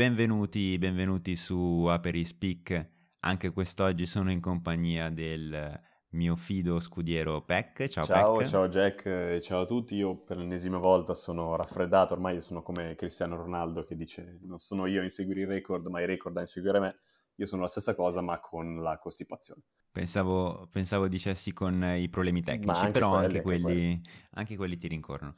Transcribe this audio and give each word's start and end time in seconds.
benvenuti, 0.00 0.78
benvenuti 0.78 1.36
su 1.36 1.84
Aperi 1.86 2.24
Speak. 2.24 2.88
Anche 3.18 3.50
quest'oggi 3.50 4.06
sono 4.06 4.30
in 4.30 4.40
compagnia 4.40 5.10
del 5.10 5.78
mio 6.12 6.36
fido 6.36 6.80
scudiero 6.80 7.42
Peck. 7.42 7.86
Ciao, 7.88 8.04
Ciao, 8.04 8.36
Peck. 8.38 8.48
ciao 8.48 8.66
Jack 8.68 9.04
e 9.04 9.40
ciao 9.42 9.60
a 9.60 9.64
tutti. 9.66 9.96
Io 9.96 10.16
per 10.16 10.38
l'ennesima 10.38 10.78
volta 10.78 11.12
sono 11.12 11.54
raffreddato, 11.54 12.14
ormai 12.14 12.40
sono 12.40 12.62
come 12.62 12.94
Cristiano 12.94 13.36
Ronaldo 13.36 13.84
che 13.84 13.94
dice 13.94 14.38
non 14.44 14.58
sono 14.58 14.86
io 14.86 15.00
a 15.00 15.02
inseguire 15.02 15.42
i 15.42 15.44
record, 15.44 15.86
ma 15.88 16.00
i 16.00 16.06
record 16.06 16.34
a 16.38 16.40
inseguire 16.40 16.80
me. 16.80 16.96
Io 17.34 17.44
sono 17.44 17.60
la 17.60 17.68
stessa 17.68 17.94
cosa, 17.94 18.22
ma 18.22 18.40
con 18.40 18.80
la 18.80 18.96
costipazione. 18.96 19.64
Pensavo, 19.92 20.66
pensavo 20.72 21.08
dicessi 21.08 21.52
con 21.52 21.84
i 21.84 22.08
problemi 22.08 22.40
tecnici, 22.42 22.80
anche 22.80 22.92
però 22.92 23.10
quelli, 23.10 23.24
anche 23.26 23.36
anche 23.36 23.42
quelli, 23.42 24.02
anche 24.30 24.56
quelli 24.56 24.78
ti 24.78 24.88
rincorrono. 24.88 25.34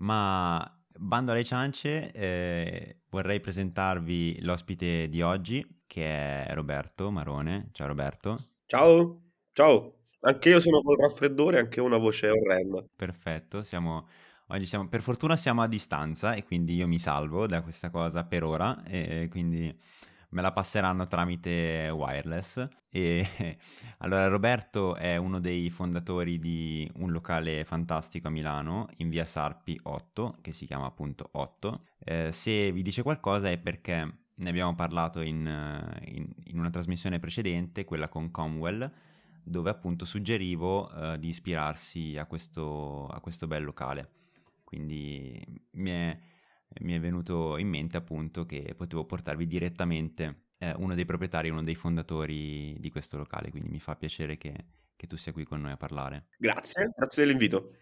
Ma 0.00 0.79
bando 0.96 1.32
alle 1.32 1.44
ciance, 1.44 2.10
eh, 2.12 3.00
vorrei 3.10 3.40
presentarvi 3.40 4.42
l'ospite 4.42 5.08
di 5.08 5.22
oggi, 5.22 5.82
che 5.86 6.44
è 6.44 6.54
Roberto 6.54 7.10
Marone. 7.10 7.68
Ciao 7.72 7.86
Roberto. 7.86 8.38
Ciao, 8.66 9.22
ciao. 9.52 9.94
Anche 10.20 10.50
io 10.50 10.60
sono 10.60 10.80
col 10.80 10.98
raffreddore, 10.98 11.58
anche 11.58 11.80
una 11.80 11.96
voce 11.96 12.28
orrenda. 12.28 12.84
Perfetto, 12.94 13.62
siamo, 13.62 14.06
oggi 14.48 14.66
siamo, 14.66 14.86
per 14.88 15.00
fortuna 15.00 15.36
siamo 15.36 15.62
a 15.62 15.66
distanza 15.66 16.34
e 16.34 16.44
quindi 16.44 16.74
io 16.74 16.86
mi 16.86 16.98
salvo 16.98 17.46
da 17.46 17.62
questa 17.62 17.90
cosa 17.90 18.24
per 18.24 18.44
ora 18.44 18.84
e 18.84 19.28
quindi 19.30 19.74
me 20.30 20.42
la 20.42 20.52
passeranno 20.52 21.06
tramite 21.06 21.88
wireless. 21.90 22.68
E 22.88 23.58
allora 23.98 24.26
Roberto 24.28 24.96
è 24.96 25.16
uno 25.16 25.40
dei 25.40 25.70
fondatori 25.70 26.38
di 26.38 26.90
un 26.96 27.10
locale 27.10 27.64
fantastico 27.64 28.28
a 28.28 28.30
Milano 28.30 28.88
in 28.96 29.08
via 29.08 29.24
Sarpi 29.24 29.78
8, 29.82 30.38
che 30.40 30.52
si 30.52 30.66
chiama 30.66 30.86
appunto 30.86 31.28
8. 31.32 31.84
Eh, 31.98 32.32
se 32.32 32.72
vi 32.72 32.82
dice 32.82 33.02
qualcosa 33.02 33.50
è 33.50 33.58
perché 33.58 34.18
ne 34.34 34.48
abbiamo 34.48 34.74
parlato 34.74 35.20
in, 35.20 35.46
in, 36.06 36.32
in 36.44 36.58
una 36.58 36.70
trasmissione 36.70 37.18
precedente, 37.18 37.84
quella 37.84 38.08
con 38.08 38.30
Comwell, 38.30 38.90
dove 39.42 39.70
appunto 39.70 40.04
suggerivo 40.04 40.90
uh, 40.92 41.16
di 41.16 41.28
ispirarsi 41.28 42.16
a 42.16 42.24
questo, 42.26 43.06
a 43.06 43.20
questo 43.20 43.46
bel 43.46 43.64
locale. 43.64 44.10
Quindi 44.64 45.44
mi 45.72 45.90
è, 45.90 46.18
mi 46.80 46.92
è, 46.94 47.00
venuto 47.00 47.56
in 47.56 47.68
mente 47.68 47.96
appunto 47.96 48.46
che 48.46 48.74
potevo 48.76 49.04
portarvi 49.04 49.46
direttamente 49.46 50.44
eh, 50.58 50.72
uno 50.76 50.94
dei 50.94 51.04
proprietari, 51.04 51.48
uno 51.48 51.62
dei 51.62 51.74
fondatori 51.74 52.76
di 52.78 52.90
questo 52.90 53.16
locale, 53.16 53.50
quindi 53.50 53.68
mi 53.68 53.80
fa 53.80 53.96
piacere 53.96 54.36
che, 54.36 54.54
che 54.96 55.06
tu 55.06 55.16
sia 55.16 55.32
qui 55.32 55.44
con 55.44 55.60
noi 55.60 55.72
a 55.72 55.76
parlare. 55.76 56.26
Grazie, 56.38 56.88
grazie 56.96 57.24
dell'invito. 57.24 57.72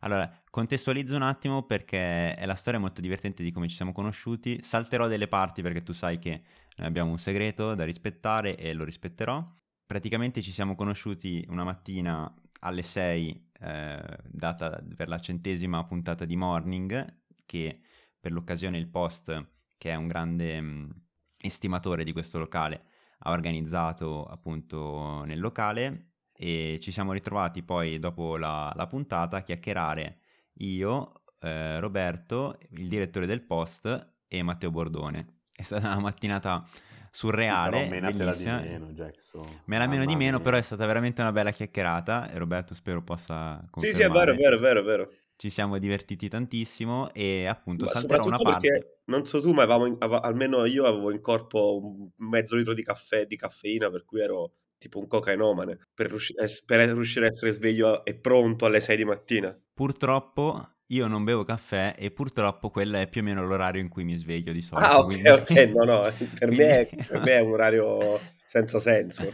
Allora, 0.00 0.30
contestualizzo 0.50 1.16
un 1.16 1.22
attimo 1.22 1.62
perché 1.64 2.34
è 2.34 2.44
la 2.46 2.54
storia 2.54 2.78
molto 2.78 3.00
divertente 3.00 3.42
di 3.42 3.50
come 3.50 3.68
ci 3.68 3.76
siamo 3.76 3.92
conosciuti. 3.92 4.62
Salterò 4.62 5.08
delle 5.08 5.28
parti 5.28 5.62
perché 5.62 5.82
tu 5.82 5.92
sai 5.92 6.18
che 6.18 6.42
noi 6.76 6.86
abbiamo 6.86 7.10
un 7.10 7.18
segreto 7.18 7.74
da 7.74 7.84
rispettare 7.84 8.56
e 8.56 8.72
lo 8.74 8.84
rispetterò 8.84 9.44
praticamente 9.86 10.42
ci 10.42 10.52
siamo 10.52 10.74
conosciuti 10.74 11.44
una 11.48 11.64
mattina 11.64 12.32
alle 12.60 12.82
6, 12.82 13.50
eh, 13.60 14.18
data 14.24 14.82
per 14.96 15.08
la 15.08 15.20
centesima 15.20 15.84
puntata 15.84 16.24
di 16.24 16.36
Morning, 16.36 17.20
che 17.46 17.80
per 18.26 18.34
l'occasione 18.34 18.76
il 18.76 18.88
Post, 18.88 19.50
che 19.78 19.92
è 19.92 19.94
un 19.94 20.08
grande 20.08 20.60
mh, 20.60 21.02
estimatore 21.38 22.02
di 22.02 22.10
questo 22.10 22.40
locale, 22.40 22.82
ha 23.18 23.30
organizzato 23.30 24.24
appunto 24.24 25.22
nel 25.22 25.38
locale 25.38 26.14
e 26.32 26.76
ci 26.80 26.90
siamo 26.90 27.12
ritrovati 27.12 27.62
poi 27.62 28.00
dopo 28.00 28.36
la, 28.36 28.72
la 28.74 28.88
puntata 28.88 29.36
a 29.36 29.42
chiacchierare 29.42 30.18
io, 30.54 31.22
eh, 31.38 31.78
Roberto, 31.78 32.58
il 32.70 32.88
direttore 32.88 33.26
del 33.26 33.42
Post 33.42 34.14
e 34.26 34.42
Matteo 34.42 34.72
Bordone. 34.72 35.42
È 35.52 35.62
stata 35.62 35.86
una 35.86 36.00
mattinata 36.00 36.66
surreale, 37.12 37.84
sì, 37.84 37.88
però 37.90 38.10
bellissima. 38.10 38.60
di 38.60 38.68
meno, 38.68 38.86
Jackson. 38.90 39.60
Me 39.66 39.78
la 39.78 39.86
meno 39.86 40.04
di 40.04 40.16
meno, 40.16 40.40
però 40.40 40.56
è 40.56 40.62
stata 40.62 40.84
veramente 40.84 41.20
una 41.20 41.30
bella 41.30 41.52
chiacchierata 41.52 42.28
e 42.32 42.38
Roberto 42.38 42.74
spero 42.74 43.04
possa 43.04 43.64
confermare. 43.70 43.92
Sì, 43.92 43.92
sì, 43.92 44.02
è 44.02 44.10
vero, 44.10 44.32
è 44.32 44.36
vero, 44.36 44.56
è 44.56 44.58
vero, 44.58 44.80
è 44.80 44.82
vero. 44.82 45.10
Ci 45.36 45.50
siamo 45.50 45.78
divertiti 45.78 46.28
tantissimo 46.28 47.12
e 47.12 47.44
appunto 47.44 47.84
ma 47.84 47.90
salterò 47.90 48.24
una 48.24 48.38
parte. 48.38 49.00
Non 49.04 49.26
so 49.26 49.40
tu, 49.40 49.52
ma 49.52 49.62
avevamo, 49.62 49.96
avevo, 49.98 50.20
almeno 50.20 50.64
io 50.64 50.84
avevo 50.84 51.12
in 51.12 51.20
corpo 51.20 51.78
un 51.82 52.28
mezzo 52.28 52.56
litro 52.56 52.72
di 52.72 52.82
caffè 52.82 53.26
di 53.26 53.36
caffeina, 53.36 53.90
per 53.90 54.04
cui 54.04 54.20
ero 54.20 54.54
tipo 54.78 54.98
un 54.98 55.06
cocainomane, 55.06 55.88
per, 55.94 56.08
riusci- 56.08 56.34
per 56.64 56.88
riuscire 56.88 57.26
a 57.26 57.28
essere 57.28 57.52
sveglio 57.52 58.04
e 58.04 58.14
pronto 58.14 58.64
alle 58.64 58.80
6 58.80 58.96
di 58.96 59.04
mattina. 59.04 59.58
Purtroppo 59.74 60.76
io 60.90 61.06
non 61.06 61.24
bevo 61.24 61.44
caffè 61.44 61.94
e 61.98 62.10
purtroppo 62.10 62.70
quello 62.70 62.96
è 62.98 63.08
più 63.08 63.20
o 63.20 63.24
meno 63.24 63.44
l'orario 63.44 63.80
in 63.80 63.88
cui 63.88 64.04
mi 64.04 64.14
sveglio 64.16 64.52
di 64.52 64.60
solito. 64.60 64.88
Ah, 64.88 64.98
ok, 64.98 65.04
quindi... 65.04 65.28
ok, 65.28 65.50
no, 65.74 65.84
no, 65.84 66.00
per, 66.16 66.48
quindi... 66.48 66.56
me, 66.56 66.80
è, 66.80 66.88
per 67.06 67.20
me 67.20 67.32
è 67.32 67.40
un 67.40 67.52
orario 67.52 68.20
senza 68.46 68.78
senso. 68.78 69.24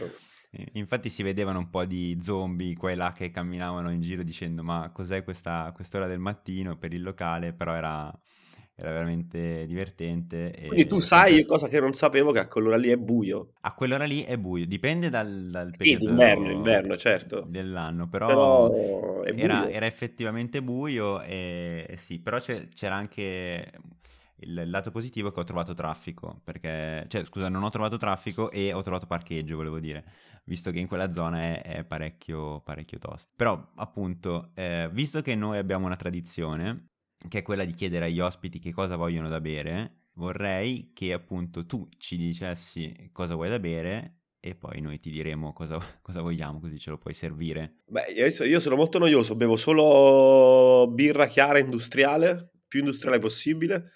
Infatti 0.73 1.09
si 1.09 1.23
vedevano 1.23 1.57
un 1.57 1.69
po' 1.69 1.83
di 1.85 2.17
zombie 2.21 2.75
qua 2.75 2.91
e 2.91 2.95
là 2.95 3.11
che 3.11 3.31
camminavano 3.31 3.91
in 3.91 4.01
giro 4.01 4.21
dicendo 4.21 4.63
ma 4.63 4.91
cos'è 4.93 5.23
questa 5.23 5.71
quest'ora 5.73 6.05
del 6.05 6.19
mattino 6.19 6.77
per 6.77 6.93
il 6.93 7.01
locale, 7.01 7.53
però 7.53 7.73
era, 7.73 8.13
era 8.75 8.91
veramente 8.91 9.65
divertente. 9.65 10.53
Quindi 10.67 10.85
tu 10.85 10.99
sai, 10.99 11.33
penso... 11.35 11.47
cosa 11.47 11.67
che 11.67 11.79
non 11.79 11.93
sapevo, 11.93 12.31
che 12.31 12.39
a 12.39 12.47
quell'ora 12.47 12.77
lì 12.77 12.89
è 12.89 12.97
buio. 12.97 13.53
A 13.61 13.73
quell'ora 13.73 14.05
lì 14.05 14.21
è 14.23 14.37
buio, 14.37 14.67
dipende 14.67 15.09
dal, 15.09 15.49
dal 15.49 15.71
sì, 15.71 15.77
periodo 15.77 16.05
d'inverno, 16.05 16.51
inverno, 16.51 16.97
certo. 16.97 17.43
dell'anno, 17.47 18.07
però, 18.07 18.69
però 18.69 19.23
era, 19.23 19.69
era, 19.71 19.87
effettivamente 19.87 20.61
buio 20.61 21.19
e 21.21 21.95
sì, 21.97 22.19
però 22.19 22.39
c'era 22.39 22.93
anche 22.93 23.71
il 24.45 24.69
lato 24.69 24.91
positivo 24.91 25.29
è 25.29 25.31
che 25.31 25.39
ho 25.39 25.43
trovato 25.43 25.73
traffico, 25.73 26.41
perché, 26.43 27.05
cioè 27.07 27.25
scusa, 27.25 27.49
non 27.49 27.63
ho 27.63 27.69
trovato 27.69 27.97
traffico 27.97 28.51
e 28.51 28.73
ho 28.73 28.81
trovato 28.81 29.05
parcheggio, 29.05 29.55
volevo 29.55 29.79
dire, 29.79 30.03
visto 30.45 30.71
che 30.71 30.79
in 30.79 30.87
quella 30.87 31.11
zona 31.11 31.39
è, 31.39 31.61
è 31.61 31.83
parecchio, 31.83 32.61
parecchio 32.61 32.99
tosto. 32.99 33.31
Però 33.35 33.71
appunto, 33.75 34.51
eh, 34.53 34.89
visto 34.91 35.21
che 35.21 35.35
noi 35.35 35.57
abbiamo 35.57 35.85
una 35.85 35.95
tradizione, 35.95 36.89
che 37.27 37.39
è 37.39 37.41
quella 37.41 37.65
di 37.65 37.73
chiedere 37.73 38.05
agli 38.05 38.19
ospiti 38.19 38.59
che 38.59 38.73
cosa 38.73 38.95
vogliono 38.95 39.29
da 39.29 39.41
bere, 39.41 40.09
vorrei 40.13 40.91
che 40.93 41.13
appunto 41.13 41.65
tu 41.65 41.87
ci 41.97 42.17
dicessi 42.17 43.09
cosa 43.11 43.35
vuoi 43.35 43.49
da 43.49 43.59
bere 43.59 44.19
e 44.39 44.55
poi 44.55 44.81
noi 44.81 44.99
ti 44.99 45.09
diremo 45.09 45.53
cosa, 45.53 45.79
cosa 46.01 46.21
vogliamo, 46.21 46.59
così 46.59 46.77
ce 46.77 46.89
lo 46.89 46.97
puoi 46.97 47.13
servire. 47.13 47.77
Beh, 47.85 48.11
io 48.11 48.59
sono 48.59 48.75
molto 48.75 48.99
noioso, 48.99 49.35
bevo 49.35 49.55
solo 49.55 50.91
birra 50.91 51.27
chiara 51.27 51.59
industriale, 51.59 52.51
più 52.67 52.79
industriale 52.81 53.19
possibile, 53.19 53.93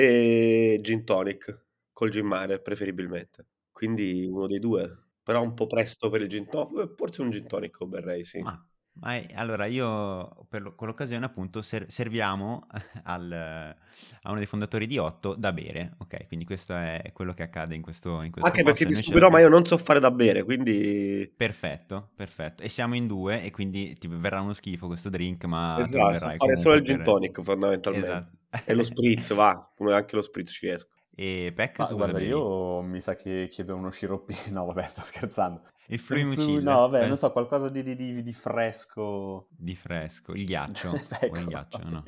e 0.00 0.78
gin 0.80 1.04
tonic, 1.04 1.66
col 1.92 2.10
gin 2.10 2.26
mare 2.26 2.60
preferibilmente. 2.60 3.46
Quindi 3.70 4.26
uno 4.26 4.46
dei 4.46 4.58
due. 4.58 5.04
Però 5.22 5.42
un 5.42 5.54
po' 5.54 5.66
presto 5.66 6.08
per 6.08 6.22
il 6.22 6.28
gin 6.28 6.46
tonic, 6.46 6.94
forse 6.96 7.22
un 7.22 7.30
gin 7.30 7.46
tonic 7.46 7.78
lo 7.78 7.86
berrei, 7.86 8.24
sì. 8.24 8.42
Ah, 8.44 8.64
ma 8.94 9.20
allora 9.34 9.66
io 9.66 10.46
per, 10.48 10.74
con 10.74 10.88
l'occasione 10.88 11.24
appunto 11.24 11.62
ser, 11.62 11.86
serviamo 11.88 12.66
al, 13.04 13.30
a 13.30 14.28
uno 14.28 14.38
dei 14.38 14.46
fondatori 14.46 14.86
di 14.86 14.98
Otto 14.98 15.34
da 15.34 15.52
bere, 15.52 15.94
ok? 15.98 16.26
Quindi 16.26 16.46
questo 16.46 16.74
è 16.74 17.10
quello 17.12 17.32
che 17.32 17.42
accade 17.42 17.74
in 17.74 17.82
questo, 17.82 18.22
in 18.22 18.30
questo 18.30 18.50
Anche 18.50 18.64
perché 18.64 18.86
ti 18.86 19.02
stupido, 19.02 19.28
ma 19.28 19.40
io 19.40 19.48
non 19.48 19.66
so 19.66 19.76
fare 19.76 20.00
da 20.00 20.10
bere, 20.10 20.42
quindi... 20.42 21.30
Perfetto, 21.36 22.10
perfetto. 22.14 22.62
E 22.62 22.68
siamo 22.68 22.94
in 22.94 23.06
due 23.06 23.42
e 23.42 23.50
quindi 23.50 23.94
ti 23.94 24.08
verrà 24.08 24.40
uno 24.40 24.54
schifo 24.54 24.86
questo 24.86 25.10
drink, 25.10 25.44
ma... 25.44 25.78
Esatto, 25.78 26.36
fare 26.36 26.56
solo 26.56 26.76
il 26.76 26.82
gin 26.82 27.02
tonic 27.02 27.40
fondamentalmente. 27.42 28.08
Esatto. 28.08 28.38
E 28.64 28.74
lo 28.74 28.84
spritz, 28.84 29.32
va, 29.34 29.70
come 29.76 29.94
anche 29.94 30.16
lo 30.16 30.22
spritz 30.22 30.50
ci 30.52 30.66
riesco. 30.66 30.88
E 31.14 31.52
Peck, 31.54 31.78
Ma 31.80 31.84
tu 31.86 31.96
guarda, 31.96 32.20
io 32.20 32.82
mi 32.82 33.00
sa 33.00 33.14
che 33.14 33.48
chiedo 33.50 33.76
uno 33.76 33.90
sciroppino. 33.90 34.38
No, 34.50 34.64
vabbè, 34.66 34.88
sto 34.88 35.02
scherzando. 35.02 35.62
Il 35.88 35.98
fluimucil. 35.98 36.62
No, 36.62 36.88
vabbè, 36.88 37.04
eh? 37.04 37.08
non 37.08 37.16
so, 37.16 37.30
qualcosa 37.32 37.68
di, 37.68 37.82
di, 37.82 37.96
di, 37.96 38.22
di, 38.22 38.32
fresco. 38.32 39.48
Di 39.50 39.76
fresco, 39.76 40.32
il 40.32 40.44
ghiaccio. 40.44 40.94
ecco, 41.20 41.38
il 41.38 41.46
ghiaccio, 41.46 41.82
no? 41.84 42.02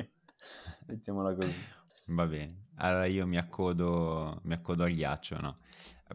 Mettiamola 0.86 1.34
così. 1.34 1.54
Va 2.06 2.26
bene. 2.26 2.66
Allora 2.76 3.06
io 3.06 3.26
mi 3.26 3.36
accodo, 3.36 4.40
mi 4.44 4.54
accodo 4.54 4.84
al 4.84 4.92
ghiaccio, 4.92 5.40
no? 5.40 5.58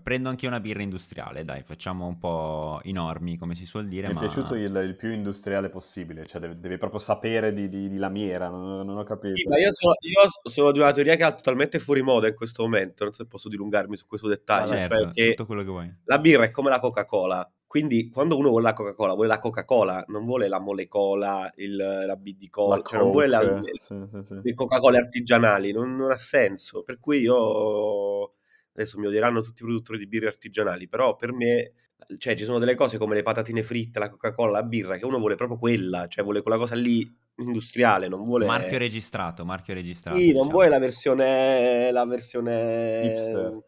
Prendo 0.01 0.29
anche 0.29 0.47
una 0.47 0.59
birra 0.59 0.81
industriale, 0.81 1.43
dai, 1.43 1.63
facciamo 1.63 2.07
un 2.07 2.17
po' 2.17 2.79
i 2.83 2.91
normi, 2.91 3.37
come 3.37 3.55
si 3.55 3.65
suol 3.65 3.87
dire. 3.87 4.07
Mi 4.07 4.13
ma... 4.13 4.19
è 4.19 4.23
piaciuto 4.23 4.55
il, 4.55 4.75
il, 4.75 4.95
più 4.95 5.11
industriale 5.11 5.69
possibile, 5.69 6.25
cioè 6.25 6.41
deve, 6.41 6.59
deve 6.59 6.77
proprio 6.77 6.99
sapere 6.99 7.53
di, 7.53 7.67
di, 7.69 7.89
di, 7.89 7.97
lamiera, 7.97 8.49
non, 8.49 8.85
non 8.85 8.97
ho 8.97 9.03
capito. 9.03 9.35
Sì, 9.35 9.47
ma 9.47 9.57
io 9.57 9.73
sono, 9.73 9.93
io 9.99 10.49
sono, 10.49 10.71
di 10.71 10.79
una 10.79 10.91
teoria 10.91 11.15
che 11.15 11.25
è 11.25 11.35
totalmente 11.35 11.79
fuori 11.79 12.01
moda 12.01 12.27
in 12.27 12.35
questo 12.35 12.63
momento, 12.63 13.03
non 13.03 13.13
so 13.13 13.23
se 13.23 13.29
posso 13.29 13.49
dilungarmi 13.49 13.95
su 13.97 14.07
questo 14.07 14.27
dettaglio. 14.27 14.73
Ah, 14.73 14.81
certo, 14.81 14.95
cioè 14.95 15.09
che 15.11 15.29
tutto 15.29 15.45
quello 15.45 15.63
che 15.63 15.69
vuoi. 15.69 15.93
La 16.05 16.19
birra 16.19 16.43
è 16.43 16.51
come 16.51 16.69
la 16.69 16.79
Coca-Cola, 16.79 17.51
quindi 17.67 18.09
quando 18.09 18.37
uno 18.37 18.47
vuole 18.47 18.63
la 18.63 18.73
Coca-Cola, 18.73 19.13
vuole 19.13 19.27
la 19.27 19.39
Coca-Cola, 19.39 20.05
non 20.07 20.23
vuole 20.23 20.47
la 20.47 20.59
molecola, 20.59 21.51
il, 21.57 21.75
la 21.75 22.15
B 22.15 22.37
di 22.37 22.49
cola, 22.49 22.81
cioè 22.81 22.99
non 22.99 23.11
vuole 23.11 23.27
la, 23.27 23.61
sì, 23.73 23.93
sì, 24.09 24.21
sì. 24.21 24.39
le 24.41 24.53
Coca-Cola 24.53 24.97
artigianali, 24.97 25.73
non, 25.73 25.95
non 25.97 26.11
ha 26.11 26.17
senso. 26.17 26.83
Per 26.83 26.97
cui 26.97 27.19
io 27.19 28.36
adesso 28.81 28.99
mi 28.99 29.07
odieranno 29.07 29.41
tutti 29.41 29.61
i 29.61 29.65
produttori 29.65 29.97
di 29.97 30.07
birre 30.07 30.27
artigianali, 30.27 30.87
però 30.87 31.15
per 31.15 31.33
me, 31.33 31.73
cioè, 32.17 32.35
ci 32.35 32.43
sono 32.43 32.59
delle 32.59 32.75
cose 32.75 32.97
come 32.97 33.15
le 33.15 33.23
patatine 33.23 33.63
fritte, 33.63 33.99
la 33.99 34.09
Coca-Cola, 34.09 34.59
la 34.59 34.63
birra, 34.63 34.97
che 34.97 35.05
uno 35.05 35.19
vuole 35.19 35.35
proprio 35.35 35.57
quella, 35.57 36.07
cioè 36.07 36.23
vuole 36.23 36.41
quella 36.41 36.57
cosa 36.57 36.75
lì 36.75 37.09
industriale, 37.37 38.07
non 38.07 38.23
vuole... 38.23 38.45
Marchio 38.45 38.77
registrato, 38.77 39.45
marchio 39.45 39.73
registrato. 39.73 40.17
Sì, 40.17 40.25
non 40.25 40.33
diciamo. 40.33 40.51
vuole 40.51 40.69
la 40.69 40.79
versione... 40.79 41.91
La 41.91 42.05
versione... 42.05 43.01
Hipster. 43.05 43.63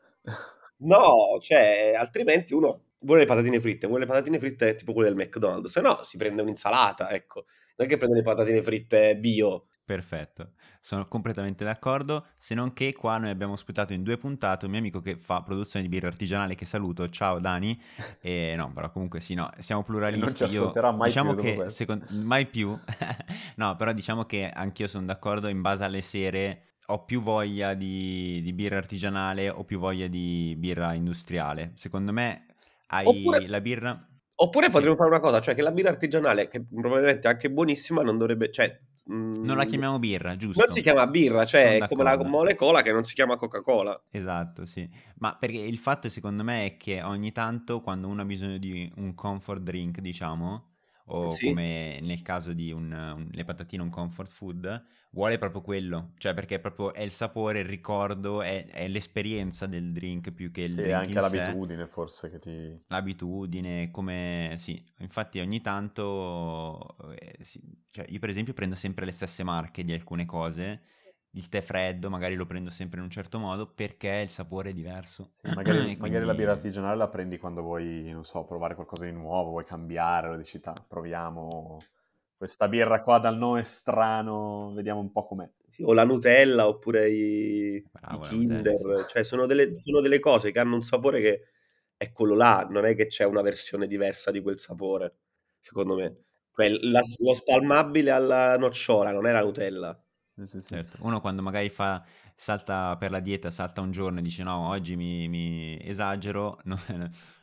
No, 0.78 1.38
cioè, 1.42 1.94
altrimenti 1.98 2.54
uno 2.54 2.84
vuole 3.00 3.22
le 3.22 3.28
patatine 3.28 3.60
fritte, 3.60 3.88
vuole 3.88 4.04
le 4.04 4.10
patatine 4.10 4.40
fritte 4.40 4.76
tipo 4.76 4.94
quelle 4.94 5.10
del 5.10 5.18
McDonald's, 5.18 5.72
se 5.72 5.82
no 5.82 6.04
si 6.04 6.18
prende 6.18 6.42
un'insalata, 6.42 7.12
ecco. 7.12 7.46
Non 7.78 7.88
è 7.88 7.90
che 7.90 7.98
prende 7.98 8.18
le 8.18 8.24
patatine 8.24 8.62
fritte 8.62 9.18
bio. 9.18 9.68
Perfetto, 9.89 10.51
sono 10.80 11.03
completamente 11.06 11.63
d'accordo, 11.63 12.27
se 12.38 12.53
non 12.53 12.74
che 12.74 12.94
qua 12.94 13.18
noi 13.18 13.31
abbiamo 13.31 13.53
ospitato 13.53 13.91
in 13.91 14.03
due 14.03 14.19
puntate 14.19 14.65
un 14.65 14.71
mio 14.71 14.80
amico 14.80 15.01
che 15.01 15.18
fa 15.18 15.41
produzione 15.41 15.83
di 15.83 15.89
birra 15.89 16.09
artigianale 16.09 16.53
che 16.53 16.65
saluto, 16.65 17.09
ciao 17.09 17.39
Dani, 17.39 17.81
e 18.21 18.53
no, 18.56 18.71
però 18.71 18.91
comunque 18.91 19.19
sì, 19.19 19.33
no, 19.33 19.50
siamo 19.57 19.81
pluralisti, 19.81 20.24
non 20.25 20.36
ci 20.36 20.44
ascolterà 20.44 20.91
mai 20.91 21.07
diciamo 21.07 21.33
più 21.33 21.41
che 21.41 21.56
questo. 21.56 21.77
secon- 21.77 22.06
mai 22.09 22.45
più, 22.45 22.80
no, 23.57 23.75
però 23.77 23.91
diciamo 23.91 24.25
che 24.25 24.47
anch'io 24.47 24.86
sono 24.86 25.07
d'accordo 25.07 25.47
in 25.47 25.62
base 25.62 25.83
alle 25.83 26.03
sere 26.03 26.65
ho 26.86 27.03
più 27.03 27.24
voglia 27.24 27.74
di, 27.74 28.39
di 28.44 28.53
birra 28.53 28.77
artigianale 28.77 29.50
o 29.50 29.63
più 29.63 29.80
voglia 29.80 30.06
di 30.06 30.53
birra 30.56 30.94
industriale, 30.94 31.71
secondo 31.74 32.13
me 32.13 32.45
hai 32.89 33.07
Oppure- 33.07 33.47
la 33.47 33.59
birra... 33.59 34.07
Oppure 34.41 34.69
potremmo 34.69 34.95
fare 34.95 35.09
una 35.09 35.19
cosa, 35.19 35.41
cioè 35.41 35.53
che 35.53 35.62
la 35.62 35.71
birra 35.74 35.89
artigianale, 35.89 36.47
che 36.47 36.63
probabilmente 36.63 37.27
è 37.27 37.31
anche 37.31 37.51
buonissima, 37.51 38.03
non 38.03 38.18
dovrebbe... 38.18 38.50
Cioè, 38.50 38.80
mm, 39.12 39.33
Non 39.44 39.57
la 39.57 39.65
chiamiamo 39.65 40.00
birra, 40.00 40.38
giusto? 40.38 40.63
Non 40.63 40.74
si 40.74 40.81
chiama 40.81 41.06
birra, 41.07 41.44
cioè 41.45 41.77
è 41.80 41.88
come 41.89 42.03
la 42.03 42.18
mole 42.24 42.56
cola 42.56 42.81
che 42.81 42.94
non 42.94 43.03
si 43.03 43.13
chiama 43.15 43.36
Coca-Cola. 43.36 44.01
Esatto, 44.09 44.63
sì. 44.63 44.89
Ma 45.18 45.36
perché 45.38 45.57
il 45.57 45.77
fatto 45.77 46.07
secondo 46.07 46.44
me 46.44 46.65
è 46.65 46.77
che 46.77 47.01
ogni 47.01 47.33
tanto 47.33 47.81
quando 47.81 48.07
uno 48.07 48.21
ha 48.21 48.25
bisogno 48.25 48.57
di 48.57 48.89
un 48.95 49.13
comfort 49.13 49.62
drink, 49.62 50.00
diciamo, 50.00 50.68
o 51.07 51.31
Sì. 51.31 51.47
come 51.47 52.00
nel 52.01 52.21
caso 52.21 52.53
di 52.53 52.71
un, 52.71 52.91
un- 52.94 53.27
le 53.31 53.44
patatine, 53.44 53.83
un 53.83 53.89
comfort 53.89 54.31
food, 54.31 54.83
vuole 55.12 55.38
proprio 55.38 55.62
quello. 55.62 56.12
Cioè 56.18 56.34
perché 56.34 56.60
proprio 56.60 56.94
è 56.94 57.02
il 57.02 57.12
sapore, 57.12 57.60
il 57.60 57.66
ricordo, 57.66 58.42
è, 58.42 58.68
è 58.68 58.88
l'esperienza 58.88 59.68
del 59.68 59.92
drink 59.92 60.32
più 60.32 60.52
che 60.52 60.62
il 60.62 60.74
Sì, 60.74 60.82
drink 60.82 60.96
anche 60.96 61.14
in 61.14 61.22
sé. 61.22 61.38
l'abitudine 61.44 61.86
forse 61.88 62.30
che 62.30 62.40
ti... 62.40 62.82
L'abitudine, 62.88 63.92
come... 63.92 64.56
Sì, 64.58 64.84
infatti 65.00 65.40
ogni 65.40 65.62
tanto... 65.62 66.96
eh, 67.20 67.38
sì, 67.44 67.62
cioè 67.92 68.06
io 68.10 68.18
per 68.20 68.30
esempio 68.30 68.54
prendo 68.54 68.74
sempre 68.76 69.06
le 69.06 69.12
stesse 69.12 69.44
marche 69.44 69.84
di 69.84 69.94
alcune 69.94 70.26
cose. 70.26 70.82
Il 71.32 71.50
tè 71.50 71.62
freddo 71.62 72.10
magari 72.10 72.34
lo 72.36 72.48
prendo 72.48 72.72
sempre 72.72 72.98
in 72.98 73.04
un 73.06 73.12
certo 73.12 73.38
modo 73.38 73.68
perché 73.72 74.22
il 74.24 74.30
sapore 74.30 74.72
è 74.72 74.74
diverso. 74.74 75.34
Sì, 75.42 75.52
magari, 75.52 75.92
E 75.94 75.98
magari 75.98 76.26
la 76.26 76.34
quindi- 76.34 76.36
birra 76.36 76.52
artigianale 76.54 76.96
la 76.98 77.08
prendi 77.10 77.38
quando 77.38 77.62
vuoi, 77.62 78.10
non 78.12 78.24
so, 78.26 78.44
provare 78.46 78.76
qualcosa 78.76 79.06
di 79.06 79.12
nuovo, 79.12 79.50
vuoi 79.52 79.66
cambiare, 79.66 80.28
lo 80.30 80.38
dici, 80.38 80.60
"Ta, 80.60 80.74
proviamo 80.88 81.78
questa 82.39 82.69
birra 82.69 83.03
qua 83.03 83.19
dal 83.19 83.38
nome 83.38 83.63
strano, 83.63 84.71
vediamo 84.74 85.01
un 85.01 85.12
po' 85.12 85.25
com'è. 85.25 85.50
Sì, 85.68 85.83
o 85.83 85.94
la 85.94 86.06
Nutella, 86.06 86.68
oppure 86.68 87.09
i, 87.09 87.75
Bravo, 87.94 88.15
i 88.15 88.19
Kinder. 88.19 89.06
Cioè 89.09 89.24
sono 89.25 89.45
delle, 89.45 89.75
sono 89.75 90.00
delle 90.01 90.19
cose 90.19 90.51
che 90.51 90.59
hanno 90.59 90.75
un 90.75 90.81
sapore 90.83 91.19
che 91.21 91.44
è 91.97 92.12
quello 92.13 92.36
là, 92.36 92.65
non 92.69 92.86
è 92.86 92.95
che 92.95 93.07
c'è 93.07 93.25
una 93.25 93.41
versione 93.41 93.88
diversa 93.88 94.31
di 94.31 94.41
quel 94.41 94.57
sapore, 94.59 95.18
secondo 95.59 95.95
me. 95.95 96.24
Cioè, 96.56 96.69
la- 96.69 97.01
lo 97.19 97.33
spalmabile 97.33 98.12
alla 98.12 98.57
nocciola 98.57 99.12
non 99.12 99.27
è 99.27 99.31
la 99.33 99.41
Nutella. 99.41 100.01
Sì, 100.36 100.45
sì, 100.45 100.62
sì. 100.62 100.68
Certo, 100.68 100.97
uno 101.01 101.19
quando 101.19 101.41
magari 101.41 101.69
fa, 101.69 102.03
salta 102.36 102.95
per 102.97 103.12
la 103.12 103.19
dieta, 103.19 103.51
salta 103.51 103.81
un 103.81 103.91
giorno 103.91 104.19
e 104.19 104.21
dice 104.21 104.44
no, 104.44 104.69
oggi 104.69 104.95
mi, 104.95 105.27
mi 105.27 105.77
esagero, 105.86 106.59
no, 106.65 106.77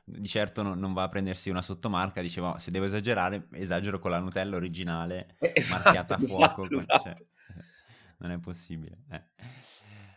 di 0.09 0.29
certo 0.29 0.63
non, 0.63 0.79
non 0.79 0.93
va 0.93 1.05
a 1.05 1.09
prendersi 1.09 1.51
una 1.51 1.63
sottomarca, 1.63 2.21
dice 2.23 2.41
"Oh, 2.41 2.59
se 2.59 2.71
devo 2.71 2.85
esagerare, 2.87 3.49
esagero 3.53 3.99
con 3.99 4.11
la 4.13 4.19
Nutella 4.21 4.57
originale, 4.57 5.37
Eh, 5.39 5.53
esatto, 5.55 5.75
marchiata 5.83 6.15
a 6.17 6.19
fuoco, 6.19 6.63
esatto, 6.71 6.99
cioè, 6.99 7.13
esatto. 7.15 7.27
non 8.19 8.31
è 8.31 8.39
possibile. 8.39 9.05
eh. 9.11 9.23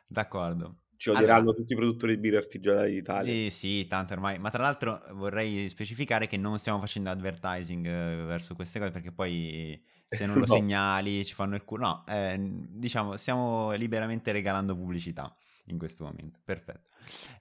D'accordo. 0.07 0.83
Ci 0.95 1.09
odieranno 1.09 1.51
Allora, 1.51 1.53
tutti 1.53 1.73
i 1.73 1.75
produttori 1.75 2.15
di 2.15 2.19
birra 2.21 2.37
artigianali 2.39 2.93
d'Italia. 2.93 3.33
Sì, 3.33 3.49
sì, 3.51 3.87
tanto 3.87 4.13
ormai. 4.13 4.39
Ma 4.39 4.49
tra 4.49 4.61
l'altro 4.63 5.01
vorrei 5.13 5.67
specificare 5.69 6.27
che 6.27 6.37
non 6.37 6.57
stiamo 6.59 6.79
facendo 6.79 7.09
advertising 7.09 7.85
eh, 7.85 8.15
verso 8.25 8.55
queste 8.55 8.79
cose 8.79 8.91
perché 8.91 9.11
poi 9.11 9.81
se 10.07 10.25
non 10.25 10.37
lo 10.37 10.45
No. 10.47 10.53
segnali 10.53 11.25
ci 11.25 11.33
fanno 11.33 11.55
il 11.55 11.63
culo. 11.65 11.85
No, 11.85 12.03
eh, 12.07 12.37
diciamo, 12.39 13.17
stiamo 13.17 13.71
liberamente 13.73 14.31
regalando 14.31 14.75
pubblicità 14.75 15.35
in 15.65 15.77
questo 15.77 16.05
momento. 16.05 16.39
Perfetto. 16.43 16.87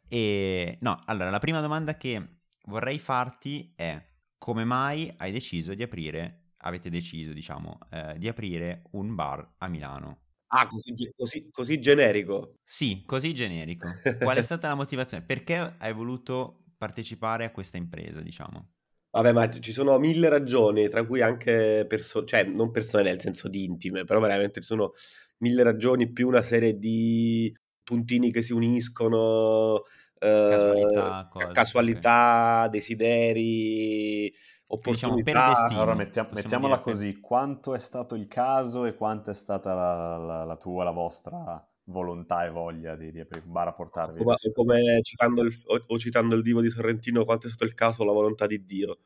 E 0.08 0.78
no, 0.80 1.00
allora, 1.06 1.30
la 1.30 1.38
prima 1.38 1.60
domanda 1.60 1.96
che 1.96 2.37
vorrei 2.68 2.98
farti 2.98 3.72
è 3.74 4.00
come 4.38 4.64
mai 4.64 5.12
hai 5.18 5.32
deciso 5.32 5.74
di 5.74 5.82
aprire, 5.82 6.52
avete 6.58 6.90
deciso, 6.90 7.32
diciamo, 7.32 7.78
eh, 7.90 8.16
di 8.18 8.28
aprire 8.28 8.82
un 8.92 9.14
bar 9.14 9.54
a 9.58 9.68
Milano? 9.68 10.20
Ah, 10.50 10.66
così, 10.66 10.92
così- 11.16 11.48
così 11.50 11.78
generico. 11.80 12.54
Sì, 12.64 13.02
così 13.04 13.34
generico. 13.34 14.02
Qual 14.20 14.36
è 14.36 14.42
stata 14.42 14.68
la 14.68 14.74
motivazione? 14.76 15.24
Perché 15.24 15.56
hai 15.56 15.92
voluto 15.92 16.66
partecipare 16.76 17.44
a 17.44 17.50
questa 17.50 17.78
impresa, 17.78 18.20
diciamo? 18.20 18.74
Vabbè, 19.10 19.32
ma 19.32 19.48
ci 19.50 19.72
sono 19.72 19.98
mille 19.98 20.28
ragioni, 20.28 20.88
tra 20.88 21.04
cui 21.06 21.22
anche 21.22 21.86
persone, 21.88 22.26
cioè 22.26 22.44
non 22.44 22.70
persone 22.70 23.04
nel 23.04 23.20
senso 23.20 23.48
di 23.48 23.64
intime, 23.64 24.04
però 24.04 24.20
veramente 24.20 24.60
ci 24.60 24.66
sono 24.66 24.92
mille 25.38 25.62
ragioni, 25.62 26.12
più 26.12 26.28
una 26.28 26.42
serie 26.42 26.74
di 26.78 27.50
puntini 27.82 28.30
che 28.30 28.42
si 28.42 28.52
uniscono, 28.52 29.82
Casualità, 30.18 31.00
ca- 31.00 31.28
cose, 31.30 31.46
casualità, 31.52 32.68
desideri, 32.70 34.30
diciamo, 34.30 34.34
per 34.66 34.76
opportunità. 34.78 35.48
destino. 35.48 35.80
Allora 35.80 35.94
mettiamo- 35.94 36.28
possiamo 36.28 36.34
mettiamola 36.34 36.74
dire 36.74 36.84
per- 36.84 36.92
così, 36.92 37.20
quanto 37.20 37.74
è 37.74 37.78
stato 37.78 38.14
il 38.14 38.26
caso 38.26 38.84
e 38.84 38.94
quanto 38.94 39.30
è 39.30 39.34
stata 39.34 39.74
la, 39.74 40.16
la- 40.16 40.44
la 40.44 40.56
tua, 40.56 40.84
la 40.84 40.90
vostra 40.90 41.66
volontà 41.84 42.44
e 42.44 42.50
voglia 42.50 42.96
di, 42.96 43.10
di 43.10 43.20
aprire 43.20 43.44
un 43.46 43.52
bar 43.52 43.68
a 43.68 43.72
portarvi 43.72 44.18
Come, 44.18 44.34
come 44.52 45.00
citando 45.02 45.40
il, 45.42 45.54
o, 45.66 45.84
o 45.86 45.98
citando 45.98 46.34
il 46.34 46.42
divo 46.42 46.60
di 46.60 46.68
Sorrentino, 46.68 47.24
quanto 47.24 47.46
è 47.46 47.48
stato 47.50 47.64
il 47.64 47.72
caso, 47.74 48.04
la 48.04 48.12
volontà 48.12 48.46
di 48.46 48.62
Dio. 48.64 48.98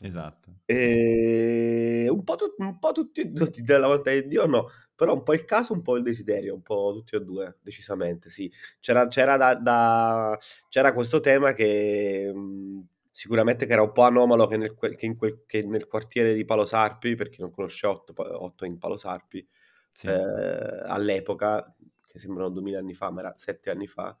Esatto. 0.00 0.56
E 0.66 2.06
un 2.10 2.24
po', 2.24 2.34
tu- 2.36 2.54
un 2.58 2.78
po' 2.78 2.92
tutti, 2.92 3.32
tutti 3.32 3.62
della 3.62 3.86
volontà 3.86 4.10
di 4.10 4.26
Dio, 4.26 4.46
no, 4.46 4.66
però 4.96 5.12
un 5.14 5.22
po' 5.22 5.34
il 5.34 5.44
caso, 5.44 5.72
un 5.74 5.82
po' 5.82 5.96
il 5.96 6.02
desiderio, 6.02 6.54
un 6.54 6.62
po' 6.62 6.92
tutti 6.94 7.16
e 7.16 7.20
due, 7.20 7.58
decisamente, 7.62 8.30
sì. 8.30 8.50
C'era, 8.80 9.06
c'era, 9.08 9.36
da, 9.36 9.54
da- 9.54 10.38
c'era 10.68 10.92
questo 10.92 11.20
tema 11.20 11.52
che 11.52 12.32
mh, 12.34 12.86
sicuramente 13.10 13.66
che 13.66 13.72
era 13.72 13.82
un 13.82 13.92
po' 13.92 14.02
anomalo 14.02 14.46
che 14.46 14.56
nel, 14.56 14.74
che 14.74 15.06
in 15.06 15.16
quel- 15.16 15.44
che 15.46 15.62
nel 15.64 15.86
quartiere 15.86 16.34
di 16.34 16.44
Palo 16.44 16.64
Sarpi, 16.66 17.14
per 17.14 17.28
chi 17.28 17.40
non 17.42 17.50
conosce 17.50 17.86
Otto, 17.86 18.12
Otto 18.16 18.64
in 18.64 18.78
Palo 18.78 18.96
Sarpi, 18.96 19.46
Sì. 19.92 20.08
eh, 20.08 20.82
all'epoca, 20.86 21.72
che 22.06 22.18
sembrano 22.18 22.50
2000 22.50 22.78
anni 22.78 22.94
fa, 22.94 23.10
ma 23.10 23.20
era 23.20 23.34
7 23.36 23.70
anni 23.70 23.86
fa. 23.86 24.18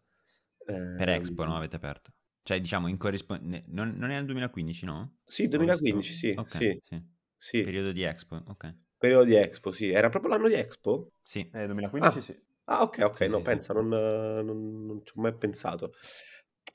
per 0.94 1.08
ehm, 1.08 1.08
Expo, 1.08 1.44
no? 1.44 1.56
Avete 1.56 1.76
aperto. 1.76 2.12
Cioè, 2.42 2.60
diciamo, 2.60 2.88
in 2.88 2.96
corrispondenza... 2.96 3.66
Non, 3.72 3.90
non 3.96 4.10
è 4.10 4.14
nel 4.14 4.24
2015, 4.26 4.84
no? 4.84 5.18
Sì, 5.24 5.46
Ho 5.54 5.58
2015, 5.58 6.12
visto- 6.12 6.14
sì, 6.14 6.40
Ok, 6.40 6.48
sì, 6.48 6.80
sì. 6.82 7.02
sì. 7.36 7.60
Periodo 7.60 7.92
di 7.92 8.02
Expo, 8.02 8.42
ok. 8.46 8.76
Periodo 8.98 9.24
di 9.24 9.34
Expo, 9.34 9.70
sì. 9.70 9.90
Era 9.90 10.08
proprio 10.08 10.30
l'anno 10.32 10.48
di 10.48 10.54
Expo? 10.54 11.12
Sì. 11.22 11.48
Eh, 11.52 11.66
2015 11.66 12.18
Ah. 12.18 12.22
sì. 12.22 12.44
Ah, 12.68 12.82
ok, 12.82 12.98
ok, 13.04 13.14
Sì, 13.16 13.26
no, 13.28 13.38
sì, 13.38 13.42
sì. 13.42 13.42
pensa, 13.42 13.72
non, 13.72 13.92
eh, 13.92 14.42
non- 14.42 14.86
non 14.86 15.00
ci 15.04 15.12
ho 15.16 15.20
mai 15.20 15.34
pensato. 15.36 15.92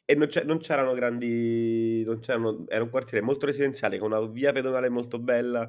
E 0.05 0.15
non, 0.15 0.27
c'è- 0.27 0.43
non 0.43 0.59
c'erano 0.59 0.93
grandi, 0.93 2.03
non 2.05 2.19
c'erano, 2.19 2.65
era 2.67 2.83
un 2.83 2.89
quartiere 2.89 3.23
molto 3.23 3.45
residenziale 3.45 3.97
con 3.97 4.11
una 4.11 4.25
via 4.27 4.51
pedonale 4.51 4.89
molto 4.89 5.19
bella 5.19 5.67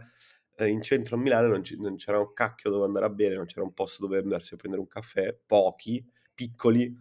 eh, 0.56 0.66
in 0.68 0.82
centro 0.82 1.16
a 1.16 1.18
Milano, 1.18 1.48
non, 1.48 1.62
non 1.78 1.96
c'era 1.96 2.18
un 2.18 2.32
cacchio 2.32 2.70
dove 2.70 2.84
andare 2.86 3.06
a 3.06 3.10
bere, 3.10 3.36
non 3.36 3.46
c'era 3.46 3.62
un 3.62 3.72
posto 3.72 4.02
dove 4.06 4.18
andarsi 4.18 4.54
a 4.54 4.56
prendere 4.56 4.82
un 4.82 4.88
caffè, 4.88 5.36
pochi, 5.46 6.04
piccoli, 6.34 6.94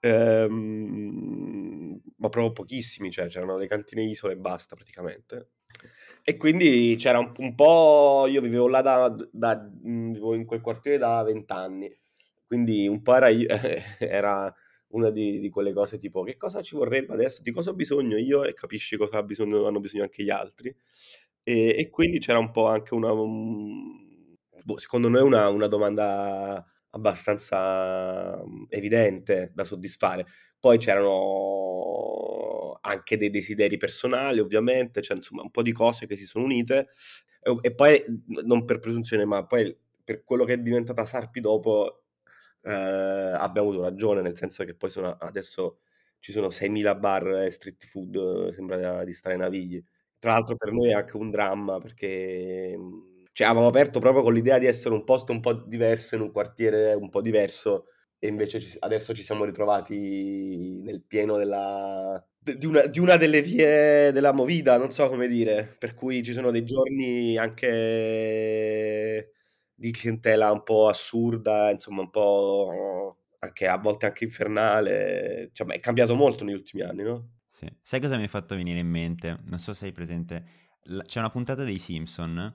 ehm, 0.00 2.00
ma 2.16 2.28
proprio 2.28 2.52
pochissimi, 2.52 3.10
cioè 3.10 3.26
c'erano 3.28 3.56
le 3.58 3.66
cantine 3.66 4.04
isole 4.04 4.34
e 4.34 4.36
basta 4.38 4.74
praticamente. 4.76 5.50
E 6.28 6.36
quindi 6.36 6.96
c'era 6.98 7.18
un, 7.20 7.32
un 7.38 7.54
po', 7.54 8.26
io 8.28 8.40
vivevo 8.40 8.66
là 8.68 8.80
da, 8.82 9.14
da- 9.30 9.56
mh, 9.56 10.06
vivevo 10.12 10.34
in 10.34 10.44
quel 10.44 10.60
quartiere 10.60 10.98
da 10.98 11.22
vent'anni, 11.22 11.88
quindi 12.46 12.88
un 12.88 13.00
po' 13.02 13.14
era, 13.14 13.28
era 14.00 14.52
una 14.88 15.10
di, 15.10 15.38
di 15.38 15.48
quelle 15.50 15.72
cose 15.72 15.98
tipo 15.98 16.22
che 16.24 16.36
cosa 16.36 16.62
ci 16.62 16.74
vorrebbe 16.74 17.12
adesso, 17.14 17.42
di 17.42 17.52
cosa 17.52 17.70
ho 17.70 17.74
bisogno 17.74 18.16
io 18.18 18.42
e 18.44 18.54
capisci 18.54 18.96
cosa 18.96 19.22
bisogno- 19.22 19.66
hanno 19.66 19.78
bisogno 19.80 20.02
anche 20.04 20.24
gli 20.24 20.30
altri. 20.30 20.74
E, 21.44 21.76
e 21.78 21.90
quindi 21.90 22.18
c'era 22.18 22.38
un 22.38 22.50
po' 22.50 22.66
anche 22.66 22.94
una, 22.94 23.12
un- 23.12 24.34
boh, 24.64 24.78
secondo 24.78 25.08
noi 25.08 25.22
una, 25.22 25.48
una 25.48 25.68
domanda 25.68 26.64
abbastanza 26.90 28.42
mm, 28.44 28.64
evidente 28.68 29.52
da 29.54 29.64
soddisfare. 29.64 30.26
Poi 30.58 30.78
c'erano 30.78 31.65
anche 32.86 33.16
dei 33.16 33.30
desideri 33.30 33.76
personali, 33.76 34.40
ovviamente, 34.40 35.02
cioè 35.02 35.16
insomma 35.16 35.42
un 35.42 35.50
po' 35.50 35.62
di 35.62 35.72
cose 35.72 36.06
che 36.06 36.16
si 36.16 36.24
sono 36.26 36.44
unite 36.44 36.88
e, 37.42 37.56
e 37.60 37.74
poi, 37.74 38.02
non 38.44 38.64
per 38.64 38.78
presunzione, 38.78 39.24
ma 39.24 39.44
poi 39.46 39.76
per 40.04 40.22
quello 40.24 40.44
che 40.44 40.54
è 40.54 40.58
diventata 40.58 41.04
Sarpi 41.04 41.40
dopo, 41.40 42.02
eh, 42.62 42.70
abbiamo 42.72 43.68
avuto 43.70 43.82
ragione, 43.84 44.20
nel 44.22 44.36
senso 44.36 44.64
che 44.64 44.74
poi 44.74 44.90
sono, 44.90 45.16
adesso 45.18 45.78
ci 46.18 46.32
sono 46.32 46.50
6.000 46.50 46.94
bar 46.94 47.26
e 47.44 47.50
street 47.50 47.84
food, 47.86 48.48
sembra 48.50 49.04
di 49.04 49.12
stare 49.12 49.36
navigli. 49.36 49.82
Tra 50.18 50.32
l'altro 50.32 50.54
per 50.56 50.72
noi 50.72 50.90
è 50.90 50.94
anche 50.94 51.16
un 51.16 51.30
dramma 51.30 51.78
perché 51.78 52.76
mh, 52.76 53.24
Cioè, 53.32 53.46
avevamo 53.46 53.68
aperto 53.68 54.00
proprio 54.00 54.22
con 54.22 54.32
l'idea 54.32 54.58
di 54.58 54.66
essere 54.66 54.94
un 54.94 55.04
posto 55.04 55.32
un 55.32 55.40
po' 55.40 55.52
diverso, 55.52 56.14
in 56.16 56.22
un 56.22 56.32
quartiere 56.32 56.94
un 56.94 57.08
po' 57.10 57.20
diverso, 57.22 57.86
e 58.18 58.28
invece 58.28 58.60
ci- 58.60 58.76
adesso 58.80 59.14
ci 59.14 59.22
siamo 59.22 59.44
ritrovati 59.44 60.80
nel 60.82 61.02
pieno 61.02 61.36
della, 61.36 62.24
di 62.38 62.66
una, 62.66 62.86
di 62.86 62.98
una 62.98 63.16
delle 63.16 63.42
vie 63.42 64.12
della 64.12 64.32
movida, 64.32 64.78
non 64.78 64.92
so 64.92 65.08
come 65.08 65.28
dire, 65.28 65.74
per 65.78 65.94
cui 65.94 66.22
ci 66.22 66.32
sono 66.32 66.50
dei 66.50 66.64
giorni 66.64 67.36
anche 67.36 69.32
di 69.74 69.90
clientela 69.90 70.50
un 70.52 70.62
po' 70.62 70.88
assurda, 70.88 71.70
insomma, 71.70 72.02
un 72.02 72.10
po' 72.10 73.18
anche 73.40 73.66
a 73.66 73.76
volte 73.78 74.06
anche 74.06 74.24
infernale. 74.24 75.50
Cioè, 75.52 75.66
è 75.66 75.78
cambiato 75.80 76.14
molto 76.14 76.44
negli 76.44 76.54
ultimi 76.54 76.82
anni, 76.82 77.02
no? 77.02 77.30
Sì. 77.48 77.66
Sai 77.82 78.00
cosa 78.00 78.16
mi 78.16 78.22
hai 78.22 78.28
fatto 78.28 78.54
venire 78.54 78.78
in 78.78 78.88
mente? 78.88 79.40
Non 79.46 79.58
so 79.58 79.74
se 79.74 79.86
hai 79.86 79.92
presente. 79.92 80.44
C'è 81.06 81.18
una 81.18 81.30
puntata 81.30 81.64
dei 81.64 81.78
Simpson 81.78 82.54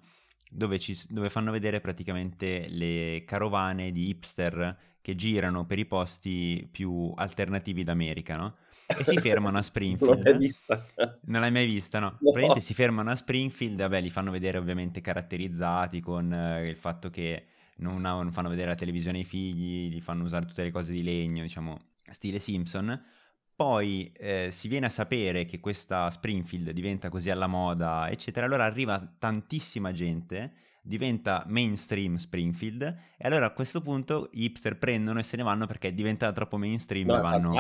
dove, 0.50 0.80
ci 0.80 0.96
dove 1.10 1.30
fanno 1.30 1.51
vedere 1.51 1.82
praticamente 1.82 2.68
le 2.70 3.24
carovane 3.25 3.91
di 3.91 4.10
hipster 4.10 4.77
che 5.01 5.15
girano 5.15 5.65
per 5.65 5.79
i 5.79 5.86
posti 5.86 6.67
più 6.72 7.12
alternativi 7.15 7.84
d'America, 7.84 8.38
no? 8.38 8.58
E 8.93 9.03
si 9.03 9.17
fermano 9.17 9.58
a 9.58 9.62
Non 10.00 10.10
l'ho 10.10 10.17
mai 10.24 10.34
Springfield. 10.34 10.38
vista. 10.38 10.86
Non 11.24 11.41
l'hai 11.41 11.51
mai 11.51 11.65
vista, 11.65 12.00
no? 12.00 12.10
No. 12.20 12.31
Praticamente 12.31 12.62
si 12.62 12.74
fermano 12.74 13.10
a 13.12 13.15
Springfield, 13.15 13.77
vabbè, 13.79 14.01
li 14.01 14.10
fanno 14.10 14.31
vedere 14.31 14.58
ovviamente 14.58 15.01
caratterizzati 15.01 16.00
con 16.00 16.34
eh, 16.34 16.67
il 16.67 16.75
fatto 16.77 17.10
che 17.10 17.46
non, 17.77 18.03
ha- 18.05 18.13
non 18.22 18.31
fanno 18.31 18.50
vedere 18.50 18.70
la 18.70 18.75
televisione 18.75 19.20
ai 19.20 19.24
figli, 19.24 19.89
li 19.91 20.01
fanno 20.01 20.24
usare 20.24 20.46
tutte 20.46 20.63
le 20.63 20.72
cose 20.72 20.91
di 20.91 21.03
legno, 21.03 21.43
diciamo, 21.43 21.79
stile 22.10 22.39
Simpson. 22.39 23.01
Poi 23.55 24.12
eh, 24.17 24.50
si 24.51 24.67
viene 24.67 24.88
a 24.88 24.89
sapere 24.89 25.46
che 25.46 25.60
questa 25.60 26.10
Springfield 26.10 26.72
diventa 26.72 27.10
così 27.10 27.29
alla 27.29 27.48
moda, 27.48 28.10
eccetera. 28.10 28.46
Allora 28.48 28.65
arriva 28.65 29.00
tantissima 29.20 29.91
gente, 29.91 30.53
diventa 30.82 31.44
mainstream 31.48 32.16
Springfield, 32.16 32.82
e 33.18 33.28
allora 33.28 33.46
a 33.46 33.54
questo 33.54 33.82
punto 33.82 34.30
gli 34.32 34.44
hipster 34.44 34.78
prendono 34.78 35.20
e 35.20 35.24
se 35.24 35.38
ne 35.38 35.44
vanno 35.44 35.68
perché 35.68 35.90
è 35.90 35.94
diventata 35.94 36.32
troppo 36.34 36.58
mainstream 36.58 37.08
No, 37.08 37.16
e 37.16 37.18
è 37.18 37.22
vanno... 37.22 37.52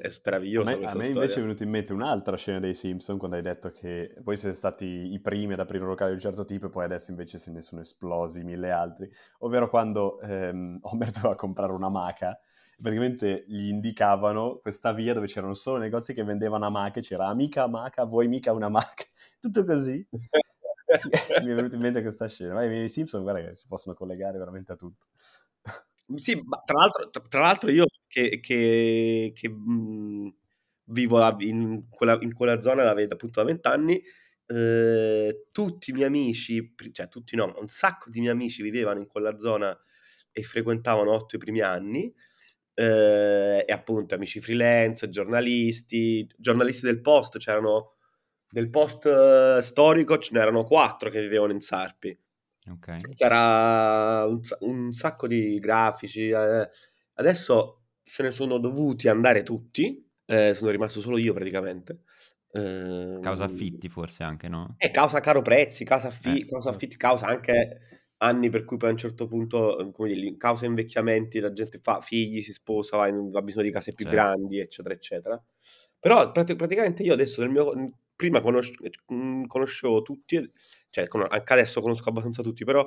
è 0.00 0.08
A 0.08 0.24
meravigliosa 0.24 0.70
me, 0.70 0.76
a 0.76 0.78
me 0.78 0.86
storia. 0.86 1.06
invece 1.06 1.38
è 1.38 1.42
venuto 1.42 1.62
in 1.64 1.70
mente 1.70 1.92
un'altra 1.92 2.36
scena 2.36 2.60
dei 2.60 2.74
Simpson 2.74 3.18
quando 3.18 3.36
hai 3.36 3.42
detto 3.42 3.70
che 3.70 4.14
voi 4.22 4.36
siete 4.36 4.54
stati 4.54 4.84
i 4.84 5.20
primi 5.20 5.54
ad 5.54 5.60
aprire 5.60 5.82
un 5.82 5.90
locale 5.90 6.10
di 6.10 6.16
un 6.16 6.22
certo 6.22 6.44
tipo 6.44 6.66
e 6.66 6.70
poi 6.70 6.84
adesso 6.84 7.10
invece 7.10 7.38
se 7.38 7.50
ne 7.50 7.62
sono 7.62 7.80
esplosi 7.80 8.42
mille 8.44 8.70
altri, 8.70 9.10
ovvero 9.40 9.68
quando 9.68 10.20
ehm, 10.20 10.78
Homer 10.82 11.10
doveva 11.10 11.34
comprare 11.34 11.72
una 11.72 11.88
maca 11.88 12.38
e 12.76 12.80
praticamente 12.80 13.44
gli 13.48 13.68
indicavano 13.68 14.58
questa 14.62 14.92
via 14.92 15.14
dove 15.14 15.26
c'erano 15.26 15.54
solo 15.54 15.78
negozi 15.78 16.14
che 16.14 16.22
vendevano 16.22 16.66
amache, 16.66 17.00
c'era 17.00 17.26
amica 17.26 17.64
amaca, 17.64 18.04
vuoi 18.04 18.28
mica 18.28 18.52
una 18.52 18.68
maca, 18.68 19.04
tutto 19.40 19.64
così. 19.64 20.06
Mi 21.44 21.50
è 21.50 21.54
venuta 21.54 21.74
in 21.76 21.82
mente 21.82 22.02
questa 22.02 22.28
scena, 22.28 22.54
ma 22.54 22.64
i 22.64 22.88
Simpson 22.88 23.22
guarda 23.22 23.48
che 23.48 23.54
si 23.56 23.66
possono 23.66 23.94
collegare 23.94 24.38
veramente 24.38 24.72
a 24.72 24.76
tutto. 24.76 25.06
Sì, 26.16 26.40
tra 26.64 26.78
l'altro, 26.78 27.10
tra- 27.28 27.40
l'altro 27.40 27.70
io 27.70 27.84
che, 28.06 28.40
che- 28.40 29.32
che, 29.34 29.48
mh, 29.50 30.34
vivo 30.84 31.18
a- 31.22 31.36
in 31.40 31.84
quella, 31.90 32.16
in 32.22 32.32
quella 32.32 32.60
zona 32.62 32.82
da, 32.84 32.94
ve- 32.94 33.04
appunto 33.10 33.40
da 33.40 33.46
vent'anni, 33.46 34.02
eh, 34.46 35.48
tutti 35.52 35.90
i 35.90 35.92
miei 35.92 36.06
amici, 36.06 36.74
cioè 36.92 37.08
tutti 37.08 37.36
no, 37.36 37.52
un 37.58 37.68
sacco 37.68 38.08
di 38.10 38.20
miei 38.20 38.32
amici 38.32 38.62
vivevano 38.62 39.00
in 39.00 39.06
quella 39.06 39.38
zona 39.38 39.78
e 40.32 40.42
frequentavano 40.42 41.10
otto 41.12 41.36
i 41.36 41.38
primi 41.38 41.60
anni, 41.60 42.12
eh, 42.74 43.64
e 43.66 43.72
appunto 43.72 44.14
amici 44.14 44.40
freelance, 44.40 45.08
giornalisti, 45.10 46.26
giornalisti 46.36 46.86
del 46.86 47.00
post, 47.02 47.38
c'erano 47.38 47.96
del 48.50 48.70
post 48.70 49.06
eh, 49.06 49.60
storico, 49.62 50.18
ce 50.18 50.30
n'erano 50.32 50.64
quattro 50.64 51.10
che 51.10 51.20
vivevano 51.20 51.52
in 51.52 51.60
Sarpi. 51.60 52.18
Ok. 52.70 53.12
C'era 53.14 54.24
un, 54.26 54.40
un 54.60 54.92
sacco 54.92 55.26
di 55.26 55.58
grafici. 55.58 56.28
eh. 56.28 56.68
Adesso 57.14 57.82
se 58.02 58.22
ne 58.22 58.30
sono 58.30 58.58
dovuti 58.58 59.08
andare 59.08 59.42
tutti. 59.42 60.04
eh, 60.26 60.52
sono 60.52 60.70
rimasto 60.70 61.00
solo 61.00 61.16
io 61.16 61.32
praticamente. 61.32 62.02
Ehm, 62.52 63.20
Causa 63.22 63.44
affitti 63.44 63.88
forse 63.88 64.22
anche, 64.22 64.48
no? 64.48 64.74
E 64.78 64.90
causa 64.90 65.20
caro 65.20 65.40
prezzi, 65.42 65.84
causa, 65.84 66.08
affi- 66.08 66.40
Eh. 66.42 66.46
causa 66.46 66.68
affitti, 66.70 66.96
causa 66.96 67.26
anche 67.26 67.80
anni 68.18 68.50
per 68.50 68.64
cui 68.64 68.76
poi 68.76 68.88
a 68.90 68.92
un 68.92 68.98
certo 68.98 69.26
punto, 69.26 69.78
eh, 69.78 69.90
come 69.92 70.12
dire, 70.12 70.36
causa 70.36 70.66
invecchiamenti, 70.66 71.40
la 71.40 71.52
gente 71.52 71.78
fa 71.78 72.00
figli, 72.00 72.42
si 72.42 72.52
sposa, 72.52 73.06
in- 73.08 73.30
ha 73.32 73.42
bisogno 73.42 73.64
di 73.64 73.70
case 73.72 73.92
più 73.94 74.04
Certo. 74.04 74.20
grandi, 74.20 74.58
eccetera, 74.60 74.94
eccetera. 74.94 75.42
Però 75.98 76.30
prati- 76.32 76.56
praticamente 76.56 77.02
io 77.02 77.12
adesso 77.14 77.40
nel 77.40 77.50
mio... 77.50 77.72
Prima 78.18 78.40
conosce- 78.40 78.74
mm, 79.12 79.44
conoscevo 79.44 80.02
tutti, 80.02 80.50
cioè 80.90 81.06
anche 81.08 81.52
adesso 81.52 81.80
conosco 81.80 82.08
abbastanza 82.08 82.42
tutti, 82.42 82.64
però 82.64 82.84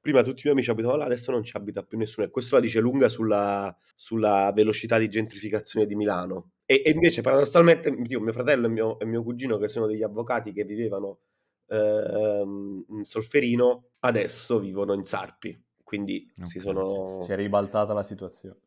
prima 0.00 0.22
tutti 0.22 0.38
i 0.38 0.42
miei 0.44 0.52
amici 0.52 0.70
abitavano 0.70 1.00
là, 1.00 1.06
adesso 1.06 1.32
non 1.32 1.42
ci 1.42 1.56
abita 1.56 1.82
più 1.82 1.98
nessuno 1.98 2.24
e 2.24 2.30
questo 2.30 2.54
la 2.54 2.60
dice 2.60 2.78
lunga 2.78 3.08
sulla, 3.08 3.76
sulla 3.96 4.52
velocità 4.54 4.96
di 4.98 5.08
gentrificazione 5.08 5.84
di 5.84 5.96
Milano. 5.96 6.52
E, 6.64 6.80
e 6.84 6.90
invece 6.90 7.22
paradossalmente 7.22 7.90
tipo, 8.04 8.20
mio 8.20 8.32
fratello 8.32 8.66
e 8.66 8.68
mio, 8.68 9.00
e 9.00 9.04
mio 9.04 9.24
cugino 9.24 9.58
che 9.58 9.66
sono 9.66 9.86
degli 9.88 10.04
avvocati 10.04 10.52
che 10.52 10.62
vivevano 10.62 11.22
ehm, 11.66 12.84
in 12.90 13.02
Solferino, 13.02 13.88
adesso 13.98 14.60
vivono 14.60 14.92
in 14.92 15.04
Sarpi, 15.04 15.60
quindi 15.82 16.30
si 16.44 16.58
Ok. 16.58 16.62
sono... 16.62 17.20
Si 17.20 17.32
è 17.32 17.34
ribaltata 17.34 17.92
la 17.92 18.04
situazione. 18.04 18.60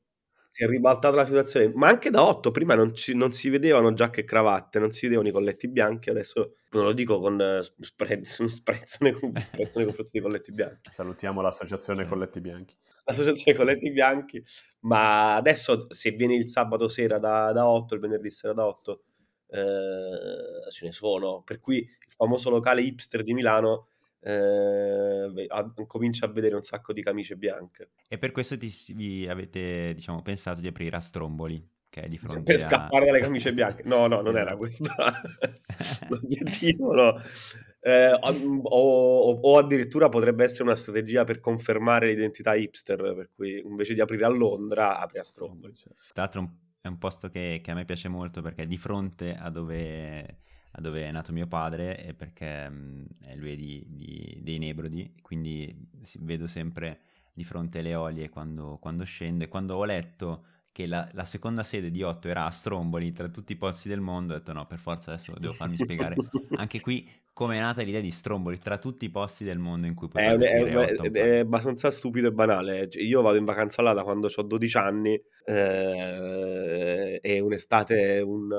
Si 0.54 0.64
è 0.66 0.68
ribaltata 0.68 1.16
la 1.16 1.26
situazione, 1.26 1.72
ma 1.76 1.88
anche 1.88 2.10
da 2.10 2.26
8 2.28 2.52
prima 2.52 2.76
non, 2.76 2.94
ci- 2.94 3.16
non 3.16 3.32
si 3.32 3.50
vedevano 3.50 3.94
giacche 3.94 4.20
e 4.22 4.24
cravatte, 4.26 4.80
non 4.80 4.92
si 4.92 5.04
vedevano 5.06 5.30
i 5.30 5.32
colletti 5.32 5.70
bianchi, 5.70 6.10
adesso 6.10 6.56
non 6.72 6.84
lo 6.84 6.92
dico 6.92 7.22
con 7.22 7.40
eh, 7.40 7.62
spre- 7.64 8.22
sprezzo 8.50 8.98
nei 9.00 9.14
con- 9.14 9.32
sprezzo 9.40 9.78
nei 9.78 9.86
confronti 9.86 10.12
dei 10.14 10.22
colletti 10.22 10.52
bianchi, 10.52 10.92
Salutiamo 10.92 11.40
l'associazione. 11.42 12.06
Colletti 12.06 12.42
Bianchi. 12.42 12.76
l'associazione 13.06 13.58
colletti 13.58 13.92
bianchi, 13.92 14.44
ma 14.82 15.36
adesso 15.36 15.88
se 15.90 16.12
vieni 16.12 16.36
il 16.36 16.50
sabato 16.50 16.90
sera 16.90 17.18
da, 17.18 17.54
da 17.54 17.68
8, 17.70 17.94
il 17.96 18.02
venerdì 18.02 18.30
sera 18.30 18.52
da 18.52 18.66
8, 18.68 19.04
eh, 19.48 20.70
ce 20.70 20.86
ne 20.86 20.92
sono, 20.92 21.44
per 21.44 21.60
cui 21.62 21.78
il 21.78 22.14
famoso 22.14 22.50
locale 22.50 22.82
hipster 22.82 23.24
di 23.24 23.34
Milano 23.34 23.88
eh, 24.22 25.46
a- 25.48 25.74
comincia 25.88 26.26
a 26.26 26.30
vedere 26.30 26.56
un 26.56 26.64
sacco 26.64 26.94
di 26.94 27.02
camicie 27.04 27.36
bianche. 27.36 27.92
E 28.08 28.18
per 28.18 28.32
questo 28.32 28.58
ti, 28.58 28.72
vi 28.96 29.28
avete, 29.28 29.94
diciamo, 29.94 30.22
pensato 30.22 30.62
di 30.62 30.68
aprire 30.68 30.96
a 30.96 31.02
Stromboli, 31.02 31.68
che 31.90 32.02
è 32.04 32.08
di 32.08 32.18
fronte 32.18 32.54
Per 32.54 32.64
a... 32.64 32.68
scappare 32.68 33.06
dalle 33.06 33.20
camicie 33.20 33.52
bianche. 33.54 33.84
No, 33.84 34.08
no, 34.08 34.22
non 34.22 34.38
era 34.38 34.56
Esatto. 34.56 34.58
questo 34.58 34.94
l'obiettivo, 36.10 36.94
no. 36.94 37.16
Eh, 37.84 38.12
o, 38.22 39.32
o- 39.42 39.58
addirittura 39.58 40.08
potrebbe 40.08 40.44
essere 40.44 40.64
una 40.64 40.76
strategia 40.76 41.24
per 41.24 41.40
confermare 41.40 42.08
l'identità 42.08 42.54
hipster, 42.54 42.98
per 43.16 43.30
cui 43.34 43.60
invece 43.60 43.94
di 43.96 44.02
aprire 44.02 44.26
a 44.26 44.30
Londra, 44.30 45.00
apri 45.00 45.18
a 45.20 45.24
Stromboli. 45.24 45.74
Cioè, 45.76 45.92
Tra 46.14 46.24
l'altro 46.24 46.40
è 46.82 46.88
un- 46.88 46.98
posto 46.98 47.30
che, 47.30 47.60
che 47.64 47.72
a 47.72 47.74
me 47.74 47.86
piace 47.86 48.08
molto 48.08 48.42
perché 48.42 48.64
è 48.64 48.68
di 48.68 48.78
fronte 48.78 49.36
a 49.36 49.50
dove, 49.50 50.40
dove 50.80 51.04
è 51.06 51.12
nato 51.12 51.32
mio 51.34 51.48
padre 51.48 52.04
e 52.06 52.14
perché 52.14 52.70
mh, 52.70 53.06
eh, 53.26 53.36
lui 53.36 53.52
è 53.54 53.56
di, 53.56 53.84
di- 53.88 54.40
dei 54.42 54.58
Nebrodi, 54.60 55.14
quindi 55.22 55.74
vedo 56.20 56.48
sempre 56.48 57.00
di 57.34 57.44
fronte 57.44 57.80
alle 57.80 57.96
olie 57.96 58.30
quando, 58.30 58.78
quando 58.80 59.04
scendo. 59.04 59.44
E 59.44 59.48
quando 59.48 59.76
ho 59.76 59.86
letto 59.86 60.46
che 60.72 60.86
la, 60.88 61.08
la 61.14 61.26
seconda 61.26 61.64
sede 61.64 61.92
di 61.92 62.02
Otto 62.04 62.28
era 62.30 62.46
a 62.46 62.52
Stromboli 62.52 63.12
tra 63.12 63.28
tutti 63.30 63.54
i 63.54 63.58
posti 63.58 63.90
del 63.90 64.00
mondo, 64.02 64.34
ho 64.34 64.38
detto 64.38 64.54
no, 64.54 64.66
per 64.68 64.80
forza 64.80 65.12
adesso 65.12 65.38
devo 65.38 65.54
farmi 65.54 65.78
spiegare. 65.78 66.22
anche 66.54 66.80
qui 66.80 67.10
come 67.34 67.58
è 67.58 67.60
nata 67.60 67.82
l'idea 67.82 68.02
di 68.02 68.12
Stromboli 68.12 68.58
tra 68.60 68.78
tutti 68.78 69.06
i 69.06 69.10
posti 69.10 69.44
del 69.44 69.58
mondo 69.60 69.88
in 69.88 69.94
cui 69.96 70.08
È, 70.14 70.34
potrebbe 70.34 70.36
è- 70.38 70.76
è- 70.76 70.76
Otto 70.76 71.04
un 71.04 71.12
è 71.16 71.38
abbastanza 71.40 71.90
stupido 71.90 72.28
e 72.28 72.32
banale. 72.34 72.90
Cioè, 72.90 73.02
Io 73.04 73.22
vado 73.22 73.38
in 73.38 73.46
vacanza 73.46 73.82
là 73.82 73.94
da 73.94 74.04
quando 74.04 74.30
ho 74.34 74.42
12 74.44 74.78
anni 74.78 75.20
eh, 75.46 77.20
e 77.22 77.40
un'estate 77.40 78.20
un, 78.20 78.50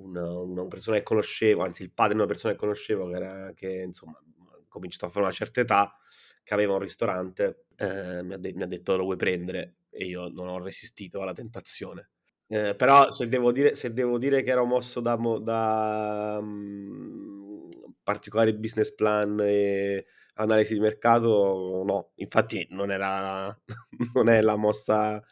um, 0.00 0.16
un- 0.16 0.50
una 0.58 0.66
persona 0.66 0.96
che 0.98 1.02
conoscevo, 1.02 1.62
anzi 1.62 1.82
il 1.82 1.92
padre 1.92 2.14
di 2.14 2.18
una 2.20 2.28
persona 2.28 2.52
che 2.54 2.58
conoscevo 2.58 3.08
che, 3.08 3.16
era, 3.16 3.52
che 3.54 3.82
insomma 3.86 4.18
ha 4.18 4.58
cominciato 4.68 5.06
a 5.06 5.08
fare 5.08 5.24
una 5.24 5.34
certa 5.34 5.60
età, 5.60 5.96
che 6.42 6.54
aveva 6.54 6.74
un 6.74 6.80
ristorante, 6.80 7.66
eh, 7.76 8.22
mi, 8.22 8.34
ha 8.34 8.38
de- 8.38 8.52
mi 8.54 8.62
ha 8.62 8.66
detto 8.66 8.96
lo 8.96 9.04
vuoi 9.04 9.16
prendere 9.16 9.76
e 9.90 10.06
io 10.06 10.28
non 10.28 10.48
ho 10.48 10.62
resistito 10.62 11.20
alla 11.22 11.32
tentazione. 11.32 12.10
Eh, 12.46 12.74
però 12.74 13.10
se 13.10 13.28
devo 13.28 13.52
dire, 13.52 13.76
se 13.76 13.92
devo 13.92 14.18
dire 14.18 14.42
che 14.42 14.50
ero 14.50 14.64
mosso 14.64 15.00
da, 15.00 15.16
da 15.40 16.40
mm, 16.42 17.68
particolari 18.02 18.54
business 18.56 18.92
plan 18.94 19.38
e 19.40 20.06
analisi 20.34 20.74
di 20.74 20.80
mercato, 20.80 21.82
no, 21.86 22.12
infatti 22.16 22.66
non 22.70 22.90
era 22.90 23.56
non 24.14 24.28
è 24.28 24.40
la 24.40 24.56
mossa 24.56 25.22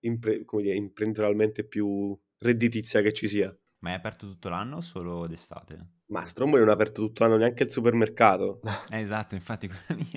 impre- 0.00 0.44
dire, 0.58 0.74
imprenditorialmente 0.74 1.64
più 1.66 2.16
redditizia 2.38 3.00
che 3.02 3.12
ci 3.12 3.28
sia. 3.28 3.54
Ma 3.82 3.90
è 3.90 3.94
aperto 3.94 4.26
tutto 4.26 4.48
l'anno 4.48 4.76
o 4.76 4.80
solo 4.80 5.26
d'estate? 5.28 5.86
Ma 6.12 6.24
Stromboli 6.26 6.60
non 6.60 6.70
è 6.70 6.74
aperto 6.74 7.02
tutto 7.02 7.24
l'anno 7.24 7.38
neanche 7.38 7.64
il 7.64 7.70
supermercato. 7.72 8.60
Eh, 8.88 9.00
esatto, 9.00 9.34
infatti 9.34 9.68
mi, 9.68 10.10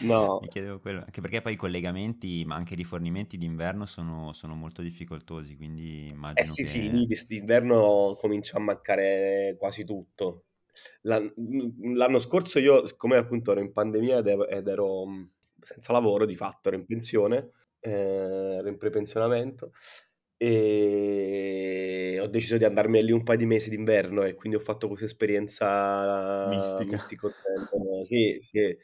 No. 0.00 0.40
mi 0.40 0.48
chiedevo 0.48 0.80
quello, 0.80 1.00
anche 1.00 1.20
perché 1.20 1.40
poi 1.40 1.54
i 1.54 1.56
collegamenti, 1.56 2.44
ma 2.44 2.54
anche 2.56 2.74
i 2.74 2.76
rifornimenti 2.76 3.36
d'inverno 3.38 3.86
sono, 3.86 4.32
sono 4.32 4.54
molto 4.54 4.82
difficoltosi, 4.82 5.56
quindi 5.56 6.08
immagino 6.08 6.36
Eh 6.38 6.44
sì, 6.44 6.64
che... 6.64 6.64
sì, 6.64 6.90
lì 6.90 7.06
d'inverno 7.26 8.14
comincia 8.20 8.58
a 8.58 8.60
mancare 8.60 9.56
quasi 9.58 9.84
tutto. 9.84 10.44
L'anno 11.02 12.18
scorso 12.18 12.58
io, 12.58 12.86
siccome 12.86 13.16
appunto 13.16 13.52
ero 13.52 13.60
in 13.60 13.72
pandemia 13.72 14.18
ed 14.18 14.68
ero 14.68 15.04
senza 15.60 15.92
lavoro, 15.92 16.26
di 16.26 16.36
fatto 16.36 16.68
ero 16.68 16.76
in 16.78 16.84
pensione, 16.84 17.50
eh, 17.80 17.90
ero 18.58 18.68
in 18.68 18.76
prepensionamento 18.76 19.72
e 20.36 22.18
ho 22.20 22.26
deciso 22.26 22.56
di 22.56 22.64
andarmi 22.64 23.02
lì 23.02 23.12
un 23.12 23.22
paio 23.22 23.38
di 23.38 23.46
mesi 23.46 23.70
d'inverno 23.70 24.22
e 24.22 24.34
quindi 24.34 24.58
ho 24.58 24.60
fatto 24.60 24.86
questa 24.88 25.06
esperienza 25.06 26.48
mistica. 26.48 26.92
Mistico, 26.92 27.30
sì, 28.04 28.38
sì, 28.40 28.76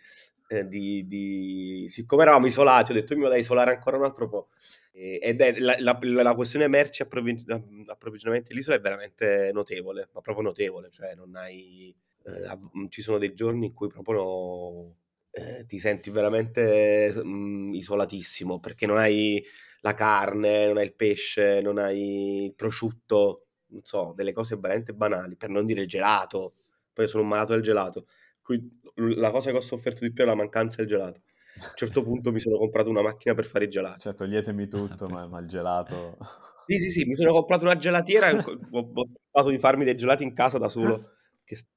eh, 0.48 0.66
di, 0.66 1.06
di... 1.06 1.86
siccome 1.88 2.22
eravamo 2.22 2.46
isolati 2.46 2.92
ho 2.92 2.94
detto 2.94 3.12
io 3.12 3.18
mi 3.18 3.24
vado 3.24 3.36
a 3.36 3.40
isolare 3.40 3.72
ancora 3.72 3.96
un 3.96 4.04
altro 4.04 4.28
po' 4.28 4.48
ed 4.94 5.40
è 5.40 5.58
la, 5.58 5.74
la, 5.78 5.98
la 6.00 6.34
questione 6.34 6.68
merci 6.68 7.02
approvvigionamento 7.02 8.48
dell'isola 8.48 8.76
è 8.76 8.80
veramente 8.80 9.50
notevole, 9.52 10.10
ma 10.12 10.20
proprio 10.20 10.44
notevole, 10.44 10.90
cioè 10.90 11.14
non 11.14 11.34
hai... 11.34 11.94
Eh, 12.24 12.88
ci 12.88 13.02
sono 13.02 13.18
dei 13.18 13.32
giorni 13.34 13.66
in 13.66 13.72
cui 13.72 13.88
proprio 13.88 14.94
eh, 15.30 15.64
ti 15.66 15.78
senti 15.78 16.10
veramente 16.10 17.10
mh, 17.14 17.26
mm, 17.26 17.72
isolatissimo 17.72 18.60
perché 18.60 18.86
non 18.86 18.98
hai 18.98 19.42
la 19.82 19.94
carne, 19.94 20.66
non 20.66 20.78
hai 20.78 20.86
il 20.86 20.94
pesce, 20.94 21.60
non 21.60 21.78
hai 21.78 22.46
il 22.46 22.54
prosciutto, 22.54 23.46
non 23.68 23.82
so, 23.84 24.12
delle 24.16 24.32
cose 24.32 24.56
veramente 24.56 24.92
banali, 24.92 25.36
per 25.36 25.50
non 25.50 25.66
dire 25.66 25.82
il 25.82 25.86
gelato. 25.86 26.54
Poi 26.92 27.06
sono 27.08 27.22
un 27.22 27.28
malato 27.28 27.52
del 27.52 27.62
gelato. 27.62 28.06
Qui, 28.42 28.80
la 29.16 29.30
cosa 29.30 29.50
che 29.50 29.56
ho 29.56 29.60
sofferto 29.60 30.04
di 30.04 30.12
più 30.12 30.24
è 30.24 30.26
la 30.26 30.34
mancanza 30.34 30.76
del 30.76 30.86
gelato. 30.86 31.20
A 31.60 31.66
un 31.66 31.72
certo 31.74 32.02
punto 32.02 32.32
mi 32.32 32.40
sono 32.40 32.56
comprato 32.56 32.90
una 32.90 33.02
macchina 33.02 33.34
per 33.34 33.44
fare 33.44 33.66
i 33.66 33.68
gelati. 33.68 34.00
Cioè, 34.00 34.14
toglietemi 34.14 34.68
tutto, 34.68 35.08
ma, 35.08 35.26
ma, 35.26 35.38
il 35.40 35.46
gelato... 35.46 36.16
Sì, 36.64 36.78
sì, 36.78 36.90
sì, 36.90 37.04
mi 37.04 37.16
sono 37.16 37.32
comprato 37.32 37.64
una 37.64 37.76
gelatiera 37.76 38.28
e 38.28 38.36
ho, 38.36 38.92
pensato 38.92 39.50
di 39.50 39.58
farmi 39.58 39.84
dei 39.84 39.96
gelati 39.96 40.22
in 40.22 40.32
casa 40.32 40.58
da 40.58 40.68
solo 40.68 41.16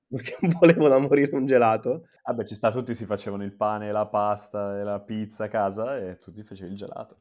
perché 0.07 0.37
volevo 0.59 0.87
da 0.87 0.97
morire 0.97 1.35
un 1.35 1.45
gelato. 1.45 2.07
Vabbè, 2.23 2.45
ci 2.45 2.55
sta, 2.55 2.71
tutti 2.71 2.93
si 2.93 3.05
facevano 3.05 3.43
il 3.43 3.53
pane, 3.53 3.91
la 3.91 4.07
pasta 4.07 4.79
e 4.79 4.83
la 4.83 4.99
pizza 4.99 5.45
a 5.45 5.47
casa 5.47 5.97
e 5.97 6.17
tutti 6.17 6.43
facevi 6.43 6.71
il 6.71 6.77
gelato. 6.77 7.17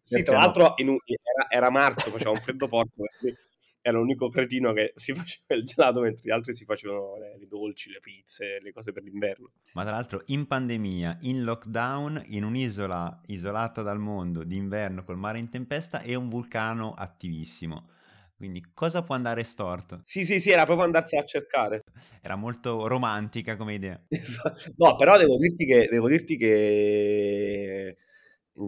Sì, 0.00 0.22
tra 0.22 0.38
l'altro 0.38 0.74
in, 0.76 0.88
era, 1.04 1.50
era, 1.50 1.70
marzo, 1.70 2.10
faceva 2.10 2.30
un 2.30 2.36
freddo 2.36 2.68
porco, 2.68 3.04
era 3.82 3.98
l'unico 3.98 4.28
cretino 4.28 4.72
che 4.72 4.92
si 4.96 5.12
faceva 5.14 5.54
il 5.54 5.64
gelato 5.64 6.00
mentre 6.00 6.22
gli 6.24 6.30
altri 6.30 6.54
si 6.54 6.64
facevano 6.64 7.16
le, 7.16 7.36
le, 7.38 7.46
dolci, 7.46 7.90
le 7.90 8.00
pizze, 8.00 8.58
le 8.60 8.72
cose 8.72 8.92
per 8.92 9.02
l'inverno. 9.02 9.50
Ma 9.72 9.82
tra 9.82 9.92
l'altro 9.92 10.22
in 10.26 10.46
pandemia, 10.46 11.18
in 11.22 11.42
lockdown, 11.42 12.24
in 12.28 12.44
un'isola 12.44 13.20
isolata 13.26 13.82
dal 13.82 13.98
mondo, 13.98 14.44
d'inverno 14.44 15.02
col 15.02 15.16
mare 15.16 15.38
in 15.38 15.48
tempesta 15.48 16.02
e 16.02 16.14
un 16.14 16.28
vulcano 16.28 16.94
attivissimo 16.94 17.88
quindi 18.40 18.64
cosa 18.72 19.02
può 19.02 19.14
andare 19.14 19.44
storto? 19.44 20.00
Sì, 20.02 20.24
sì, 20.24 20.40
sì, 20.40 20.50
era 20.50 20.64
proprio 20.64 20.86
andarsela 20.86 21.20
a 21.20 21.26
cercare. 21.26 21.84
Era 22.22 22.36
molto 22.36 22.86
romantica 22.86 23.54
come 23.54 23.74
idea. 23.74 24.00
no, 24.78 24.96
però 24.96 25.18
devo 25.18 25.36
dirti 25.36 25.66
che, 25.66 25.86
devo 25.90 26.08
dirti 26.08 26.38
che 26.38 27.98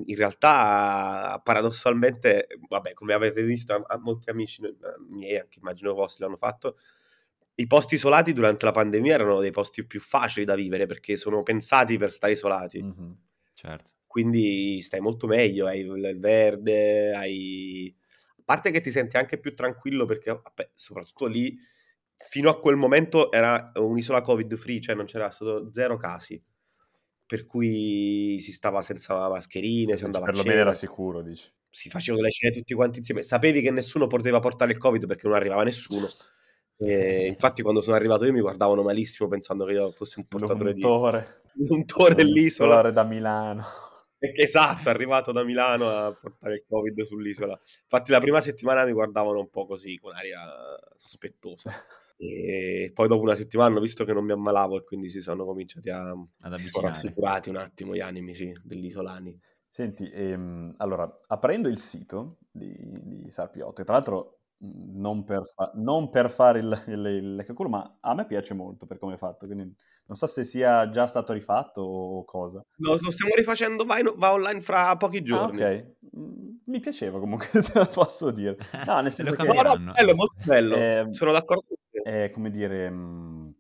in 0.07 0.17
realtà 0.17 1.41
paradossalmente, 1.43 2.47
vabbè, 2.69 2.95
come 2.95 3.15
avete 3.15 3.43
visto, 3.43 3.85
molti 4.01 4.31
amici 4.31 4.63
miei, 5.09 5.39
anche 5.39 5.59
immagino 5.59 5.95
vostri, 5.95 6.25
l'hanno 6.25 6.37
fatto. 6.37 6.79
I 7.55 7.67
posti 7.67 7.97
isolati 7.97 8.33
durante 8.33 8.65
la 8.65 8.73
pandemia 8.73 9.15
erano 9.15 9.41
dei 9.41 9.51
posti 9.51 9.85
più 9.85 10.01
facili 10.01 10.45
da 10.45 10.55
vivere 10.55 10.87
perché 10.87 11.17
sono 11.17 11.43
pensati 11.43 11.99
per 11.99 12.11
stare 12.11 12.33
isolati. 12.33 12.83
Mm-hmm, 12.83 13.11
certo. 13.55 13.91
Quindi 14.07 14.81
stai 14.81 15.01
molto 15.01 15.27
meglio, 15.27 15.67
hai 15.67 15.81
il 15.81 16.17
verde, 16.19 17.15
hai 17.15 17.95
a 18.39 18.43
parte 18.45 18.71
che 18.71 18.81
ti 18.81 18.91
senti 18.91 19.17
anche 19.17 19.39
più 19.39 19.55
tranquillo 19.55 20.05
perché, 20.05 20.33
vabbè, 20.33 20.71
soprattutto 20.75 21.27
lì, 21.27 21.57
fino 22.17 22.51
a 22.51 22.59
quel 22.59 22.77
momento 22.77 23.31
era 23.31 23.71
un'isola 23.75 24.21
covid 24.21 24.57
free, 24.57 24.81
cioè 24.81 24.95
non 24.95 25.07
c'era 25.07 25.31
stato 25.31 25.73
zero 25.73 25.97
casi. 25.97 26.43
Per 27.33 27.47
cui 27.47 28.41
si 28.41 28.53
stava 28.53 28.83
senza 28.83 29.27
mascherine, 29.31 29.97
si 29.97 30.05
andava 30.05 30.27
Perlomeno 30.27 30.61
era 30.61 30.73
sicuro, 30.75 31.23
dici. 31.23 31.51
Si 31.71 31.89
facevano 31.89 32.25
le 32.25 32.31
cene 32.31 32.53
tutti 32.53 32.75
quanti 32.75 32.99
insieme. 32.99 33.23
Sapevi 33.23 33.63
che 33.63 33.71
nessuno 33.71 34.07
poteva 34.07 34.39
portare 34.39 34.73
il 34.73 34.77
covid 34.77 35.07
perché 35.07 35.27
non 35.27 35.37
arrivava 35.37 35.63
nessuno. 35.63 36.07
E 36.77 37.25
infatti, 37.33 37.63
quando 37.63 37.81
sono 37.81 37.97
arrivato 37.97 38.27
io 38.27 38.35
mi 38.35 38.43
guardavano 38.43 38.83
malissimo 38.83 39.31
pensando 39.31 39.65
che 39.65 39.73
io 39.73 39.91
fossi 39.93 40.19
un 40.19 40.27
portatore 40.27 40.73
L'untore. 40.77 41.41
di 41.55 41.63
un 41.63 41.79
untore 41.79 42.15
dell'isola. 42.15 42.91
da 42.91 43.03
Milano. 43.03 43.65
Esatto, 44.19 44.91
arrivato 44.91 45.33
da 45.33 45.43
Milano 45.43 45.89
a 45.89 46.13
portare 46.13 46.53
il 46.57 46.65
Covid 46.69 47.01
sull'isola. 47.01 47.59
Infatti 47.85 48.11
la 48.11 48.21
prima 48.21 48.43
settimana 48.43 48.85
mi 48.85 48.93
guardavano 48.93 49.39
un 49.39 49.49
po' 49.49 49.65
così, 49.65 49.99
con 49.99 50.15
aria 50.15 50.39
sospettosa. 50.97 51.73
E 52.25 52.93
poi 52.95 53.09
dopo 53.09 53.23
una 53.23 53.35
settimana 53.35 53.71
hanno 53.71 53.81
visto 53.81 54.05
che 54.05 54.13
non 54.13 54.25
mi 54.25 54.31
ammalavo 54.31 54.79
e 54.79 54.85
quindi 54.85 55.09
si 55.09 55.21
sono 55.21 55.45
cominciati 55.45 55.91
a... 55.91 56.11
Ad 56.11 56.55
si 56.55 56.67
sono 56.67 56.87
rassicurati 56.87 57.49
un 57.49 57.57
attimo 57.57 57.95
gli 57.95 58.01
animi 58.01 58.33
sì, 58.33 58.53
degli 58.63 58.87
isolani. 58.87 59.37
Senti, 59.69 60.09
ehm, 60.09 60.75
allora, 60.77 61.11
aprendo 61.27 61.69
il 61.69 61.79
sito 61.79 62.39
di, 62.49 62.73
di 62.79 63.31
Sarpiotte, 63.31 63.83
tra 63.83 63.95
l'altro 63.95 64.43
non 64.59 65.25
per, 65.25 65.43
fa- 65.53 65.73
non 65.75 66.11
per 66.11 66.31
fare 66.31 66.61
il, 66.61 66.85
il, 66.87 66.95
il, 66.95 67.45
il 67.45 67.69
ma 67.69 67.99
a 68.01 68.15
me 68.15 68.27
piace 68.27 68.55
molto 68.55 68.87
per 68.87 68.99
come 68.99 69.15
è 69.15 69.17
fatto, 69.17 69.47
quindi 69.47 69.65
non 70.07 70.17
so 70.17 70.29
se 70.29 70.45
sia 70.45 70.89
già 70.91 71.09
stato 71.09 71.33
rifatto 71.33 71.81
o 71.81 72.25
cosa. 72.25 72.65
No, 72.77 72.97
lo 73.01 73.11
stiamo 73.11 73.35
rifacendo, 73.35 73.85
va, 73.85 73.99
in, 73.99 74.13
va 74.17 74.33
online 74.33 74.61
fra 74.61 74.97
pochi 74.97 75.19
ah, 75.19 75.23
giorni. 75.23 75.63
Ah, 75.63 75.71
ok. 75.71 75.95
Mm, 76.17 76.51
mi 76.67 76.79
piaceva 76.79 77.19
comunque, 77.19 77.49
te 77.63 77.79
lo 77.81 77.87
posso 77.87 78.31
dire. 78.31 78.57
No, 78.87 79.01
nel 79.01 79.11
senso 79.13 79.35
che... 79.35 79.43
No, 79.43 79.55
no, 79.55 79.93
bello, 79.93 80.15
molto 80.15 80.35
bello. 80.45 80.77
Eh, 80.77 81.09
Sono 81.11 81.33
d'accordo 81.33 81.65
con. 81.67 81.77
È, 82.03 82.31
come 82.31 82.51
dire, 82.51 82.91
mh, 82.91 82.95
mm, 82.95 83.51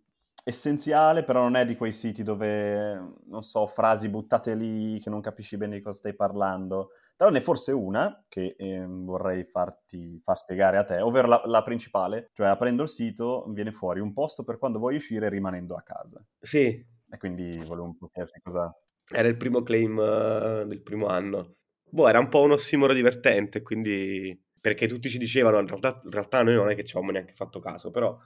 essenziale, 0.44 1.22
però 1.24 1.42
non 1.42 1.56
è 1.56 1.64
di 1.64 1.76
quei 1.76 1.92
siti 1.92 2.22
dove, 2.22 2.94
non 3.26 3.42
so, 3.42 3.66
frasi 3.66 4.08
buttate 4.08 4.54
lì 4.54 4.98
che 5.00 5.10
non 5.10 5.20
capisci 5.20 5.56
bene 5.56 5.76
di 5.76 5.82
cosa 5.82 5.98
stai 5.98 6.14
parlando. 6.14 6.90
Tranne 7.16 7.40
forse 7.40 7.72
una 7.72 8.24
che 8.28 8.54
eh, 8.58 8.84
vorrei 8.86 9.44
farti 9.44 10.20
far 10.22 10.36
spiegare 10.36 10.78
a 10.78 10.84
te, 10.84 11.00
ovvero 11.00 11.28
la, 11.28 11.42
la, 11.44 11.62
principale, 11.62 12.30
cioè 12.32 12.48
aprendo 12.48 12.82
il 12.82 12.88
sito 12.88 13.44
viene 13.50 13.70
fuori 13.70 14.00
un 14.00 14.12
posto 14.12 14.42
per 14.42 14.58
quando 14.58 14.78
vuoi 14.78 14.96
uscire 14.96 15.28
rimanendo 15.28 15.76
a 15.76 15.82
casa. 15.82 16.24
Sì. 16.40 16.84
E 17.10 17.18
quindi 17.18 17.58
volevo 17.58 17.84
un 17.84 17.96
po' 17.96 18.08
chiederti 18.08 18.40
cosa... 18.40 18.74
Era 19.14 19.28
il 19.28 19.36
primo 19.36 19.62
claim 19.62 19.98
uh, 19.98 20.66
del 20.66 20.80
primo 20.82 21.06
anno. 21.06 21.56
Boh, 21.84 22.08
era 22.08 22.18
un 22.18 22.28
po' 22.28 22.40
un 22.40 22.52
ossimoro 22.52 22.92
divertente, 22.94 23.62
quindi... 23.62 24.36
Perché 24.62 24.86
tutti 24.86 25.10
ci 25.10 25.18
dicevano, 25.18 25.58
in 25.58 25.66
realtà, 25.66 26.00
in 26.04 26.10
realtà 26.10 26.42
noi 26.42 26.54
non 26.54 26.70
è 26.70 26.74
che 26.74 26.84
ci 26.84 26.92
avevamo 26.96 27.12
neanche 27.12 27.34
fatto 27.34 27.58
caso, 27.58 27.90
però 27.90 28.16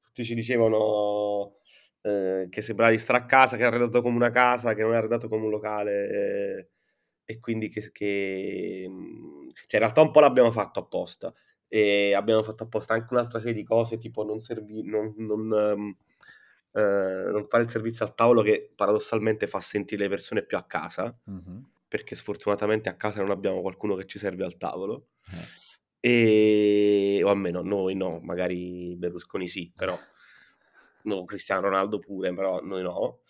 tutti 0.00 0.24
ci 0.24 0.34
dicevano 0.34 1.58
eh, 2.00 2.48
che 2.50 2.62
sembrava 2.62 2.90
di 2.90 2.98
stare 2.98 3.18
a 3.18 3.26
casa, 3.26 3.56
che 3.56 3.62
era 3.62 3.76
arredato 3.76 4.02
come 4.02 4.16
una 4.16 4.30
casa, 4.30 4.74
che 4.74 4.80
non 4.80 4.90
era 4.90 5.00
arredato 5.00 5.28
come 5.28 5.44
un 5.44 5.50
locale. 5.50 6.08
Eh, 6.10 6.68
e 7.24 7.38
quindi 7.38 7.68
che, 7.68 7.90
che 7.92 8.86
mhmm, 8.88 9.48
cioè 9.48 9.74
in 9.74 9.78
realtà 9.78 10.00
un 10.00 10.10
po' 10.10 10.20
l'abbiamo 10.20 10.50
fatto 10.50 10.80
apposta 10.80 11.32
e 11.68 12.14
abbiamo 12.14 12.42
fatto 12.42 12.64
apposta 12.64 12.94
anche 12.94 13.12
un'altra 13.12 13.38
serie 13.38 13.54
di 13.54 13.64
cose 13.64 13.98
tipo 13.98 14.24
non, 14.24 14.40
servi, 14.40 14.82
non, 14.82 15.14
non, 15.16 15.50
um, 15.50 15.96
eh, 16.72 17.30
non 17.30 17.46
fare 17.48 17.62
il 17.64 17.70
servizio 17.70 18.04
al 18.04 18.14
tavolo 18.14 18.42
che 18.42 18.70
paradossalmente 18.74 19.46
fa 19.46 19.60
sentire 19.60 20.02
le 20.02 20.08
persone 20.08 20.44
più 20.44 20.56
a 20.56 20.64
casa 20.64 21.16
mm-hmm. 21.30 21.62
perché 21.88 22.14
sfortunatamente 22.14 22.88
a 22.88 22.94
casa 22.94 23.20
non 23.20 23.30
abbiamo 23.30 23.60
qualcuno 23.60 23.94
che 23.94 24.04
ci 24.04 24.18
serve 24.18 24.44
al 24.44 24.56
tavolo 24.56 25.08
eh. 25.32 25.62
E 26.06 27.22
o 27.24 27.30
almeno 27.30 27.62
noi 27.62 27.94
no 27.94 28.20
magari 28.20 28.94
Berlusconi 28.94 29.48
sì 29.48 29.72
però 29.74 29.98
no, 31.04 31.24
Cristiano 31.24 31.62
Ronaldo 31.62 31.98
pure 31.98 32.34
però 32.34 32.60
noi 32.60 32.82
no 32.82 33.20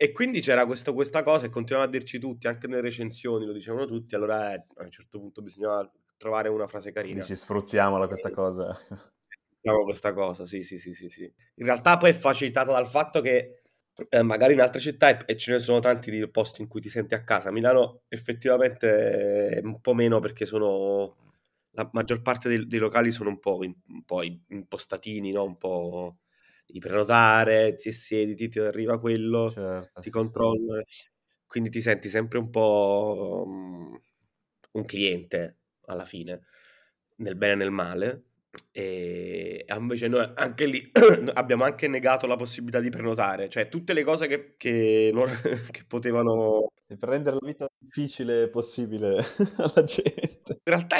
e 0.00 0.12
quindi 0.12 0.40
c'era 0.40 0.64
questo, 0.64 0.94
questa 0.94 1.24
cosa 1.24 1.46
e 1.46 1.48
continuavano 1.48 1.92
a 1.92 1.98
dirci 1.98 2.20
tutti, 2.20 2.46
anche 2.46 2.68
nelle 2.68 2.82
recensioni 2.82 3.44
lo 3.44 3.52
dicevano 3.52 3.84
tutti, 3.84 4.14
allora 4.14 4.54
eh, 4.54 4.64
a 4.76 4.84
un 4.84 4.90
certo 4.92 5.18
punto 5.18 5.42
bisognava 5.42 5.90
trovare 6.16 6.48
una 6.48 6.68
frase 6.68 6.92
carina. 6.92 7.18
Dici 7.18 7.34
sfruttiamola 7.34 8.06
questa 8.06 8.30
cosa. 8.30 8.72
Sfruttiamo 8.74 9.82
questa 9.82 10.12
cosa, 10.12 10.46
sì, 10.46 10.62
sì, 10.62 10.78
sì, 10.78 10.92
sì, 10.92 11.08
sì. 11.08 11.24
In 11.24 11.66
realtà 11.66 11.96
poi 11.96 12.10
è 12.10 12.12
facilitata 12.12 12.70
dal 12.70 12.86
fatto 12.86 13.20
che 13.20 13.62
eh, 14.08 14.22
magari 14.22 14.52
in 14.52 14.60
altre 14.60 14.78
città, 14.78 15.24
e 15.24 15.36
ce 15.36 15.50
ne 15.50 15.58
sono 15.58 15.80
tanti 15.80 16.12
di 16.12 16.30
posti 16.30 16.62
in 16.62 16.68
cui 16.68 16.80
ti 16.80 16.88
senti 16.88 17.14
a 17.14 17.24
casa, 17.24 17.50
Milano 17.50 18.02
effettivamente 18.06 19.48
è 19.48 19.60
un 19.64 19.80
po' 19.80 19.94
meno 19.94 20.20
perché 20.20 20.46
sono... 20.46 21.27
La 21.78 21.88
maggior 21.92 22.22
parte 22.22 22.48
dei, 22.48 22.66
dei 22.66 22.80
locali 22.80 23.12
sono 23.12 23.28
un 23.28 23.38
po', 23.38 23.62
in, 23.62 23.72
un 23.88 24.02
po 24.02 24.22
impostatini, 24.22 25.30
no? 25.30 25.44
un 25.44 25.56
po' 25.56 26.18
di 26.66 26.80
prenotare, 26.80 27.76
ti 27.76 27.92
siedi, 27.92 28.48
ti 28.48 28.58
arriva 28.58 28.98
quello, 28.98 29.48
certo, 29.48 30.00
ti 30.00 30.08
sì, 30.08 30.10
controlla, 30.10 30.82
sì. 30.84 31.08
quindi 31.46 31.70
ti 31.70 31.80
senti 31.80 32.08
sempre 32.08 32.38
un 32.38 32.50
po' 32.50 33.44
um, 33.46 34.00
un 34.72 34.84
cliente 34.84 35.58
alla 35.86 36.04
fine, 36.04 36.40
nel 37.18 37.36
bene 37.36 37.52
e 37.52 37.56
nel 37.56 37.70
male. 37.70 38.24
E 38.72 39.64
invece 39.68 40.08
noi 40.08 40.28
anche 40.34 40.66
lì 40.66 40.90
abbiamo 41.34 41.62
anche 41.62 41.86
negato 41.86 42.26
la 42.26 42.36
possibilità 42.36 42.80
di 42.80 42.90
prenotare, 42.90 43.48
cioè 43.48 43.68
tutte 43.68 43.92
le 43.92 44.02
cose 44.02 44.26
che, 44.26 44.54
che, 44.56 45.10
non, 45.12 45.28
che 45.70 45.84
potevano 45.86 46.72
E 46.90 46.96
per 46.96 47.10
rendere 47.10 47.36
la 47.38 47.46
vita 47.46 47.68
difficile 47.78 48.48
possibile 48.48 49.22
alla 49.58 49.84
gente. 49.84 50.60
In 50.64 50.72
realtà 50.72 50.96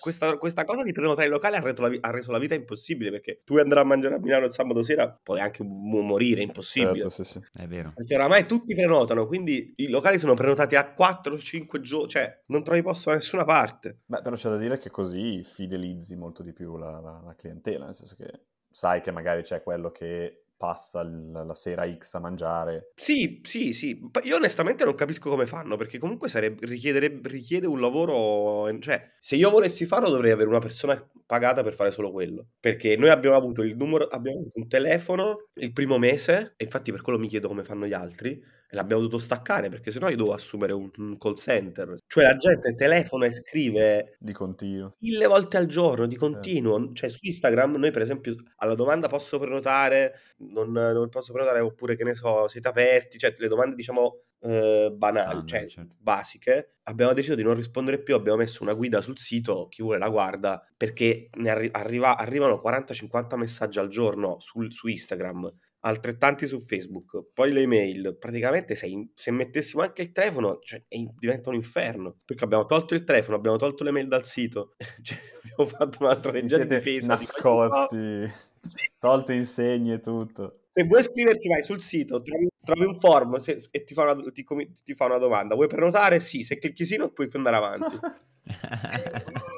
questa, 0.00 0.36
questa 0.36 0.64
cosa 0.64 0.82
di 0.82 0.90
prenotare 0.90 1.28
i 1.28 1.30
locali 1.30 1.54
ha 1.54 1.60
reso, 1.60 1.86
la, 1.86 1.96
ha 2.00 2.10
reso, 2.10 2.32
la, 2.32 2.38
vita 2.38 2.56
impossibile 2.56 3.10
perché 3.12 3.42
tu 3.44 3.56
andrai 3.56 3.84
a 3.84 3.86
mangiare 3.86 4.16
a 4.16 4.18
Milano 4.18 4.46
il 4.46 4.52
sabato 4.52 4.82
sera 4.82 5.16
puoi 5.22 5.38
anche 5.38 5.62
morire, 5.62 6.42
impossibile. 6.42 7.08
Certo, 7.08 7.08
sì, 7.10 7.22
sì. 7.22 7.40
È 7.52 7.68
vero. 7.68 7.92
Perché 7.94 8.16
oramai 8.16 8.46
tutti 8.46 8.74
prenotano, 8.74 9.26
quindi 9.26 9.74
i 9.76 9.88
locali 9.88 10.18
sono 10.18 10.34
prenotati 10.34 10.74
a 10.74 10.92
4-5 10.96 11.80
giorni, 11.80 12.08
cioè 12.08 12.42
non 12.46 12.64
trovi 12.64 12.82
posto 12.82 13.10
da 13.10 13.16
nessuna 13.16 13.44
parte. 13.44 14.00
Beh, 14.06 14.22
però 14.22 14.34
c'è 14.34 14.48
da 14.48 14.56
dire 14.56 14.78
che 14.78 14.90
così 14.90 15.44
fidelizzi 15.44 16.16
molto 16.16 16.42
di 16.42 16.52
più 16.52 16.76
la, 16.76 16.98
la, 16.98 17.22
la 17.24 17.34
clientela, 17.36 17.84
nel 17.84 17.94
senso 17.94 18.16
che 18.16 18.40
sai 18.70 19.00
che 19.00 19.12
magari 19.12 19.42
c'è 19.42 19.62
quello 19.62 19.92
che 19.92 20.47
passa 20.58 21.02
la 21.02 21.54
sera 21.54 21.90
X 21.90 22.14
a 22.14 22.20
mangiare. 22.20 22.90
Sì, 22.96 23.40
sì, 23.44 23.72
sì. 23.72 23.98
Io 24.24 24.36
onestamente 24.36 24.84
non 24.84 24.94
capisco 24.94 25.30
come 25.30 25.46
fanno, 25.46 25.76
perché 25.76 25.98
comunque 25.98 26.28
sarebbe, 26.28 26.66
richiede 26.66 27.66
un 27.66 27.80
lavoro... 27.80 28.68
Cioè, 28.80 29.14
se 29.20 29.36
io 29.36 29.48
volessi 29.48 29.86
farlo 29.86 30.10
dovrei 30.10 30.32
avere 30.32 30.48
una 30.48 30.58
persona 30.58 31.00
pagata 31.24 31.62
per 31.62 31.72
fare 31.72 31.90
solo 31.92 32.10
quello. 32.10 32.48
Perché 32.60 32.96
noi 32.96 33.10
abbiamo 33.10 33.36
avuto 33.36 33.62
il 33.62 33.76
numero, 33.76 34.06
abbiamo 34.08 34.40
avuto 34.40 34.58
un 34.58 34.68
telefono 34.68 35.48
il 35.54 35.72
primo 35.72 35.96
mese, 35.96 36.54
e 36.56 36.64
infatti 36.64 36.90
per 36.90 37.02
quello 37.02 37.18
mi 37.18 37.28
chiedo 37.28 37.48
come 37.48 37.64
fanno 37.64 37.86
gli 37.86 37.92
altri, 37.92 38.38
e 38.70 38.76
l'abbiamo 38.76 39.02
dovuto 39.02 39.18
staccare 39.18 39.68
perché 39.70 39.90
sennò 39.90 40.08
io 40.08 40.16
dovevo 40.16 40.34
assumere 40.34 40.72
un, 40.72 40.90
un, 40.96 41.16
call 41.16 41.34
center. 41.34 41.96
Cioè 42.06 42.24
la 42.24 42.36
gente 42.36 42.74
telefona 42.74 43.26
e 43.26 43.32
scrive 43.32 44.16
di 44.18 44.32
continuo 44.32 44.96
mille 44.98 45.26
volte 45.26 45.56
al 45.56 45.66
giorno, 45.66 46.06
di 46.06 46.16
continuo. 46.16 46.78
Eh. 46.78 46.90
Cioè 46.94 47.10
su 47.10 47.18
Instagram 47.22 47.76
noi 47.76 47.90
per 47.90 48.02
esempio 48.02 48.34
alla 48.56 48.74
domanda 48.74 49.08
posso 49.08 49.38
prenotare, 49.38 50.20
non, 50.38 50.70
non 50.70 51.08
posso 51.08 51.32
prenotare 51.32 51.60
oppure 51.60 51.96
che 51.96 52.04
ne 52.04 52.14
so, 52.14 52.46
siete 52.48 52.68
aperti, 52.68 53.18
cioè 53.18 53.34
le 53.38 53.48
domande 53.48 53.74
diciamo 53.74 54.22
eh, 54.40 54.92
banali, 54.94 55.46
cioè 55.46 55.66
certo. 55.66 55.96
basiche, 55.98 56.76
abbiamo 56.84 57.12
deciso 57.12 57.34
di 57.34 57.42
non 57.42 57.54
rispondere 57.54 58.00
più, 58.02 58.14
abbiamo 58.14 58.38
messo 58.38 58.62
una 58.62 58.74
guida 58.74 59.00
sul 59.00 59.18
sito, 59.18 59.66
chi 59.68 59.82
vuole 59.82 59.98
la 59.98 60.08
guarda, 60.08 60.64
perché 60.76 61.28
ne 61.34 61.50
arri- 61.50 61.70
arriva- 61.72 62.16
arrivano 62.16 62.60
40-50 62.62 63.36
messaggi 63.36 63.78
al 63.78 63.88
giorno 63.88 64.38
sul, 64.38 64.72
su 64.72 64.86
Instagram 64.88 65.52
altrettanti 65.80 66.46
su 66.46 66.60
Facebook, 66.60 67.26
poi 67.32 67.52
le 67.52 67.62
email, 67.62 68.16
praticamente 68.18 68.74
se, 68.74 68.86
in, 68.86 69.08
se 69.14 69.30
mettessimo 69.30 69.82
anche 69.82 70.02
il 70.02 70.12
telefono 70.12 70.58
cioè, 70.60 70.82
diventa 71.16 71.50
un 71.50 71.54
inferno, 71.54 72.16
perché 72.24 72.44
abbiamo 72.44 72.66
tolto 72.66 72.94
il 72.94 73.04
telefono, 73.04 73.36
abbiamo 73.36 73.56
tolto 73.56 73.84
le 73.84 73.90
mail 73.90 74.08
dal 74.08 74.24
sito, 74.24 74.74
cioè, 75.02 75.18
abbiamo 75.42 75.70
fatto 75.70 76.04
una 76.04 76.16
strategia 76.16 76.58
di 76.58 76.74
difesa. 76.74 77.06
Nascosti, 77.08 77.96
di 77.96 78.90
tolto 78.98 79.32
insegni 79.32 79.92
e 79.92 80.00
tutto. 80.00 80.62
Se 80.68 80.82
vuoi 80.84 81.02
scriverci 81.02 81.48
vai 81.48 81.64
sul 81.64 81.80
sito, 81.80 82.22
trovi, 82.22 82.48
trovi 82.64 82.84
un 82.84 82.98
form 82.98 83.36
se, 83.36 83.68
e 83.70 83.84
ti 83.84 83.94
fa, 83.94 84.02
una, 84.02 84.30
ti, 84.32 84.44
ti 84.84 84.94
fa, 84.94 85.06
una, 85.06 85.18
domanda, 85.18 85.54
vuoi 85.54 85.68
prenotare? 85.68 86.20
Sì, 86.20 86.42
se 86.42 86.58
clicchi 86.58 86.84
sì 86.84 86.96
non 86.96 87.12
puoi 87.12 87.28
più 87.28 87.38
andare 87.38 87.56
avanti. 87.56 87.98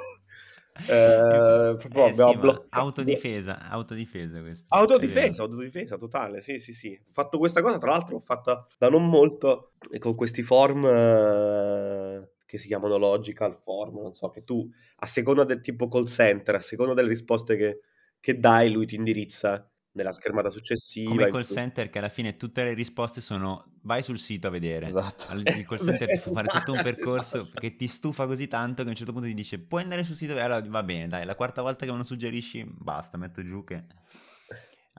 Eh, 0.88 1.76
proprio 1.76 2.06
eh, 2.06 2.14
sì, 2.14 2.36
bloccato. 2.36 2.66
Autodifesa, 2.70 3.68
autodifesa 3.68 4.40
questo. 4.40 4.66
Autodifesa, 4.68 5.42
autodifesa 5.42 5.96
totale, 5.96 6.40
sì, 6.40 6.58
sì, 6.58 6.72
sì. 6.72 6.98
Ho 7.00 7.12
fatto 7.12 7.38
questa 7.38 7.62
cosa, 7.62 7.78
tra 7.78 7.90
l'altro, 7.90 8.14
l'ho 8.14 8.20
fatta 8.20 8.66
da 8.78 8.88
non 8.88 9.08
molto 9.08 9.72
con 9.98 10.14
questi 10.14 10.42
form 10.42 10.84
eh, 10.84 12.30
che 12.46 12.58
si 12.58 12.66
chiamano 12.66 12.96
logical 12.96 13.54
form, 13.54 14.00
non 14.00 14.14
so, 14.14 14.30
che 14.30 14.42
tu, 14.44 14.68
a 14.96 15.06
seconda 15.06 15.44
del 15.44 15.60
tipo 15.60 15.88
call 15.88 16.06
center, 16.06 16.56
a 16.56 16.60
seconda 16.60 16.94
delle 16.94 17.08
risposte 17.08 17.56
che, 17.56 17.80
che 18.18 18.38
dai, 18.38 18.70
lui 18.70 18.86
ti 18.86 18.96
indirizza 18.96 19.69
nella 19.92 20.12
schermata 20.12 20.50
successiva. 20.50 21.10
Come 21.10 21.24
il 21.24 21.30
call 21.30 21.44
center 21.44 21.90
che 21.90 21.98
alla 21.98 22.08
fine 22.08 22.36
tutte 22.36 22.62
le 22.62 22.74
risposte 22.74 23.20
sono 23.20 23.72
vai 23.82 24.02
sul 24.02 24.18
sito 24.18 24.46
a 24.46 24.50
vedere. 24.50 24.86
Esatto. 24.86 25.34
Il 25.34 25.66
call 25.66 25.78
center 25.84 26.08
ti 26.08 26.18
fa 26.18 26.30
fare 26.30 26.48
tutto 26.48 26.72
un 26.72 26.82
percorso 26.82 27.42
esatto. 27.42 27.60
che 27.60 27.76
ti 27.76 27.88
stufa 27.88 28.26
così 28.26 28.46
tanto 28.46 28.82
che 28.82 28.88
a 28.88 28.90
un 28.90 28.96
certo 28.96 29.12
punto 29.12 29.26
ti 29.26 29.34
dice 29.34 29.58
puoi 29.58 29.82
andare 29.82 30.04
sul 30.04 30.14
sito 30.14 30.36
e 30.36 30.40
allora 30.40 30.62
va 30.68 30.82
bene, 30.82 31.08
dai, 31.08 31.24
la 31.24 31.34
quarta 31.34 31.62
volta 31.62 31.84
che 31.84 31.90
me 31.90 31.98
lo 31.98 32.04
suggerisci 32.04 32.64
basta, 32.66 33.18
metto 33.18 33.42
giù 33.42 33.64
che 33.64 33.84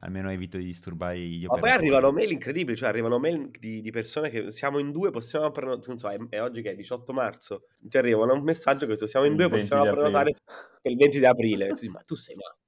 almeno 0.04 0.32
evito 0.32 0.58
di 0.58 0.66
disturbare 0.66 1.20
gli 1.20 1.46
operatori. 1.46 1.62
Ma 1.62 1.68
poi 1.68 1.72
arrivano 1.72 2.12
mail 2.12 2.32
incredibili, 2.32 2.76
cioè 2.78 2.90
arrivano 2.90 3.20
mail 3.20 3.50
di, 3.52 3.82
di 3.82 3.92
persone 3.92 4.30
che 4.30 4.52
siamo 4.52 4.80
in 4.80 4.92
due, 4.92 5.12
possiamo 5.12 5.52
prenotare, 5.52 5.88
non 5.88 5.98
so, 5.98 6.10
è, 6.10 6.18
è, 6.30 6.42
oggi 6.42 6.62
che 6.62 6.72
è 6.72 6.76
18 6.76 7.14
marzo, 7.14 7.68
ti 7.80 7.98
arrivano 7.98 8.34
un 8.34 8.44
messaggio 8.44 8.88
che 8.88 8.96
siamo 9.08 9.26
in 9.26 9.36
due, 9.36 9.48
possiamo 9.48 9.84
prenotare 9.84 10.36
per 10.82 10.92
il 10.92 10.98
20 10.98 11.20
di 11.20 11.26
aprile. 11.26 11.68
Tu 11.68 11.74
dici, 11.76 11.90
ma 11.90 12.02
tu 12.02 12.16
sei 12.16 12.36
matto. 12.36 12.61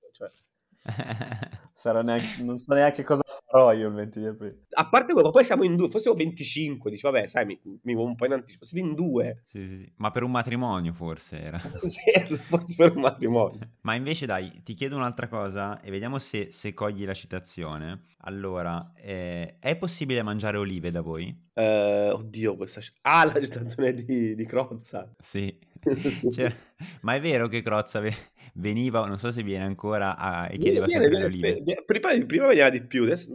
neanche, 2.04 2.44
non 2.44 2.58
so 2.58 2.74
neanche 2.74 3.04
cosa 3.04 3.24
farò 3.54 3.72
io 3.72 3.88
il 3.88 3.94
20 3.94 4.20
di 4.20 4.26
aprile. 4.26 4.66
A 4.72 4.90
parte 4.90 5.14
quello, 5.14 5.30
poi 5.30 5.44
siamo 5.44 5.64
in 5.64 5.76
due, 5.76 5.90
fossimo 5.90 6.14
25, 6.14 6.92
dici 6.92 7.04
vabbè, 7.04 7.28
sai, 7.28 7.46
mi, 7.46 7.60
mi 7.64 7.94
muovo 7.94 8.10
un 8.10 8.16
po' 8.16 8.26
in 8.26 8.34
anticipo, 8.34 8.66
siete 8.66 8.86
in 8.86 8.94
due. 8.94 9.44
Sì, 9.46 9.66
sì, 9.66 9.78
sì. 9.78 9.94
Ma 9.98 10.12
per 10.12 10.24
un 10.24 10.32
matrimonio 10.32 10.94
forse 10.94 11.42
era. 11.42 11.60
sì, 11.82 12.36
forse 12.36 12.76
per 12.76 12.96
un 12.96 13.02
matrimonio. 13.02 13.60
Ma 13.82 13.96
invece 13.96 14.26
dai, 14.26 14.62
ti 14.64 14.74
chiedo 14.74 14.96
un'altra 14.96 15.28
cosa 15.28 15.80
e 15.82 15.90
vediamo 15.90 16.20
se, 16.20 16.52
se 16.52 16.74
cogli 16.74 17.06
la 17.06 17.14
citazione. 17.14 18.06
Allora, 18.26 18.94
eh, 18.96 19.58
è 19.60 19.76
possibile 19.76 20.24
mangiare 20.24 20.58
olive 20.58 20.92
da 20.92 21.02
voi? 21.02 21.42
Uh, 21.54 22.14
oddio, 22.14 22.56
questa... 22.56 22.80
Ah, 23.02 23.26
la 23.26 23.40
citazione 23.42 23.94
di, 23.94 24.34
di 24.34 24.46
Crozza. 24.46 25.14
Sì. 25.20 25.72
Cioè, 26.32 26.56
ma 27.02 27.16
è 27.16 27.22
vero 27.22 27.48
che 27.48 27.62
Crozza 27.62 28.00
veniva, 28.54 29.06
non 29.06 29.18
so 29.18 29.32
se 29.32 29.44
viene 29.44 29.64
ancora 29.64 30.18
a, 30.18 30.48
e 30.50 30.58
chiedeva 30.58 30.86
viene, 30.86 31.06
sempre 31.06 31.28
viene, 31.30 31.62
viene, 31.62 31.84
prima, 31.86 32.26
prima, 32.26 32.48
veniva 32.48 32.70
di 32.70 32.86
più, 32.86 33.04
adesso, 33.04 33.32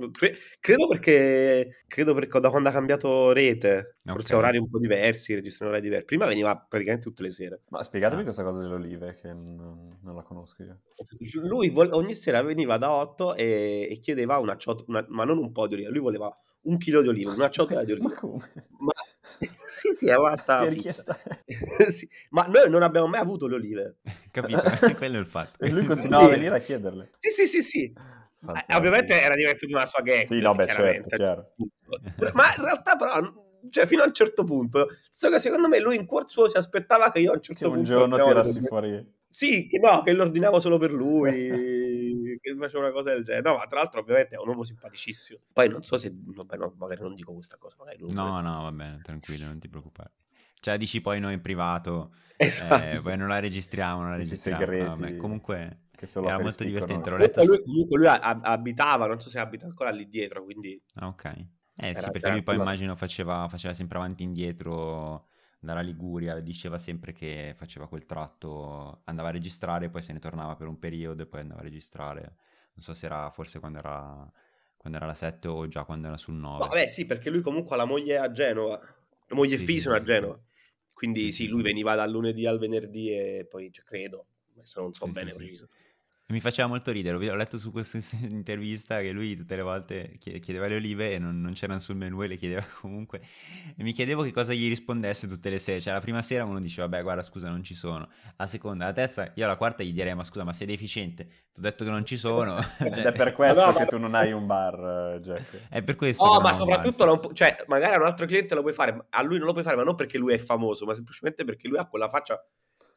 credo 0.60 0.86
perché 0.88 1.82
credo 1.86 2.14
perché 2.14 2.40
da 2.40 2.50
quando 2.50 2.68
ha 2.68 2.72
cambiato 2.72 3.32
rete, 3.32 3.96
forse 4.04 4.34
okay. 4.34 4.38
orari 4.38 4.58
un 4.58 4.68
po' 4.68 4.78
diversi, 4.78 5.34
registrano 5.34 5.70
orari 5.70 5.84
diversi. 5.84 6.06
Prima 6.06 6.26
veniva 6.26 6.56
praticamente 6.56 7.06
tutte 7.06 7.22
le 7.22 7.30
sere. 7.30 7.62
Ma 7.68 7.82
spiegatemi 7.82 8.20
ah. 8.20 8.24
questa 8.24 8.42
cosa 8.44 8.60
delle 8.62 8.74
olive 8.74 9.14
che 9.14 9.32
non, 9.32 9.98
non 10.00 10.14
la 10.14 10.22
conosco 10.22 10.62
io. 10.62 10.80
Lui 11.46 11.70
vol- 11.70 11.92
ogni 11.92 12.14
sera 12.14 12.42
veniva 12.42 12.76
da 12.76 12.92
8 12.92 13.34
e, 13.34 13.88
e 13.90 13.98
chiedeva 13.98 14.38
una 14.38 14.56
ciotola, 14.56 15.04
ma 15.08 15.24
non 15.24 15.38
un 15.38 15.52
po' 15.52 15.66
di 15.66 15.74
olive, 15.74 15.90
lui 15.90 16.00
voleva 16.00 16.36
un 16.62 16.76
chilo 16.76 17.02
di 17.02 17.08
olive, 17.08 17.32
una 17.32 17.50
ciotola 17.50 17.84
di 17.84 17.92
olive. 17.92 18.06
ma 18.08 18.14
come? 18.14 18.52
Ma 18.78 18.92
sì, 19.70 19.92
sì, 19.94 20.06
è 20.06 20.14
richiesta 20.68 21.18
sì. 21.88 22.08
Ma 22.30 22.46
noi 22.46 22.68
non 22.68 22.82
abbiamo 22.82 23.06
mai 23.06 23.20
avuto 23.20 23.46
le 23.46 23.54
olive. 23.54 23.96
Capito? 24.30 24.62
Quello 24.96 25.16
è 25.16 25.20
il 25.20 25.26
fatto. 25.26 25.64
E 25.64 25.70
lui 25.70 25.84
continuava 25.84 26.26
a 26.26 26.30
venire 26.30 26.56
a 26.56 26.60
chiederle. 26.60 27.12
Sì, 27.16 27.30
sì, 27.30 27.46
sì, 27.46 27.62
sì. 27.62 27.92
Eh, 28.68 28.74
ovviamente 28.74 29.20
era 29.20 29.34
diventato 29.34 29.72
una 29.72 29.86
sua 29.86 30.02
gag. 30.02 30.24
Sì, 30.24 30.40
no, 30.40 30.54
beh, 30.54 30.66
certo, 30.68 31.16
chiaro. 31.16 31.54
Ma 32.34 32.54
in 32.56 32.62
realtà 32.62 32.96
però 32.96 33.46
cioè 33.70 33.86
fino 33.86 34.02
a 34.02 34.06
un 34.06 34.14
certo 34.14 34.44
punto. 34.44 34.88
So 35.10 35.30
che 35.30 35.38
secondo 35.38 35.68
me 35.68 35.80
lui 35.80 35.96
in 35.96 36.06
cuor 36.06 36.30
suo 36.30 36.48
si 36.48 36.56
aspettava 36.56 37.10
che 37.10 37.20
io 37.20 37.32
a 37.32 37.34
un 37.34 37.42
certo 37.42 37.64
che 37.64 37.70
punto... 37.70 37.92
un 37.92 37.98
giorno 37.98 38.24
tirassi 38.24 38.60
fuori... 38.60 39.16
Sì, 39.30 39.66
che 39.66 39.78
no, 39.78 40.02
che 40.02 40.14
l'ordinavo 40.14 40.58
solo 40.58 40.78
per 40.78 40.90
lui, 40.90 42.07
che 42.40 42.54
faceva 42.56 42.84
una 42.84 42.92
cosa 42.92 43.10
del 43.10 43.24
genere. 43.24 43.48
No, 43.48 43.56
ma 43.56 43.66
tra 43.66 43.78
l'altro 43.80 44.00
ovviamente 44.00 44.34
è 44.34 44.38
un 44.38 44.48
uomo 44.48 44.64
simpaticissimo. 44.64 45.40
Poi 45.52 45.68
non 45.68 45.82
so 45.82 45.96
se... 45.96 46.12
Vabbè, 46.12 46.56
no, 46.56 46.74
magari 46.76 47.00
non 47.00 47.14
dico 47.14 47.32
questa 47.32 47.56
cosa. 47.56 47.76
Magari 47.78 47.98
no, 48.10 48.40
no, 48.40 48.62
va 48.62 48.72
bene, 48.72 49.00
tranquillo, 49.02 49.46
non 49.46 49.58
ti 49.58 49.68
preoccupare. 49.68 50.12
Cioè, 50.60 50.76
dici 50.76 51.00
poi 51.00 51.20
noi 51.20 51.34
in 51.34 51.40
privato, 51.40 52.14
esatto. 52.36 52.84
eh, 52.84 52.98
poi 53.00 53.16
non 53.16 53.28
la 53.28 53.38
registriamo, 53.38 54.00
non 54.00 54.10
la 54.10 54.16
registriamo. 54.16 54.60
Segreti, 54.60 55.12
no, 55.12 55.16
comunque 55.16 55.80
era 56.00 56.38
molto 56.40 56.64
divertente. 56.64 57.10
L'ho 57.10 57.16
letto 57.16 57.44
lui, 57.44 57.62
comunque 57.62 57.98
lui 57.98 58.06
abitava, 58.08 59.06
non 59.06 59.20
so 59.20 59.30
se 59.30 59.38
abita 59.38 59.66
ancora 59.66 59.90
lì 59.90 60.08
dietro, 60.08 60.44
quindi... 60.44 60.80
Ah, 60.94 61.06
ok. 61.08 61.46
Eh 61.80 61.94
sì, 61.94 62.10
perché 62.10 62.30
lui 62.30 62.42
poi 62.42 62.56
immagino 62.56 62.96
faceva, 62.96 63.46
faceva 63.48 63.72
sempre 63.72 63.98
avanti 63.98 64.24
e 64.24 64.26
indietro 64.26 65.28
dalla 65.58 65.80
Liguria, 65.80 66.38
diceva 66.40 66.78
sempre 66.78 67.12
che 67.12 67.54
faceva 67.56 67.88
quel 67.88 68.06
tratto, 68.06 69.02
andava 69.04 69.28
a 69.28 69.32
registrare, 69.32 69.90
poi 69.90 70.02
se 70.02 70.12
ne 70.12 70.18
tornava 70.18 70.54
per 70.56 70.68
un 70.68 70.78
periodo 70.78 71.22
e 71.22 71.26
poi 71.26 71.40
andava 71.40 71.60
a 71.60 71.64
registrare. 71.64 72.20
Non 72.74 72.82
so 72.82 72.94
se 72.94 73.06
era 73.06 73.30
forse 73.30 73.58
quando 73.58 73.78
era, 73.78 74.32
quando 74.76 74.98
era 74.98 75.06
la 75.06 75.14
7 75.14 75.48
o 75.48 75.66
già 75.66 75.84
quando 75.84 76.06
era 76.06 76.16
sul 76.16 76.34
9. 76.34 76.58
Vabbè 76.66 76.86
sì, 76.86 77.04
perché 77.04 77.30
lui 77.30 77.40
comunque 77.40 77.74
ha 77.74 77.78
la 77.78 77.84
moglie 77.84 78.18
a 78.18 78.30
Genova, 78.30 78.78
la 78.78 79.34
moglie 79.34 79.56
e 79.56 79.58
sì, 79.58 79.64
figli 79.64 79.80
sono 79.80 79.96
sì, 79.96 80.00
a 80.00 80.04
Genova. 80.04 80.40
Quindi 80.92 81.32
sì, 81.32 81.46
lui 81.46 81.62
veniva 81.62 81.94
dal 81.94 82.10
lunedì 82.10 82.46
al 82.46 82.58
venerdì 82.58 83.10
e 83.10 83.46
poi 83.48 83.72
cioè, 83.72 83.84
credo, 83.84 84.26
adesso 84.52 84.80
non 84.80 84.92
so 84.92 85.06
bene 85.06 85.32
preciso 85.32 85.68
mi 86.30 86.40
faceva 86.40 86.68
molto 86.68 86.90
ridere, 86.92 87.30
ho 87.30 87.34
letto 87.34 87.56
su 87.56 87.72
questa 87.72 87.98
intervista 88.20 89.00
che 89.00 89.12
lui 89.12 89.34
tutte 89.34 89.56
le 89.56 89.62
volte 89.62 90.18
chiedeva 90.18 90.66
le 90.66 90.76
olive 90.76 91.14
e 91.14 91.18
non, 91.18 91.40
non, 91.40 91.54
c'erano 91.54 91.78
sul 91.78 91.96
menù 91.96 92.22
e 92.22 92.26
le 92.26 92.36
chiedeva 92.36 92.62
comunque. 92.82 93.22
E 93.74 93.82
mi 93.82 93.92
chiedevo 93.92 94.22
che 94.22 94.30
cosa 94.30 94.52
gli 94.52 94.68
rispondesse 94.68 95.26
tutte 95.26 95.48
le 95.48 95.58
sere. 95.58 95.80
Cioè 95.80 95.94
la 95.94 96.00
prima 96.00 96.20
sera 96.20 96.44
uno 96.44 96.60
diceva, 96.60 96.86
vabbè 96.86 97.02
guarda 97.02 97.22
scusa 97.22 97.48
non 97.48 97.62
ci 97.62 97.74
sono. 97.74 98.10
La 98.36 98.46
seconda, 98.46 98.84
la 98.84 98.92
terza, 98.92 99.32
io 99.36 99.44
alla 99.46 99.56
quarta 99.56 99.82
gli 99.82 99.92
direi, 99.94 100.14
ma 100.14 100.22
scusa 100.22 100.44
ma 100.44 100.52
sei 100.52 100.66
deficiente? 100.66 101.24
Ti 101.50 101.60
ho 101.60 101.62
detto 101.62 101.84
che 101.84 101.90
non 101.90 102.04
ci 102.04 102.18
sono. 102.18 102.58
Ed 102.78 102.92
è 102.92 103.12
per 103.16 103.32
questo 103.32 103.64
no, 103.64 103.72
che 103.72 103.78
ma... 103.78 103.86
tu 103.86 103.96
non 103.96 104.14
hai 104.14 104.30
un 104.30 104.44
bar, 104.44 105.20
Jack. 105.22 105.68
È 105.70 105.82
per 105.82 105.96
questo. 105.96 106.24
Oh, 106.24 106.42
ma 106.42 106.52
soprattutto, 106.52 107.06
non 107.06 107.20
pu- 107.20 107.32
cioè 107.32 107.56
magari 107.68 107.94
a 107.94 107.98
un 108.00 108.04
altro 108.04 108.26
cliente 108.26 108.54
lo 108.54 108.60
puoi 108.60 108.74
fare, 108.74 109.06
a 109.08 109.22
lui 109.22 109.38
non 109.38 109.46
lo 109.46 109.52
puoi 109.52 109.64
fare, 109.64 109.76
ma 109.76 109.82
non 109.82 109.94
perché 109.94 110.18
lui 110.18 110.34
è 110.34 110.38
famoso, 110.38 110.84
ma 110.84 110.92
semplicemente 110.92 111.44
perché 111.44 111.68
lui 111.68 111.78
ha 111.78 111.86
quella 111.86 112.08
faccia 112.08 112.38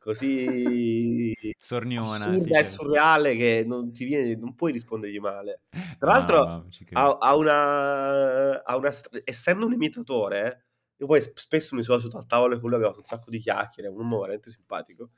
così 0.01 1.33
Sorniona, 1.57 2.09
assurda 2.09 2.59
e 2.59 2.63
surreale 2.63 3.35
che 3.35 3.63
non 3.65 3.93
ti 3.93 4.03
viene, 4.03 4.35
non 4.35 4.55
puoi 4.55 4.71
rispondergli 4.71 5.19
male. 5.19 5.61
Tra 5.99 6.11
l'altro, 6.11 6.45
no, 6.45 6.69
ha, 6.93 7.17
ha, 7.19 7.35
una, 7.35 8.63
ha 8.63 8.75
una, 8.75 8.91
essendo 9.23 9.67
un 9.67 9.73
imitatore, 9.73 10.65
Io 10.97 11.05
poi 11.05 11.21
spesso 11.35 11.75
mi 11.75 11.83
sono 11.83 11.99
seduto 11.99 12.17
al 12.17 12.25
tavolo 12.25 12.59
con 12.59 12.71
lui, 12.71 12.81
fatto 12.81 12.97
un 12.97 13.05
sacco 13.05 13.29
di 13.29 13.39
chiacchiere, 13.39 13.89
un 13.89 13.97
uomo 13.97 14.19
veramente 14.19 14.49
simpatico, 14.49 15.11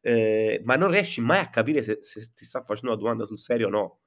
eh, 0.00 0.62
ma 0.64 0.76
non 0.76 0.90
riesci 0.90 1.20
mai 1.20 1.40
a 1.40 1.50
capire 1.50 1.82
se, 1.82 1.98
se, 2.00 2.30
ti 2.32 2.44
sta 2.44 2.62
facendo 2.62 2.92
una 2.92 3.02
domanda 3.02 3.26
sul 3.26 3.38
serio 3.38 3.66
o 3.66 3.70
no. 3.70 3.98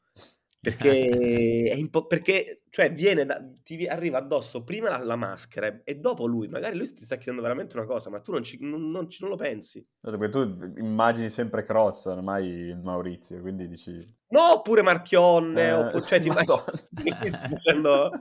Perché, 0.62 1.74
impo- 1.76 2.06
perché 2.06 2.62
cioè, 2.70 2.92
viene 2.92 3.26
da, 3.26 3.44
ti 3.64 3.88
arriva 3.88 4.20
addosso 4.20 4.64
prima 4.64 4.90
la, 4.90 5.04
la, 5.04 5.16
maschera 5.16 5.82
e 5.84 5.96
dopo 5.96 6.28
lui. 6.28 6.48
Magari 6.48 6.78
lui 6.78 6.86
ti 6.94 7.04
sta 7.04 7.16
chiedendo 7.16 7.42
veramente 7.42 7.76
una 7.76 7.88
cosa, 7.88 8.12
ma 8.12 8.20
tu 8.20 8.32
non, 8.32 8.44
ci, 8.44 8.60
non, 8.62 8.92
non, 8.92 9.08
non 9.20 9.30
lo 9.30 9.36
pensi. 9.36 9.84
Perché 10.00 10.30
tu 10.30 10.42
immagini 10.78 11.32
sempre 11.32 11.64
Crozza, 11.64 12.14
non 12.14 12.24
mai 12.24 12.80
Maurizio, 12.82 13.42
quindi 13.42 13.68
dici... 13.68 14.20
No, 14.30 14.54
oppure 14.54 14.84
Marchionne, 14.84 15.68
eh, 15.68 15.74
oppure, 15.74 16.02
cioè 16.04 16.20
ti 16.20 16.28
immagini 16.30 17.30
facendo... 17.50 18.12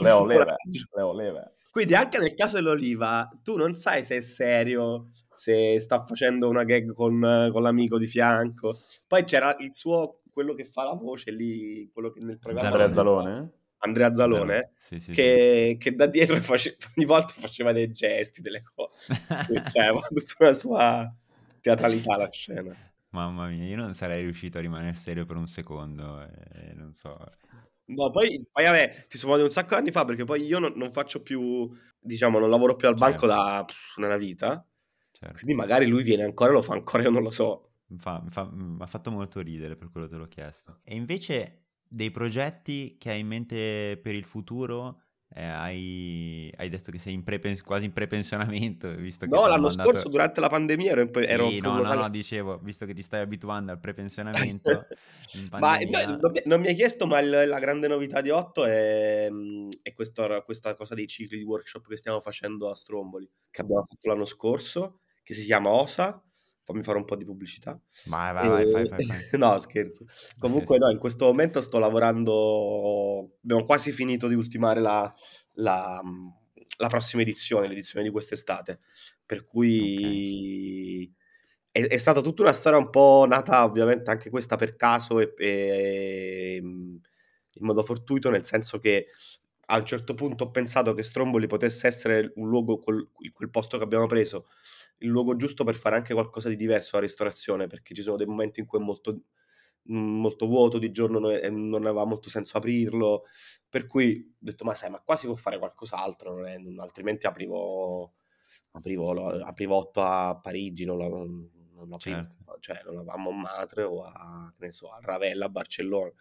Leo 0.00 0.26
Leva, 0.26 0.56
Leo 0.96 1.12
Leva. 1.12 1.52
Quindi 1.70 1.94
anche 1.94 2.18
nel 2.18 2.34
caso 2.34 2.56
dell'Oliva, 2.56 3.30
tu 3.42 3.56
non 3.56 3.74
sai 3.74 4.04
se 4.04 4.16
è 4.16 4.20
serio, 4.20 5.10
se 5.34 5.78
sta 5.80 6.04
facendo 6.04 6.48
una 6.48 6.64
gag 6.64 6.92
con, 6.92 7.48
con 7.52 7.62
l'amico 7.62 7.98
di 7.98 8.06
fianco. 8.06 8.76
Poi 9.06 9.24
c'era 9.24 9.54
il 9.58 9.74
suo 9.74 10.21
quello 10.32 10.54
che 10.54 10.64
fa 10.64 10.84
la 10.84 10.94
voce 10.94 11.30
lì, 11.30 11.88
quello 11.92 12.10
che 12.10 12.20
nel 12.20 12.38
programma... 12.38 12.68
Andrea 12.68 12.90
Zalone? 12.90 13.52
Andrea 13.84 14.14
Zalone, 14.14 14.72
sì, 14.76 15.00
sì, 15.00 15.12
che, 15.12 15.70
sì. 15.72 15.76
che, 15.78 15.94
da 15.94 16.06
dietro 16.06 16.40
face... 16.40 16.76
ogni 16.96 17.04
volta 17.04 17.32
faceva 17.36 17.72
dei 17.72 17.90
gesti, 17.90 18.40
delle 18.40 18.62
cose. 18.62 19.12
cioè, 19.72 19.90
tutta 20.08 20.34
una 20.38 20.52
sua 20.52 21.14
teatralità 21.60 22.16
la 22.16 22.30
scena. 22.30 22.74
Mamma 23.10 23.48
mia, 23.48 23.66
io 23.66 23.76
non 23.76 23.92
sarei 23.94 24.22
riuscito 24.22 24.58
a 24.58 24.60
rimanere 24.60 24.94
serio 24.94 25.26
per 25.26 25.36
un 25.36 25.46
secondo, 25.46 26.22
eh, 26.22 26.72
non 26.74 26.92
so. 26.92 27.18
No, 27.86 28.10
poi, 28.10 28.42
poi 28.50 28.64
vabbè, 28.64 29.06
ti 29.08 29.18
sono 29.18 29.34
un 29.34 29.50
sacco 29.50 29.74
di 29.74 29.80
anni 29.80 29.90
fa 29.90 30.04
perché 30.04 30.24
poi 30.24 30.44
io 30.44 30.60
non, 30.60 30.72
non 30.76 30.92
faccio 30.92 31.20
più, 31.20 31.68
diciamo, 31.98 32.38
non 32.38 32.48
lavoro 32.48 32.76
più 32.76 32.88
al 32.88 32.96
certo. 32.96 33.10
banco 33.10 33.26
da 33.26 33.64
pff, 33.66 33.98
nella 33.98 34.16
vita. 34.16 34.64
Certo. 35.10 35.34
Quindi 35.34 35.54
magari 35.54 35.86
lui 35.86 36.04
viene 36.04 36.22
ancora 36.22 36.50
e 36.50 36.54
lo 36.54 36.62
fa 36.62 36.72
ancora, 36.72 37.02
io 37.02 37.10
non 37.10 37.22
lo 37.22 37.30
so 37.30 37.71
mi 37.92 38.76
ha 38.80 38.86
fatto 38.86 39.10
molto 39.10 39.40
ridere 39.40 39.76
per 39.76 39.90
quello 39.90 40.06
che 40.06 40.12
te 40.12 40.18
l'ho 40.18 40.28
chiesto. 40.28 40.80
E 40.82 40.94
invece 40.94 41.62
dei 41.88 42.10
progetti 42.10 42.96
che 42.98 43.10
hai 43.10 43.20
in 43.20 43.26
mente 43.26 43.98
per 44.02 44.14
il 44.14 44.24
futuro? 44.24 45.00
Eh, 45.34 45.44
hai, 45.44 46.52
hai, 46.56 46.68
detto 46.68 46.90
che 46.90 46.98
sei 46.98 47.14
in 47.14 47.24
prepens- 47.24 47.62
quasi 47.62 47.86
in 47.86 47.92
prepensionamento. 47.92 48.94
Visto 48.94 49.24
che 49.26 49.34
no, 49.34 49.46
l'anno 49.46 49.68
mandato... 49.68 49.90
scorso 49.90 50.08
durante 50.08 50.40
la 50.40 50.48
pandemia 50.48 50.90
ero, 50.90 51.00
in 51.00 51.10
ero 51.14 51.48
sì, 51.48 51.60
no, 51.60 51.80
no, 51.80 51.94
no, 51.94 52.10
dicevo, 52.10 52.58
visto 52.58 52.84
che 52.84 52.92
ti 52.92 53.00
stai 53.00 53.22
abituando 53.22 53.72
al 53.72 53.80
prepensionamento. 53.80 54.86
ma 55.58 55.78
no, 55.78 56.30
non 56.44 56.60
mi 56.60 56.66
hai 56.66 56.74
chiesto, 56.74 57.06
ma 57.06 57.18
il, 57.20 57.30
la 57.30 57.58
grande 57.58 57.88
novità 57.88 58.20
di 58.20 58.28
Otto 58.28 58.66
è, 58.66 59.30
è 59.82 59.92
questo, 59.94 60.42
questa 60.44 60.74
cosa 60.74 60.94
dei 60.94 61.06
cicli 61.06 61.38
di 61.38 61.44
workshop 61.44 61.88
che 61.88 61.96
stiamo 61.96 62.20
facendo 62.20 62.70
a 62.70 62.74
Stromboli, 62.74 63.30
che 63.50 63.62
abbiamo 63.62 63.82
fatto 63.82 64.08
l'anno 64.08 64.26
scorso, 64.26 65.00
che 65.22 65.32
si 65.32 65.44
chiama 65.44 65.70
OSA 65.70 66.22
fammi 66.64 66.82
fare 66.82 66.98
un 66.98 67.04
po' 67.04 67.16
di 67.16 67.24
pubblicità. 67.24 67.78
Vai, 68.06 68.32
vai, 68.32 68.48
vai, 68.48 68.70
fai, 68.70 68.88
fai, 68.88 69.04
fai. 69.04 69.18
no, 69.38 69.58
scherzo. 69.58 70.06
Comunque 70.38 70.78
no, 70.78 70.90
in 70.90 70.98
questo 70.98 71.26
momento 71.26 71.60
sto 71.60 71.78
lavorando, 71.78 73.36
abbiamo 73.42 73.64
quasi 73.64 73.92
finito 73.92 74.28
di 74.28 74.34
ultimare 74.34 74.80
la, 74.80 75.12
la, 75.54 76.00
la 76.78 76.88
prossima 76.88 77.22
edizione, 77.22 77.68
l'edizione 77.68 78.04
di 78.04 78.10
quest'estate, 78.10 78.80
per 79.24 79.42
cui 79.44 81.10
okay. 81.72 81.84
è, 81.84 81.88
è, 81.88 81.96
stata 81.96 82.20
tutta 82.20 82.42
una 82.42 82.52
storia 82.52 82.78
un 82.78 82.90
po' 82.90 83.24
nata 83.28 83.64
ovviamente 83.64 84.10
anche 84.10 84.30
questa 84.30 84.56
per 84.56 84.76
caso 84.76 85.20
e, 85.20 85.34
e 85.36 86.56
in 87.54 87.66
modo 87.66 87.82
fortuito, 87.82 88.30
nel 88.30 88.44
senso 88.44 88.78
che 88.78 89.08
a 89.66 89.78
un 89.78 89.84
certo 89.84 90.14
punto 90.14 90.44
ho 90.44 90.50
pensato 90.50 90.92
che 90.94 91.02
Stromboli 91.02 91.46
potesse 91.46 91.86
essere 91.86 92.32
un 92.36 92.48
luogo, 92.48 92.78
quel, 92.78 93.08
quel 93.32 93.50
posto 93.50 93.78
che 93.78 93.84
abbiamo 93.84 94.06
preso, 94.06 94.46
il 95.02 95.08
luogo 95.08 95.36
giusto 95.36 95.64
per 95.64 95.74
fare 95.74 95.96
anche 95.96 96.14
qualcosa 96.14 96.48
di 96.48 96.56
diverso 96.56 96.96
alla 96.96 97.06
ristorazione, 97.06 97.66
perché 97.66 97.94
ci 97.94 98.02
sono 98.02 98.16
dei 98.16 98.26
momenti 98.26 98.60
in 98.60 98.66
cui 98.66 98.78
è 98.78 98.82
molto, 98.82 99.22
mhmm, 99.82 100.20
molto 100.20 100.46
vuoto, 100.46 100.78
di 100.78 100.90
giorno 100.90 101.18
non, 101.18 101.32
è, 101.32 101.48
non 101.50 101.84
aveva 101.86 102.04
molto 102.04 102.28
senso 102.30 102.56
aprirlo, 102.58 103.24
per 103.68 103.86
cui 103.86 104.16
ho 104.18 104.36
detto, 104.38 104.64
ma 104.64 104.74
sai, 104.74 104.90
ma 104.90 105.00
qua 105.00 105.16
si 105.16 105.26
può 105.26 105.36
fare 105.36 105.58
qualcos'altro, 105.58 106.44
è, 106.44 106.56
altrimenti 106.78 107.26
aprivo, 107.26 108.14
aprivo, 108.72 109.40
aprivo 109.40 109.76
8 109.76 110.02
a 110.02 110.40
Parigi, 110.40 110.84
non, 110.84 110.98
la, 110.98 111.08
non 111.08 111.92
aprivo, 111.92 111.98
certo. 111.98 112.56
cioè 112.60 112.82
non 112.84 112.98
avevamo 112.98 113.30
a 113.30 113.34
Matre 113.34 113.82
o 113.82 114.04
a, 114.04 114.52
so, 114.70 114.90
a 114.90 114.98
Ravella, 115.00 115.46
a 115.46 115.48
Barcellona 115.48 116.12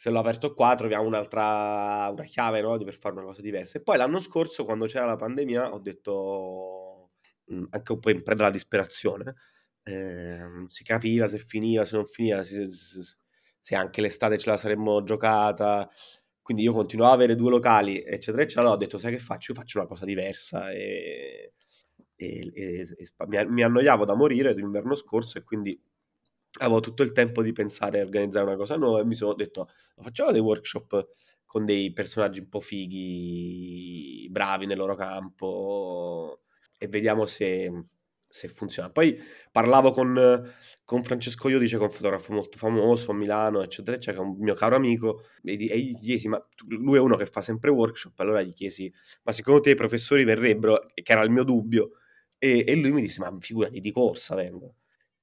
se 0.00 0.08
l'ho 0.08 0.18
aperto 0.18 0.54
qua 0.54 0.74
troviamo 0.76 1.06
un'altra 1.06 2.08
una 2.10 2.24
chiave 2.24 2.62
no? 2.62 2.78
per 2.78 2.94
fare 2.94 3.16
una 3.16 3.24
cosa 3.24 3.42
diversa. 3.42 3.76
E 3.76 3.82
poi 3.82 3.98
l'anno 3.98 4.18
scorso, 4.18 4.64
quando 4.64 4.86
c'era 4.86 5.04
la 5.04 5.16
pandemia, 5.16 5.74
ho 5.74 5.78
detto 5.78 6.99
Mhmm, 7.50 7.66
anche 7.70 7.92
un 7.92 7.98
po' 8.00 8.10
in 8.10 8.22
preda 8.22 8.42
alla 8.42 8.52
disperazione. 8.52 9.34
Eh, 9.82 10.64
si 10.68 10.84
capiva 10.84 11.26
se 11.28 11.38
finiva, 11.38 11.84
se 11.84 11.96
non 11.96 12.04
finiva, 12.06 12.42
se, 12.42 12.70
se, 12.70 13.00
se, 13.60 13.74
anche 13.74 14.00
l'estate 14.00 14.38
ce 14.38 14.50
la 14.50 14.56
saremmo 14.56 15.02
giocata. 15.02 15.88
Quindi 16.42 16.62
io 16.64 16.72
continuavo 16.72 17.12
ad 17.12 17.18
avere 17.20 17.36
due 17.36 17.50
locali, 17.50 18.02
eccetera, 18.02 18.42
eccetera. 18.42 18.60
Allora 18.62 18.76
ho 18.76 18.78
detto, 18.78 18.98
sai 18.98 19.12
che 19.12 19.18
faccio? 19.18 19.52
Io 19.52 19.58
faccio 19.58 19.78
una 19.78 19.88
cosa 19.88 20.04
diversa 20.04 20.70
e, 20.70 21.54
e, 22.16 22.50
e, 22.54 22.80
e 22.80 23.26
mi, 23.26 23.46
mi, 23.46 23.62
annoiavo 23.62 24.04
da 24.04 24.14
morire 24.14 24.54
l'inverno 24.54 24.94
scorso 24.94 25.38
e 25.38 25.44
quindi 25.44 25.80
avevo 26.60 26.80
tutto 26.80 27.02
il 27.02 27.12
tempo 27.12 27.42
di 27.42 27.52
pensare 27.52 28.00
a 28.00 28.04
organizzare 28.04 28.46
una 28.46 28.56
cosa 28.56 28.76
nuova 28.76 29.00
e 29.00 29.04
mi 29.04 29.14
sono 29.14 29.34
detto, 29.34 29.68
facciamo 29.96 30.32
dei 30.32 30.40
workshop 30.40 31.08
con 31.46 31.64
dei 31.64 31.92
personaggi 31.92 32.40
un 32.40 32.48
po' 32.48 32.60
fighi, 32.60 34.28
bravi 34.30 34.66
nel 34.66 34.76
loro 34.76 34.94
campo 34.94 36.42
e 36.82 36.88
vediamo 36.88 37.26
se, 37.26 37.70
se 38.26 38.48
funziona. 38.48 38.90
Poi 38.90 39.20
parlavo 39.52 39.92
con, 39.92 40.50
con 40.82 41.02
Francesco 41.02 41.50
Iodice, 41.50 41.76
che 41.76 41.82
è 41.82 41.86
un 41.86 41.92
fotografo 41.92 42.32
molto 42.32 42.56
famoso 42.56 43.10
a 43.10 43.14
Milano, 43.14 43.62
eccetera, 43.62 43.98
eccetera, 43.98 44.22
un 44.22 44.34
mio 44.38 44.54
caro 44.54 44.76
amico, 44.76 45.24
e, 45.44 45.56
gli 45.56 45.94
chiesi, 45.98 46.26
ma 46.26 46.42
lui 46.68 46.96
è 46.96 47.00
uno 47.00 47.16
che 47.16 47.26
fa 47.26 47.42
sempre 47.42 47.70
workshop, 47.70 48.18
allora 48.20 48.40
gli 48.40 48.54
chiesi, 48.54 48.90
ma 49.24 49.32
secondo 49.32 49.60
te 49.60 49.70
i 49.70 49.74
professori 49.74 50.24
verrebbero, 50.24 50.86
che 50.94 51.12
era 51.12 51.20
il 51.22 51.30
mio 51.30 51.44
dubbio, 51.44 51.90
e, 52.38 52.64
e 52.66 52.76
lui 52.76 52.92
mi 52.92 53.02
disse, 53.02 53.20
ma 53.20 53.30
figurati, 53.38 53.78
di 53.78 53.90
corsa 53.90 54.34
vengo. 54.34 54.76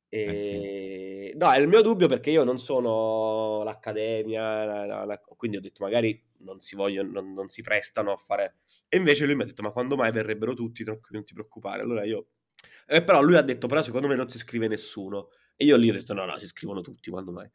E... 0.10 0.22
Eh 0.22 1.32
sì. 1.32 1.38
No, 1.38 1.52
è 1.52 1.60
il 1.60 1.68
mio 1.68 1.82
dubbio 1.82 2.08
perché 2.08 2.30
io 2.30 2.44
non 2.44 2.60
sono 2.60 3.64
l'accademia, 3.64 4.64
la, 4.64 4.86
la, 4.86 5.06
la... 5.06 5.20
quindi 5.20 5.58
ho 5.58 5.62
detto 5.62 5.84
magari 5.84 6.24
non 6.40 6.60
si, 6.62 6.76
vogliono, 6.76 7.10
non, 7.12 7.34
non 7.34 7.48
si 7.50 7.64
prestano 7.64 8.12
a 8.12 8.16
fare 8.16 8.60
e 8.90 8.98
invece 8.98 9.26
lui 9.26 9.36
mi 9.36 9.44
ha 9.44 9.46
detto, 9.46 9.62
ma 9.62 9.70
quando 9.70 9.96
mai 9.96 10.12
verrebbero 10.12 10.54
tutti? 10.54 10.84
Non, 10.84 11.24
ti 11.24 11.34
preoccupare. 11.34 11.82
Allora 11.82 12.04
io... 12.06 12.28
Eh, 12.86 13.04
però 13.04 13.22
lui 13.22 13.36
ha 13.36 13.42
detto, 13.42 13.68
però 13.68 13.82
secondo 13.82 14.08
me 14.08 14.16
non 14.16 14.30
si 14.30 14.38
iscrive 14.38 14.68
nessuno. 14.68 15.30
E 15.56 15.66
io 15.66 15.76
lì 15.76 15.90
ho 15.90 15.94
detto, 15.94 16.14
no, 16.14 16.26
no, 16.26 16.38
si 16.38 16.46
iscrivono 16.46 16.82
tutti, 16.82 17.10
quando 17.10 17.32
mai? 17.32 17.50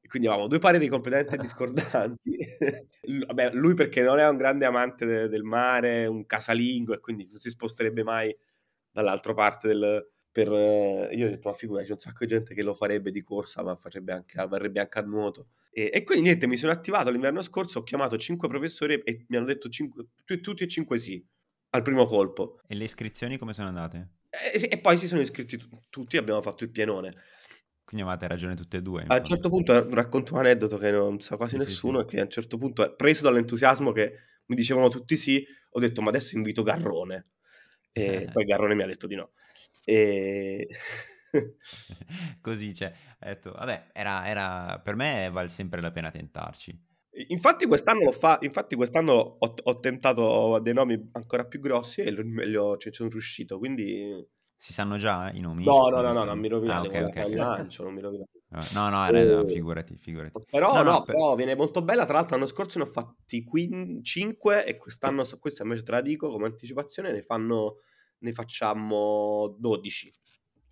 E 0.00 0.08
quindi 0.08 0.26
avevamo 0.26 0.48
due 0.48 0.58
pareri 0.58 0.88
completamente 0.88 1.36
discordanti. 1.38 2.36
Vabbè, 3.26 3.52
lui 3.52 3.74
perché 3.74 4.02
non 4.02 4.18
è 4.18 4.28
un 4.28 4.36
grande 4.36 4.66
amante 4.66 5.06
de- 5.06 5.28
del 5.28 5.44
mare, 5.44 6.06
un 6.06 6.26
casalingo, 6.26 6.94
e 6.94 7.00
quindi 7.00 7.28
non 7.30 7.38
si 7.38 7.50
sposterebbe 7.50 8.02
mai 8.02 8.36
dall'altra 8.90 9.34
parte 9.34 9.68
del... 9.68 10.11
Per, 10.32 10.48
io 11.12 11.26
ho 11.26 11.30
detto, 11.30 11.50
ma 11.50 11.54
figura, 11.54 11.82
c'è 11.82 11.90
un 11.90 11.98
sacco 11.98 12.24
di 12.24 12.30
gente 12.32 12.54
che 12.54 12.62
lo 12.62 12.72
farebbe 12.72 13.10
di 13.10 13.22
corsa, 13.22 13.62
ma 13.62 13.76
farebbe 13.76 14.12
anche, 14.12 14.42
varrebbe 14.46 14.80
anche 14.80 14.98
a 14.98 15.02
nuoto. 15.02 15.48
E, 15.70 15.90
e, 15.92 16.02
quindi 16.04 16.24
niente, 16.24 16.46
mi 16.46 16.56
sono 16.56 16.72
attivato 16.72 17.10
l'inverno 17.10 17.42
scorso, 17.42 17.80
ho 17.80 17.82
chiamato 17.82 18.16
cinque 18.16 18.48
professori 18.48 18.94
e 19.04 19.24
mi 19.28 19.36
hanno 19.36 19.46
detto 19.46 19.68
cinque, 19.68 20.06
tutti 20.40 20.64
e 20.64 20.68
cinque 20.68 20.98
sì, 20.98 21.22
al 21.70 21.82
primo 21.82 22.06
colpo. 22.06 22.60
E 22.66 22.74
le 22.74 22.84
iscrizioni 22.84 23.36
come 23.36 23.52
sono 23.52 23.68
andate? 23.68 24.08
E, 24.30 24.68
e 24.70 24.78
poi 24.78 24.96
si 24.96 25.06
sono 25.06 25.20
iscritti 25.20 25.58
t- 25.58 25.68
tutti, 25.90 26.16
abbiamo 26.16 26.40
fatto 26.40 26.64
il 26.64 26.70
pienone. 26.70 27.14
Quindi 27.84 28.08
avete 28.08 28.26
ragione 28.26 28.54
tutte 28.54 28.78
e 28.78 28.82
due. 28.82 29.04
A 29.06 29.16
un 29.16 29.24
certo 29.24 29.50
punto 29.50 29.88
racconto 29.90 30.32
un 30.32 30.38
aneddoto 30.38 30.78
che 30.78 30.90
non 30.90 31.20
sa 31.20 31.36
quasi 31.36 31.52
sì, 31.52 31.58
nessuno 31.58 31.98
sì, 32.00 32.04
sì. 32.08 32.14
che 32.14 32.20
a 32.20 32.24
un 32.24 32.30
certo 32.30 32.56
punto, 32.56 32.94
preso 32.94 33.22
dall'entusiasmo 33.22 33.92
che 33.92 34.14
mi 34.46 34.56
dicevano 34.56 34.88
tutti 34.88 35.16
sì, 35.16 35.44
ho 35.70 35.80
detto 35.80 36.00
ma 36.00 36.08
adesso 36.08 36.34
invito 36.36 36.62
Garrone. 36.62 37.32
E 37.92 38.28
poi 38.32 38.44
Garrone 38.44 38.74
mi 38.74 38.82
ha 38.82 38.86
detto 38.86 39.06
di 39.06 39.14
no. 39.14 39.32
E... 39.84 40.68
Così, 42.40 42.74
cioè, 42.74 42.92
detto, 43.18 43.52
vabbè, 43.52 43.88
era, 43.92 44.26
era, 44.26 44.80
per 44.82 44.94
me 44.94 45.30
vale 45.32 45.48
sempre 45.48 45.80
la 45.80 45.90
pena 45.90 46.10
tentarci. 46.10 46.90
Infatti 47.28 47.66
quest'anno, 47.66 48.04
l'ho 48.04 48.12
fa- 48.12 48.38
infatti 48.40 48.74
quest'anno 48.74 49.12
ho, 49.12 49.54
ho 49.62 49.80
tentato 49.80 50.58
dei 50.60 50.72
nomi 50.72 51.10
ancora 51.12 51.44
più 51.44 51.60
grossi 51.60 52.00
e 52.00 52.10
li 52.10 52.56
ho, 52.56 52.76
cioè, 52.78 52.92
sono 52.92 53.10
riuscito, 53.10 53.58
quindi... 53.58 54.26
Si 54.56 54.72
sanno 54.72 54.96
già 54.96 55.30
i 55.32 55.40
nomi? 55.40 55.64
No, 55.64 55.88
no, 55.88 56.00
no, 56.00 56.12
no, 56.12 56.24
non 56.24 56.38
mi 56.38 56.48
rovinate, 56.48 56.86
ah, 56.86 56.90
okay, 56.90 57.02
okay, 57.02 57.24
okay. 57.24 57.36
lancio, 57.36 57.82
non 57.82 57.94
mi 57.94 58.00
rovinate. 58.00 58.42
No, 58.48 58.60
no, 58.74 59.10
no, 59.10 59.24
no, 59.24 59.46
figurati, 59.46 59.96
figurati. 59.96 60.44
Però 60.48 60.74
no, 60.74 60.82
no, 60.82 60.90
no 60.90 61.02
per... 61.02 61.14
però 61.14 61.34
viene 61.34 61.56
molto 61.56 61.82
bella, 61.82 62.04
tra 62.04 62.14
l'altro 62.14 62.36
l'anno 62.36 62.48
scorso 62.48 62.78
ne 62.78 62.84
ho 62.84 62.86
fatti 62.86 63.44
5 64.02 64.64
e 64.64 64.76
quest'anno, 64.76 65.24
questa 65.40 65.64
invece 65.64 65.82
te 65.82 65.90
la 65.90 66.00
dico 66.00 66.30
come 66.30 66.46
anticipazione, 66.46 67.10
ne, 67.12 67.22
fanno, 67.22 67.78
ne 68.22 68.32
facciamo 68.32 69.54
12. 69.58 70.12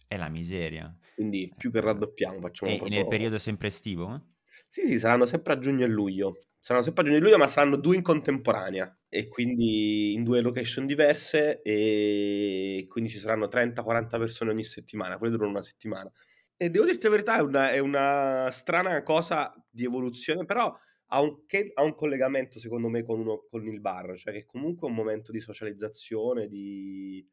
È 0.06 0.16
la 0.16 0.28
miseria. 0.28 0.92
Quindi 1.14 1.52
più 1.56 1.70
che 1.70 1.80
raddoppiamo 1.80 2.40
facciamo 2.40 2.72
E 2.72 2.76
proprio... 2.78 2.98
nel 2.98 3.08
periodo 3.08 3.38
sempre 3.38 3.68
estivo? 3.68 4.34
Sì, 4.68 4.86
sì, 4.86 4.98
saranno 4.98 5.26
sempre 5.26 5.52
a 5.52 5.58
giugno 5.58 5.84
e 5.84 5.88
luglio. 5.88 6.38
Saranno 6.58 6.84
sempre 6.84 7.02
a 7.02 7.04
giugno 7.06 7.18
e 7.18 7.22
luglio, 7.22 7.38
ma 7.38 7.48
saranno 7.48 7.76
due 7.76 7.96
in 7.96 8.02
contemporanea 8.02 8.98
e 9.08 9.28
quindi 9.28 10.12
in 10.12 10.24
due 10.24 10.40
location 10.40 10.86
diverse 10.86 11.62
e 11.62 12.86
quindi 12.88 13.10
ci 13.10 13.18
saranno 13.18 13.46
30-40 13.46 14.18
persone 14.18 14.50
ogni 14.50 14.64
settimana, 14.64 15.18
quelle 15.18 15.32
durano 15.32 15.52
una 15.52 15.62
settimana. 15.62 16.10
E 16.56 16.70
devo 16.70 16.84
dirti 16.84 17.04
la 17.04 17.10
verità, 17.10 17.36
è 17.38 17.40
una, 17.40 17.70
è 17.70 17.78
una 17.78 18.48
strana 18.50 19.02
cosa 19.02 19.50
di 19.70 19.84
evoluzione, 19.84 20.44
però 20.44 20.76
ha 21.12 21.20
un, 21.20 21.44
che, 21.46 21.70
ha 21.74 21.82
un 21.82 21.94
collegamento 21.94 22.58
secondo 22.58 22.88
me 22.88 23.02
con, 23.02 23.18
uno, 23.18 23.46
con 23.50 23.66
il 23.66 23.80
bar, 23.80 24.16
cioè 24.16 24.32
che 24.32 24.44
comunque 24.44 24.86
è 24.86 24.90
un 24.90 24.96
momento 24.96 25.32
di 25.32 25.40
socializzazione, 25.40 26.48
di, 26.48 27.26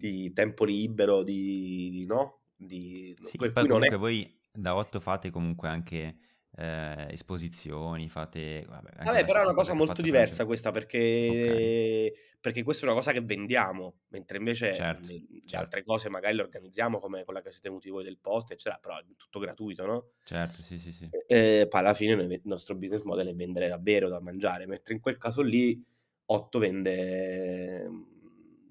di 0.00 0.32
tempo 0.32 0.64
libero, 0.64 1.22
di, 1.22 1.90
di 1.90 2.06
no? 2.06 2.40
Di, 2.56 3.14
Sì, 3.24 3.36
per 3.36 3.52
poi 3.52 3.64
cui 3.64 3.72
non 3.72 3.84
è... 3.84 3.88
comunque 3.88 3.96
voi 3.96 4.38
da 4.52 4.74
8 4.74 4.98
fate 4.98 5.30
comunque 5.30 5.68
anche 5.68 6.16
eh, 6.56 7.06
esposizioni, 7.10 8.08
fate 8.08 8.64
vabbè, 8.66 9.04
Vabbè, 9.04 9.24
però 9.24 9.40
è 9.40 9.44
una 9.44 9.54
cosa 9.54 9.74
molto 9.74 10.00
diversa 10.00 10.46
questa 10.46 10.70
perché, 10.70 12.12
perché 12.40 12.62
questa 12.62 12.84
è 12.84 12.88
una 12.88 12.96
cosa 12.96 13.12
che 13.12 13.20
vendiamo, 13.20 14.00
mentre 14.08 14.38
invece 14.38 14.74
certo, 14.74 15.08
le, 15.08 15.24
le 15.28 15.40
certo, 15.44 15.56
altre 15.56 15.84
cose 15.84 16.08
magari 16.08 16.36
le 16.36 16.42
organizziamo 16.42 16.98
come 16.98 17.24
quella 17.24 17.42
che 17.42 17.50
siete 17.52 17.68
venuti 17.68 17.90
voi 17.90 18.02
del 18.04 18.18
post, 18.18 18.50
eccetera, 18.52 18.78
però 18.80 18.98
è 18.98 19.04
tutto 19.16 19.38
gratuito, 19.38 19.84
no? 19.84 20.10
certo, 20.24 20.62
sì, 20.62 20.78
sì, 20.78 20.92
sì. 20.92 21.08
E 21.26 21.66
poi 21.68 21.80
alla 21.80 21.94
fine 21.94 22.14
noi- 22.14 22.32
il 22.32 22.40
nostro 22.44 22.74
business 22.74 23.02
model 23.02 23.28
è 23.28 23.34
vendere 23.34 23.68
da 23.68 23.78
bere 23.78 24.06
o 24.06 24.08
da 24.08 24.20
mangiare, 24.20 24.66
mentre 24.66 24.94
in 24.94 25.00
quel 25.00 25.18
caso 25.18 25.42
lì 25.42 25.82
8 26.24 26.58
vende 26.58 27.88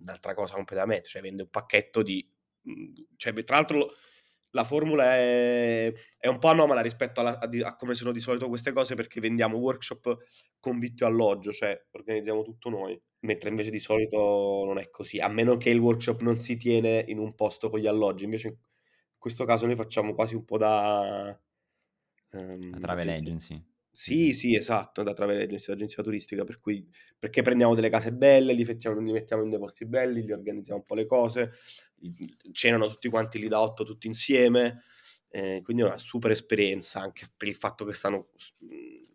un'altra 0.02 0.34
cosa 0.34 0.56
completamente, 0.56 1.08
cioè 1.10 1.22
vende 1.22 1.44
un 1.44 1.50
pacchetto 1.50 2.02
di... 2.04 2.28
mm, 2.70 2.94
Cioè, 3.18 3.44
tra 3.44 3.56
l'altro 3.56 3.92
la 4.52 4.64
formula 4.64 5.16
è, 5.16 5.94
è 6.18 6.28
un 6.28 6.40
po' 6.40 6.48
anomala 6.48 6.82
rispetto 6.82 7.20
alla- 7.20 7.40
a, 7.40 7.50
a 7.68 7.76
come 7.76 7.94
sono 7.94 8.12
di 8.12 8.20
solito 8.20 8.48
queste 8.48 8.72
cose 8.72 8.96
perché 8.96 9.20
vendiamo 9.20 9.58
workshop 9.58 10.18
con 10.60 10.80
vitto 10.80 11.04
e 11.04 11.08
alloggio, 11.08 11.52
cioè 11.52 11.86
organizziamo 11.92 12.42
tutto 12.42 12.70
noi, 12.70 13.00
mentre 13.20 13.50
invece 13.50 13.70
di 13.70 13.80
solito 13.80 14.64
non 14.66 14.80
è 14.80 14.90
così, 14.90 15.20
a 15.20 15.28
meno 15.30 15.58
che 15.58 15.70
il 15.70 15.78
workshop 15.80 16.22
non 16.22 16.38
si 16.40 16.58
tiene 16.58 17.04
in 17.08 17.20
un 17.20 17.36
posto 17.36 17.70
con 17.70 17.80
gli 17.80 17.88
alloggi, 17.88 18.24
invece 18.24 18.48
in 18.48 18.58
questo 19.20 19.46
caso 19.46 19.66
noi 19.66 19.76
facciamo 19.76 20.14
quasi 20.16 20.36
un 20.36 20.46
po' 20.46 20.58
da 20.58 21.40
ehm, 22.32 22.80
travel 22.80 23.10
agency. 23.10 23.64
Sì, 24.02 24.34
Sì, 24.34 24.56
esatto, 24.56 25.04
da 25.04 25.12
travel 25.12 25.42
agency, 25.42 25.74
agenzia 25.74 26.02
turistica, 26.02 26.46
per 26.46 26.62
cui 26.62 26.88
perché 27.18 27.42
prendiamo 27.42 27.76
delle 27.76 27.90
case 27.90 28.14
belle, 28.14 28.54
li, 28.54 28.64
mettiamo, 28.64 28.98
li 29.02 29.12
mettiamo 29.12 29.44
in 29.44 29.50
dei 29.50 29.60
posti 29.60 29.86
belli, 29.86 30.24
li 30.24 30.32
organizziamo 30.32 30.80
un 30.80 30.86
po' 30.86 30.96
le 30.96 31.06
cose, 31.06 31.52
cenano 32.54 32.88
tutti 32.88 33.10
quanti 33.10 33.40
lì 33.40 33.50
da 33.50 33.60
otto 33.60 33.84
tutti 33.84 34.08
insieme, 34.08 34.84
eh, 35.28 35.60
quindi 35.66 35.84
è 35.84 35.86
una 35.86 35.98
super 35.98 36.32
esperienza 36.32 37.02
anche 37.02 37.28
per 37.36 37.50
il 37.50 37.56
fatto 37.56 37.84
che 37.84 37.94
stanno 37.94 38.30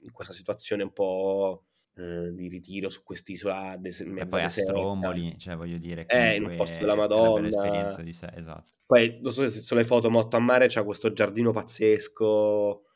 in 0.03 0.13
questa 0.13 0.35
situazione 0.35 0.83
un 0.83 0.93
po' 0.93 1.65
eh, 1.97 2.31
di 2.35 2.49
ritiro 2.49 2.91
su 2.91 3.03
quest'isola 3.03 3.77
des- 3.79 4.01
E 4.01 4.27
poi 4.27 4.43
a 4.43 4.49
deserta, 4.49 4.51
Stromboli, 4.51 5.39
cioè 5.39 5.57
voglio 5.57 5.79
dire, 5.79 6.05
eh, 6.09 6.35
in 6.35 6.45
un 6.45 6.57
posto 6.57 6.77
della 6.81 6.93
è 6.93 7.31
bella 7.31 7.47
esperienza 7.47 8.03
Madonna. 8.03 8.03
di 8.03 8.13
sé, 8.13 8.31
esatto. 8.35 8.73
Poi, 8.85 9.19
non 9.23 9.33
so 9.33 9.49
se 9.49 9.63
sono 9.63 9.81
le 9.81 9.87
foto 9.87 10.11
motto 10.11 10.37
a 10.37 10.41
mare, 10.41 10.67
c'è 10.67 10.85
questo 10.85 11.11
giardino 11.11 11.53
pazzesco, 11.53 12.83
eh, 12.83 12.94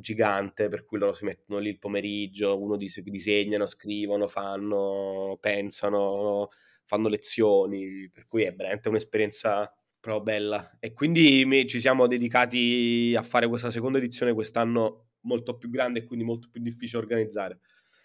gigante, 0.00 0.68
per 0.68 0.84
cui 0.84 0.98
loro 0.98 1.12
si 1.14 1.24
mettono 1.24 1.60
lì 1.60 1.68
il 1.70 1.78
pomeriggio, 1.78 2.60
uno 2.60 2.76
dis- 2.76 3.00
disegnano, 3.00 3.66
scrivono, 3.66 4.26
fanno, 4.26 5.36
pensano, 5.40 6.48
fanno 6.84 7.08
lezioni, 7.08 8.08
per 8.10 8.26
cui 8.26 8.42
è 8.44 8.54
veramente 8.54 8.88
un'esperienza 8.88 9.72
proprio 10.00 10.22
bella. 10.22 10.76
E 10.80 10.92
quindi 10.92 11.66
ci 11.68 11.80
siamo 11.80 12.06
dedicati 12.06 13.14
a 13.16 13.22
fare 13.22 13.46
questa 13.48 13.70
seconda 13.70 13.98
edizione 13.98 14.32
quest'anno 14.32 15.06
molto 15.22 15.56
più 15.56 15.68
grande 15.70 16.00
e 16.00 16.04
quindi 16.04 16.24
molto 16.24 16.48
più 16.50 16.60
difficile 16.62 17.00
organizzare. 17.02 17.60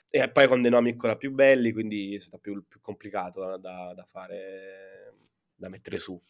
E 0.10 0.30
poi 0.30 0.48
con 0.48 0.62
dei 0.62 0.70
nomi 0.72 0.92
ancora 0.92 1.16
più 1.18 1.32
belli, 1.32 1.72
quindi 1.72 2.16
è 2.16 2.20
stato 2.20 2.38
più, 2.38 2.64
più 2.68 2.80
complicato 2.82 3.58
da, 3.58 3.94
da- 3.96 4.06
fare, 4.06 5.14
da 5.56 5.70
mettere 5.70 5.98
su. 5.98 6.22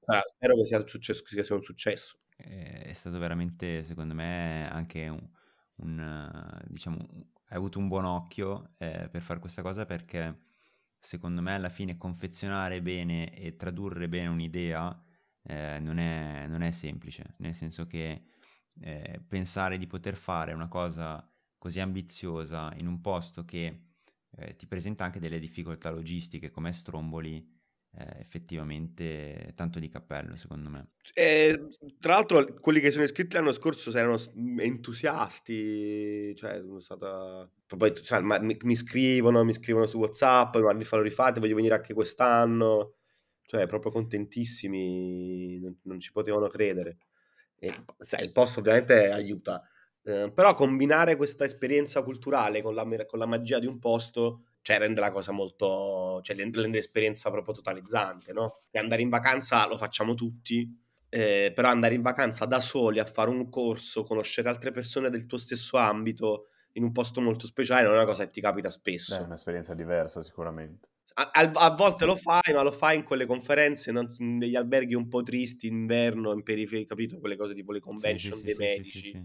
Sarà- 0.00 0.22
spero 0.26 0.56
che 0.56 0.66
sia, 0.66 0.86
successo, 0.86 1.22
che 1.24 1.42
sia 1.42 1.54
un 1.54 1.62
successo. 1.62 2.18
Eh, 2.42 2.82
È 2.84 2.92
stato 2.92 3.18
veramente, 3.18 3.82
secondo 3.84 4.14
me, 4.14 4.68
anche 4.70 5.08
un, 5.08 5.28
un, 5.76 6.60
diciamo, 6.68 6.96
hai 7.48 7.56
avuto 7.56 7.78
un 7.78 7.88
buon 7.88 8.04
occhio 8.04 8.74
eh, 8.78 9.08
per 9.10 9.22
fare 9.22 9.40
questa 9.40 9.62
cosa 9.62 9.84
perché 9.86 10.38
secondo 10.98 11.40
me 11.42 11.54
alla 11.54 11.68
fine 11.70 11.96
confezionare 11.96 12.82
bene 12.82 13.34
e 13.34 13.56
tradurre 13.56 14.08
bene 14.08 14.28
un'idea 14.28 15.02
eh, 15.42 15.78
non 15.80 15.98
è, 15.98 16.46
non 16.48 16.62
è 16.62 16.70
semplice, 16.70 17.34
nel 17.38 17.54
senso 17.54 17.86
che 17.86 18.24
eh, 18.80 19.20
pensare 19.26 19.78
di 19.78 19.86
poter 19.86 20.14
fare 20.16 20.52
una 20.52 20.68
cosa 20.68 21.26
così 21.58 21.80
ambiziosa 21.80 22.72
in 22.76 22.86
un 22.86 23.00
posto 23.00 23.44
che 23.44 23.88
eh, 24.36 24.56
ti 24.56 24.66
presenta 24.66 25.04
anche 25.04 25.20
delle 25.20 25.38
difficoltà 25.38 25.90
logistiche 25.90 26.50
come 26.50 26.72
Stromboli, 26.72 27.59
effettivamente 28.18 29.52
tanto 29.54 29.78
di 29.78 29.88
cappello, 29.88 30.36
secondo 30.36 30.70
me. 30.70 30.90
E, 31.14 31.68
tra 31.98 32.14
l'altro, 32.14 32.54
quelli 32.60 32.80
che 32.80 32.90
sono 32.90 33.04
iscritti 33.04 33.34
l'anno 33.36 33.52
scorso 33.52 33.90
erano 33.96 34.16
s- 34.16 34.30
entusiasti, 34.58 36.34
cioè, 36.36 36.60
sono 36.60 36.80
stata... 36.80 37.50
Poi, 37.66 37.94
cioè, 37.94 38.20
mi, 38.20 38.56
mi 38.62 38.76
scrivono, 38.76 39.44
mi 39.44 39.52
scrivono 39.52 39.86
su 39.86 39.98
WhatsApp, 39.98 40.56
ma 40.56 40.72
li 40.72 40.86
lo 40.88 41.02
rifate, 41.02 41.40
voglio 41.40 41.56
venire 41.56 41.74
anche 41.74 41.94
quest'anno, 41.94 42.94
cioè, 43.42 43.66
proprio 43.66 43.90
contentissimi, 43.92 45.58
non, 45.58 45.78
non 45.82 46.00
ci 46.00 46.12
potevano 46.12 46.46
credere. 46.48 46.98
E, 47.58 47.84
sai, 47.96 48.24
il 48.24 48.32
posto 48.32 48.60
ovviamente 48.60 49.10
aiuta, 49.10 49.62
eh, 50.02 50.30
però 50.32 50.54
combinare 50.54 51.16
questa 51.16 51.44
esperienza 51.44 52.02
culturale 52.02 52.62
con 52.62 52.74
la, 52.74 52.84
con 53.06 53.18
la 53.18 53.26
magia 53.26 53.58
di 53.58 53.66
un 53.66 53.78
posto, 53.78 54.44
cioè, 54.62 54.78
rende 54.78 55.00
la 55.00 55.10
cosa 55.10 55.32
molto, 55.32 56.20
cioè, 56.22 56.36
rende 56.36 56.60
l'esperienza 56.68 57.30
proprio 57.30 57.54
totalizzante, 57.54 58.32
no? 58.32 58.62
E 58.70 58.78
andare 58.78 59.02
in 59.02 59.08
vacanza 59.08 59.66
lo 59.66 59.76
facciamo 59.76 60.14
tutti, 60.14 60.68
eh, 61.08 61.52
però 61.54 61.68
andare 61.68 61.94
in 61.94 62.02
vacanza 62.02 62.44
da 62.46 62.60
soli 62.60 62.98
a 63.00 63.04
fare 63.04 63.30
un 63.30 63.48
corso, 63.48 64.04
conoscere 64.04 64.48
altre 64.48 64.70
persone 64.70 65.10
del 65.10 65.26
tuo 65.26 65.38
stesso 65.38 65.76
ambito 65.76 66.46
in 66.74 66.84
un 66.84 66.92
posto 66.92 67.20
molto 67.20 67.46
speciale 67.46 67.82
non 67.82 67.94
è 67.94 67.96
una 67.96 68.06
cosa 68.06 68.24
che 68.24 68.30
ti 68.30 68.40
capita 68.40 68.70
Beh, 69.04 69.18
è 69.18 69.20
spesso. 69.20 69.20
un'esperienza 69.20 69.74
diversa 69.74 70.22
sicuramente. 70.22 70.88
A, 71.14 71.30
a- 71.32 71.50
a 71.66 71.74
volte 71.74 72.06
lo 72.06 72.16
fai, 72.16 72.52
ma 72.54 72.62
lo 72.62 72.70
fai 72.72 72.96
in 72.96 73.02
quelle 73.04 73.26
conferenze, 73.26 73.90
non- 73.92 74.06
negli 74.18 74.54
alberghi 74.56 74.94
un 74.94 75.08
po' 75.08 75.22
tristi, 75.22 75.66
inverno, 75.66 76.32
in 76.32 76.42
periferia, 76.42 76.86
capito? 76.86 77.18
Quelle 77.18 77.36
cose 77.36 77.54
tipo 77.54 77.72
le 77.72 77.80
Sì, 77.92 78.16
sì, 78.18 78.32
convention 78.32 78.32
sì, 78.32 78.48
dei 78.48 78.54
sì, 78.66 78.66
medici, 78.66 79.16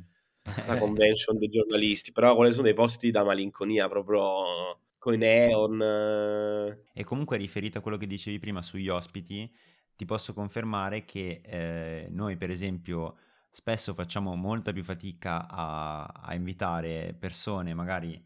la 0.63 0.77
convention 0.77 1.37
dei 1.37 1.47
giornalisti, 1.49 2.11
però 2.11 2.35
quelle 2.35 2.51
sono 2.51 2.63
dei 2.63 2.73
posti 2.73 3.11
da 3.11 3.23
malinconia, 3.23 3.87
proprio 3.87 4.81
con 5.05 5.17
neon. 5.17 5.81
eh. 5.81 6.79
E 6.93 7.03
comunque 7.03 7.37
riferito 7.37 7.77
a 7.77 7.81
quello 7.81 7.97
che 7.97 8.07
dicevi 8.07 8.39
prima 8.39 8.61
sugli 8.61 8.89
ospiti, 8.89 9.51
ti 9.95 10.05
posso 10.05 10.33
confermare 10.33 11.05
che 11.05 11.41
eh, 11.43 12.07
noi, 12.09 12.37
per 12.37 12.49
esempio, 12.49 13.17
spesso 13.51 13.93
facciamo 13.93 14.35
molta 14.35 14.71
più 14.73 14.83
fatica 14.83 15.47
a, 15.47 16.05
a 16.05 16.33
invitare 16.35 17.15
persone 17.17 17.73
magari 17.73 18.21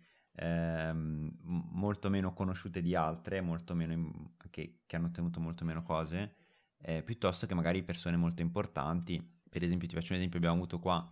m- 0.93 1.31
molto 1.71 2.09
meno 2.09 2.33
conosciute 2.33 2.81
di 2.81 2.95
altre, 2.95 3.41
meno 3.75 4.35
che, 4.49 4.81
che 4.85 4.95
hanno 4.95 5.07
ottenuto 5.07 5.39
molto 5.39 5.65
meno 5.65 5.81
cose, 5.83 6.35
eh, 6.81 7.03
piuttosto 7.03 7.45
che 7.47 7.55
magari 7.55 7.83
persone 7.83 8.17
molto 8.17 8.41
importanti. 8.41 9.21
Per 9.49 9.63
esempio, 9.63 9.87
ti 9.87 9.95
faccio 9.95 10.13
un 10.13 10.19
esempio, 10.19 10.37
abbiamo 10.37 10.55
avuto 10.57 10.79
qua 10.79 11.07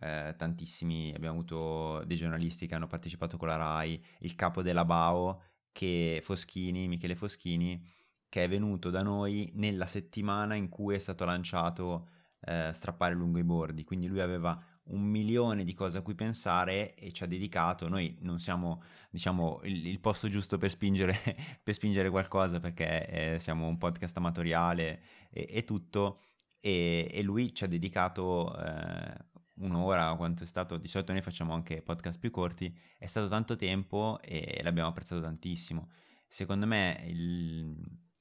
eh, 0.00 0.34
tantissimi, 0.36 1.12
abbiamo 1.14 1.36
avuto 1.36 2.04
dei 2.04 2.16
giornalisti 2.16 2.66
che 2.66 2.74
hanno 2.74 2.86
partecipato 2.86 3.36
con 3.36 3.48
la 3.48 3.56
RAI, 3.56 4.02
il 4.20 4.34
capo 4.34 4.62
della 4.62 4.84
BAO, 4.84 5.42
che 5.72 6.20
Foschini, 6.22 6.88
Michele 6.88 7.14
Foschini, 7.14 7.84
che 8.28 8.44
è 8.44 8.48
venuto 8.48 8.90
da 8.90 9.02
noi 9.02 9.50
nella 9.54 9.86
settimana 9.86 10.54
in 10.54 10.68
cui 10.68 10.94
è 10.94 10.98
stato 10.98 11.24
lanciato 11.24 12.08
eh, 12.40 12.70
Strappare 12.72 13.14
lungo 13.14 13.38
i 13.38 13.44
bordi, 13.44 13.84
quindi 13.84 14.06
lui 14.06 14.20
aveva 14.20 14.60
un 14.90 15.02
milione 15.02 15.64
di 15.64 15.74
cose 15.74 15.98
a 15.98 16.02
cui 16.02 16.14
pensare 16.14 16.94
e 16.94 17.12
ci 17.12 17.22
ha 17.22 17.26
dedicato, 17.26 17.88
noi 17.88 18.16
non 18.20 18.38
siamo 18.38 18.82
diciamo 19.10 19.60
il, 19.64 19.86
il 19.86 20.00
posto 20.00 20.28
giusto 20.28 20.58
per 20.58 20.70
spingere, 20.70 21.18
per 21.62 21.74
spingere 21.74 22.10
qualcosa 22.10 22.60
perché 22.60 23.34
eh, 23.34 23.38
siamo 23.38 23.66
un 23.66 23.76
podcast 23.78 24.16
amatoriale 24.16 25.02
e, 25.30 25.46
e 25.50 25.64
tutto. 25.64 26.20
E, 26.60 27.08
e 27.12 27.22
lui 27.22 27.54
ci 27.54 27.64
ha 27.64 27.68
dedicato 27.68 28.56
eh, 28.58 29.14
un'ora, 29.60 30.14
quanto 30.16 30.42
è 30.44 30.46
stato, 30.46 30.76
di 30.76 30.88
solito 30.88 31.12
noi 31.12 31.22
facciamo 31.22 31.52
anche 31.52 31.82
podcast 31.82 32.18
più 32.18 32.30
corti, 32.30 32.74
è 32.98 33.06
stato 33.06 33.28
tanto 33.28 33.56
tempo 33.56 34.18
e 34.22 34.60
l'abbiamo 34.62 34.88
apprezzato 34.88 35.20
tantissimo. 35.20 35.88
Secondo 36.26 36.66
me 36.66 37.02
il- 37.06 37.76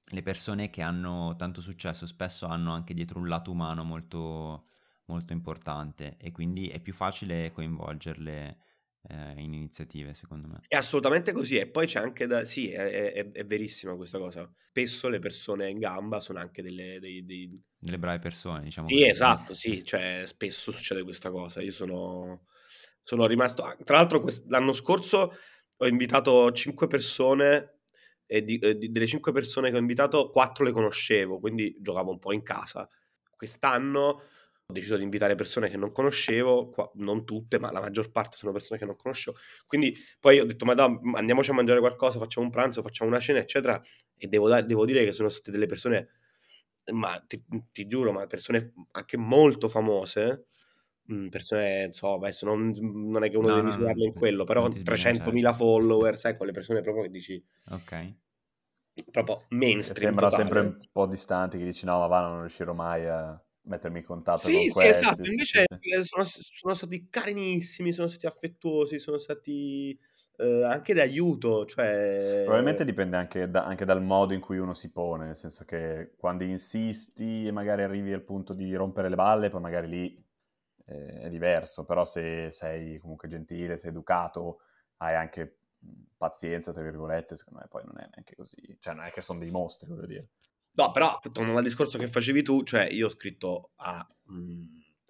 le 0.09 0.21
persone 0.23 0.69
che 0.69 0.81
hanno 0.81 1.35
tanto 1.37 1.61
successo 1.61 2.05
spesso 2.05 2.45
hanno 2.45 2.71
anche 2.71 2.93
dietro 2.93 3.19
un 3.19 3.27
lato 3.27 3.51
umano 3.51 3.83
molto, 3.83 4.67
molto 5.05 5.33
importante 5.33 6.15
e 6.17 6.31
quindi 6.31 6.67
è 6.69 6.79
più 6.79 6.93
facile 6.93 7.51
coinvolgerle 7.51 8.57
eh, 9.09 9.33
in 9.41 9.53
iniziative, 9.53 10.13
secondo 10.13 10.47
me. 10.47 10.59
È 10.67 10.75
assolutamente 10.75 11.31
così. 11.31 11.57
E 11.57 11.67
poi 11.67 11.87
c'è 11.87 11.99
anche 11.99 12.27
da... 12.27 12.43
Sì, 12.45 12.71
è, 12.71 13.13
è- 13.13 13.31
è 13.31 13.45
verissima 13.45 13.95
questa 13.95 14.17
cosa. 14.17 14.49
Spesso 14.69 15.09
le 15.09 15.19
persone 15.19 15.69
in 15.69 15.79
gamba 15.79 16.19
sono 16.19 16.39
anche 16.39 16.61
delle, 16.61 16.99
dei, 16.99 17.25
dei- 17.25 17.63
Delle 17.77 17.97
brave 17.97 18.19
persone, 18.19 18.63
diciamo 18.63 18.87
Sì, 18.89 19.05
esatto, 19.05 19.53
sì, 19.53 19.83
cioè 19.83 20.23
spesso 20.25 20.71
succede 20.71 21.03
questa 21.03 21.31
cosa. 21.31 21.61
Io 21.61 21.71
sono, 21.71 22.45
Sono 23.03 23.25
rimasto... 23.27 23.63
Tra 23.83 23.95
l'altro 23.97 24.25
l'anno 24.47 24.73
scorso 24.73 25.33
ho 25.77 25.87
invitato 25.87 26.51
5 26.51 26.87
persone 26.87 27.79
e 28.25 28.43
di, 28.43 28.57
eh, 28.59 28.77
di, 28.77 28.91
delle 28.91 29.07
5 29.07 29.31
persone 29.31 29.69
che 29.69 29.77
ho 29.77 29.79
invitato 29.79 30.29
4 30.31 30.65
le 30.65 30.71
conoscevo, 30.71 31.39
quindi 31.39 31.75
giocavo 31.79 32.11
un 32.11 32.19
po' 32.19 32.33
in 32.33 32.41
casa. 32.41 32.87
Quest'anno 33.29 34.23
ho 34.69 34.73
deciso 34.73 34.97
di 34.97 35.03
invitare 35.03 35.35
persone 35.35 35.69
che 35.69 35.77
non 35.77 35.93
conoscevo, 35.93 36.69
qua, 36.69 36.91
non 36.95 37.23
tutte, 37.23 37.57
ma 37.57 37.71
la 37.71 37.79
maggior 37.79 38.11
parte 38.11 38.35
sono 38.35 38.51
persone 38.51 38.77
che 38.77 38.85
non 38.85 38.97
conoscevo. 38.97 39.37
Quindi 39.65 39.95
poi 40.19 40.39
ho 40.39 40.45
detto, 40.45 40.65
ma 40.65 40.73
dai, 40.73 40.99
andiamoci 41.13 41.51
a 41.51 41.53
mangiare 41.53 41.79
qualcosa, 41.79 42.19
facciamo 42.19 42.45
un 42.45 42.51
pranzo, 42.51 42.81
facciamo 42.81 43.09
una 43.09 43.19
cena, 43.21 43.39
eccetera. 43.39 43.81
E 44.17 44.27
devo, 44.27 44.49
da- 44.49 44.61
devo 44.61 44.85
dire 44.85 45.05
che 45.05 45.13
sono 45.13 45.29
state 45.29 45.51
delle 45.51 45.67
persone, 45.67 46.09
ma 46.91 47.17
ti, 47.25 47.41
ti 47.71 47.87
giuro, 47.87 48.11
ma 48.11 48.27
persone 48.27 48.73
anche 48.91 49.15
molto 49.15 49.69
famose, 49.69 50.47
mm, 51.13 51.27
persone, 51.29 51.87
so, 51.93 52.15
adesso 52.15 52.45
non, 52.45 52.73
non 52.81 53.23
è 53.23 53.29
che 53.29 53.37
uno 53.37 53.47
no, 53.47 53.55
deve 53.55 53.67
misurarlo 53.67 54.03
no, 54.03 54.09
in 54.09 54.13
quello, 54.13 54.43
però 54.43 54.67
300.000 54.67 54.97
certo. 54.97 55.53
follower, 55.53 56.17
sai, 56.17 56.35
quelle 56.35 56.51
persone 56.51 56.81
proprio 56.81 57.03
che 57.03 57.09
dici... 57.09 57.41
Ok. 57.69 58.15
Proprio 59.11 59.45
mainstream. 59.49 60.07
Sembra 60.07 60.29
sempre 60.29 60.59
un 60.59 60.89
po' 60.91 61.05
distanti, 61.05 61.57
che 61.57 61.63
dici 61.63 61.85
no, 61.85 61.99
ma 61.99 62.07
va, 62.07 62.27
non 62.27 62.39
riuscirò 62.41 62.73
mai 62.73 63.07
a 63.07 63.41
mettermi 63.67 63.99
in 63.99 64.05
contatto 64.05 64.47
sì, 64.47 64.53
con 64.53 64.61
sì, 64.63 64.71
questi. 64.71 65.03
esatto. 65.03 65.29
Invece 65.29 65.65
sì. 65.79 66.03
Sono, 66.03 66.23
sono, 66.25 66.73
stati 66.73 67.07
carinissimi, 67.09 67.91
sono 67.91 68.07
stati 68.07 68.25
affettuosi, 68.25 68.99
sono 68.99 69.17
stati 69.17 69.97
eh, 70.37 70.63
anche 70.63 70.93
d'aiuto. 70.93 71.65
Cioè... 71.65 72.41
Probabilmente 72.43 72.85
dipende 72.85 73.17
anche, 73.17 73.49
da, 73.49 73.65
anche, 73.65 73.85
dal 73.85 74.01
modo 74.01 74.33
in 74.33 74.39
cui 74.39 74.57
uno 74.57 74.73
si 74.73 74.91
pone, 74.91 75.25
nel 75.25 75.35
senso 75.35 75.65
che 75.65 76.13
quando 76.17 76.43
insisti 76.43 77.47
e 77.47 77.51
magari 77.51 77.83
arrivi 77.83 78.13
al 78.13 78.23
punto 78.23 78.53
di 78.53 78.73
rompere 78.73 79.09
le 79.09 79.15
balle, 79.15 79.49
poi 79.49 79.61
magari 79.61 79.87
lì 79.87 80.25
eh, 80.85 81.21
è 81.21 81.29
diverso, 81.29 81.85
però 81.85 82.05
se 82.05 82.49
sei 82.51 82.97
comunque 82.99 83.27
gentile, 83.27 83.77
sei 83.77 83.91
educato, 83.91 84.61
hai 84.97 85.15
anche 85.15 85.59
pazienza, 86.15 86.71
tra 86.71 86.81
virgolette, 86.81 87.35
secondo 87.35 87.59
me 87.59 87.67
poi 87.69 87.83
non 87.85 87.99
è 87.99 88.07
neanche 88.09 88.35
così, 88.35 88.77
cioè 88.79 88.93
non 88.93 89.05
è 89.05 89.11
che 89.11 89.21
sono 89.21 89.39
dei 89.39 89.51
mostri, 89.51 89.89
voglio 89.89 90.05
dire. 90.05 90.27
No, 90.77 90.91
però 90.91 91.17
tornando 91.31 91.57
al 91.57 91.63
discorso 91.63 91.97
che 91.97 92.07
facevi 92.07 92.43
tu, 92.43 92.63
cioè 92.63 92.87
io 92.91 93.07
ho 93.07 93.09
scritto 93.09 93.71
a, 93.77 94.07
mh, 94.25 94.35
mm, 94.35 94.63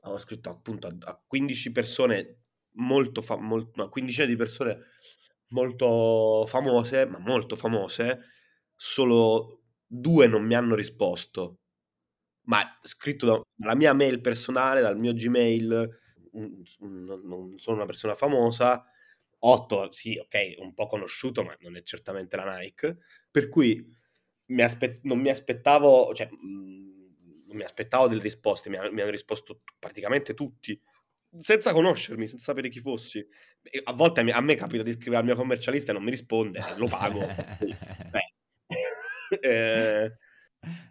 ho 0.03 0.17
scritto 0.17 0.49
appunto 0.49 0.87
a, 0.87 0.95
a 1.01 1.21
15 1.27 1.71
persone 1.71 2.43
molto, 2.77 3.21
fa- 3.21 3.37
molto 3.37 3.71
una 3.75 3.89
di 4.25 4.37
persone 4.37 4.79
molto 5.49 6.45
famose, 6.47 7.05
ma 7.05 7.19
molto 7.19 7.57
famose, 7.57 8.19
solo 8.75 9.63
due 9.85 10.27
non 10.27 10.45
mi 10.45 10.55
hanno 10.55 10.73
risposto, 10.75 11.59
ma 12.43 12.61
scritto 12.83 13.47
dalla 13.53 13.75
mia 13.75 13.93
mail 13.93 14.21
personale, 14.21 14.79
dal 14.81 14.97
mio 14.97 15.13
Gmail, 15.13 15.99
non, 16.79 17.21
non 17.25 17.59
sono 17.59 17.77
una 17.77 17.85
persona 17.85 18.15
famosa, 18.15 18.85
8 19.39 19.91
sì, 19.91 20.17
ok, 20.17 20.55
un 20.59 20.73
po' 20.73 20.87
conosciuto, 20.87 21.43
ma 21.43 21.55
non 21.59 21.75
è 21.75 21.83
certamente 21.83 22.37
la 22.37 22.57
Nike, 22.57 22.99
per 23.29 23.49
cui 23.49 23.85
mi 24.47 24.61
aspe- 24.61 24.99
non 25.03 25.19
mi 25.19 25.29
aspettavo, 25.29 26.13
cioè, 26.13 26.29
mhmm, 26.29 27.45
non 27.47 27.55
mi 27.55 27.63
aspettavo 27.63 28.07
delle 28.07 28.21
risposte, 28.21 28.69
mi, 28.69 28.77
ha- 28.77 28.91
mi 28.91 29.01
hanno 29.01 29.11
risposto 29.11 29.59
praticamente 29.79 30.33
tutti, 30.33 30.79
senza 31.39 31.73
conoscermi, 31.73 32.27
senza 32.27 32.45
sapere 32.45 32.69
chi 32.69 32.79
fossi. 32.79 33.25
E 33.61 33.81
a 33.83 33.93
volte 33.93 34.21
a 34.21 34.23
me, 34.23 34.31
a 34.31 34.41
me 34.41 34.55
capita 34.55 34.83
di 34.83 34.91
scrivere 34.91 35.17
al 35.17 35.25
mio 35.25 35.35
commercialista 35.35 35.91
e 35.91 35.93
non 35.93 36.03
mi 36.03 36.11
risponde, 36.11 36.61
lo 36.77 36.87
pago. 36.87 37.19
eh, 39.41 40.17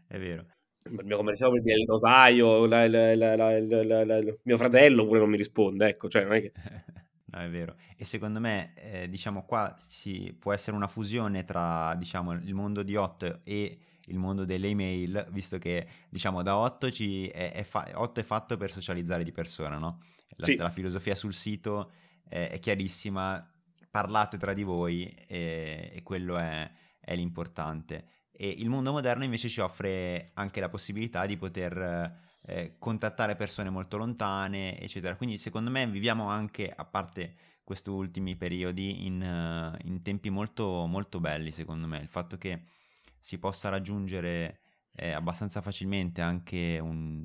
è 0.09 0.19
vero. 0.19 0.47
Il 0.85 1.05
mio 1.05 1.17
commercialista, 1.17 1.73
il 1.73 1.85
notaio, 1.85 2.67
la, 2.67 2.87
la, 2.87 3.15
la, 3.15 4.35
mio 4.43 4.57
fratello 4.57 5.05
pure 5.05 5.19
non 5.19 5.31
mi 5.31 5.37
risponde, 5.37 5.89
ecco, 5.89 6.09
cioè 6.09 6.23
non 6.23 6.35
è 6.35 6.41
che... 6.41 6.53
No, 7.37 7.43
è 7.43 7.51
vero. 7.51 7.76
E 7.97 8.05
secondo 8.05 8.41
me, 8.41 8.72
eh, 8.74 9.11
diciamo, 9.11 9.45
qua 9.45 9.76
si, 9.78 10.34
può 10.39 10.55
essere 10.55 10.74
una 10.74 10.89
fusione 10.89 11.45
tra, 11.45 11.95
diciamo, 11.95 12.32
il 12.32 12.55
mondo 12.55 12.82
di 12.82 12.97
8 12.97 13.41
e 13.45 13.78
il 14.07 14.18
mondo 14.18 14.47
delle 14.47 14.68
email, 14.68 15.26
visto 15.30 15.59
che, 15.59 15.87
diciamo, 16.09 16.43
da 16.43 16.57
8, 16.57 16.91
ci 16.91 17.28
è, 17.28 17.53
è, 17.53 17.62
fa- 17.62 17.91
8 17.93 18.20
è 18.20 18.22
fatto 18.22 18.57
per 18.57 18.72
socializzare 18.72 19.22
di 19.22 19.32
persona, 19.32 19.76
no? 19.76 20.03
La, 20.37 20.47
sì. 20.47 20.57
la 20.57 20.70
filosofia 20.70 21.14
sul 21.14 21.34
sito 21.34 21.93
è, 22.26 22.49
è, 22.53 22.59
chiarissima, 22.59 23.47
parlate 23.91 24.39
tra 24.39 24.55
di 24.55 24.62
voi 24.62 25.07
e, 25.26 25.91
e 25.93 26.03
quello 26.03 26.39
è, 26.39 26.70
è 26.99 27.14
l'importante. 27.14 28.09
E 28.30 28.49
il 28.49 28.70
mondo 28.70 28.93
moderno 28.93 29.24
invece 29.24 29.51
ci 29.51 29.61
offre 29.61 30.30
anche 30.34 30.61
la 30.61 30.70
possibilità 30.70 31.26
di 31.26 31.37
poter 31.37 32.24
eh, 32.47 32.76
contattare 32.78 33.36
persone 33.36 33.70
molto 33.70 33.97
lontane, 33.97 34.78
eccetera. 34.80 35.16
Quindi 35.16 35.36
secondo 35.38 35.70
me 35.70 35.86
viviamo 35.86 36.28
anche, 36.28 36.72
a 36.74 36.84
parte 36.84 37.34
questi 37.64 37.90
ultimi 37.90 38.36
periodi, 38.36 39.05
in, 39.07 39.20
uh, 39.20 39.86
in 39.88 40.01
tempi 40.03 40.30
molto, 40.30 40.86
molto 40.86 41.18
belli, 41.18 41.51
secondo 41.51 41.88
me. 41.88 41.99
Il 41.99 42.09
fatto 42.09 42.38
che 42.38 42.62
si 43.20 43.38
possa 43.38 43.68
raggiungere 43.68 44.61
eh, 44.92 45.11
abbastanza 45.11 45.61
facilmente 45.61 46.20
anche 46.20 46.78
un, 46.80 47.24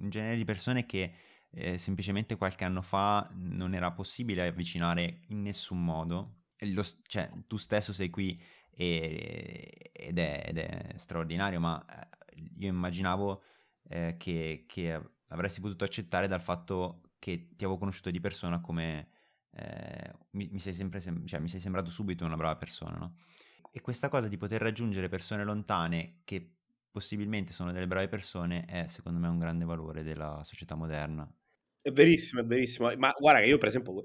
un, 0.00 0.10
genere 0.10 0.36
di 0.36 0.44
persone 0.44 0.84
che 0.86 1.12
eh, 1.50 1.78
semplicemente 1.78 2.36
qualche 2.36 2.64
anno 2.64 2.82
fa 2.82 3.30
non 3.34 3.74
era 3.74 3.92
possibile 3.92 4.48
avvicinare 4.48 5.20
in 5.28 5.42
nessun 5.42 5.84
modo. 5.84 6.34
Lo, 6.72 6.84
cioè, 7.06 7.30
tu 7.46 7.56
stesso 7.56 7.92
sei 7.92 8.10
qui 8.10 8.36
e, 8.70 9.90
ed, 9.92 10.18
è, 10.18 10.44
ed, 10.48 10.58
è, 10.58 10.94
straordinario, 10.96 11.60
ma 11.60 11.84
eh, 11.86 12.42
io 12.58 12.68
immaginavo 12.68 13.42
eh, 13.88 14.16
che, 14.18 14.64
che, 14.66 15.00
avresti 15.30 15.60
potuto 15.60 15.84
accettare 15.84 16.26
dal 16.26 16.40
fatto 16.40 17.02
che 17.18 17.48
ti 17.54 17.64
avevo 17.64 17.78
conosciuto 17.78 18.10
di 18.10 18.20
persona 18.20 18.60
come 18.60 19.10
eh, 19.50 20.12
mi, 20.30 20.48
mi, 20.50 20.58
sei 20.58 20.72
sempre 20.72 21.00
sem- 21.00 21.26
cioè, 21.26 21.40
mi 21.40 21.48
sei 21.48 21.60
sembrato 21.60 21.90
subito 21.90 22.24
una 22.24 22.36
brava 22.36 22.56
persona, 22.56 22.96
no? 22.96 23.16
E 23.70 23.80
questa 23.80 24.08
cosa 24.08 24.28
di 24.28 24.36
poter 24.36 24.60
raggiungere 24.60 25.08
persone 25.08 25.44
lontane 25.44 26.20
che 26.24 26.54
possibilmente 26.90 27.52
sono 27.52 27.72
delle 27.72 27.86
brave 27.86 28.08
persone 28.08 28.64
è 28.64 28.86
secondo 28.88 29.18
me 29.18 29.28
un 29.28 29.38
grande 29.38 29.64
valore 29.64 30.02
della 30.02 30.42
società 30.44 30.74
moderna. 30.74 31.30
È 31.80 31.92
verissimo, 31.92 32.40
è 32.40 32.44
verissimo. 32.44 32.90
Ma 32.96 33.12
guarda 33.18 33.40
che 33.40 33.46
io 33.46 33.58
per 33.58 33.68
esempio, 33.68 34.02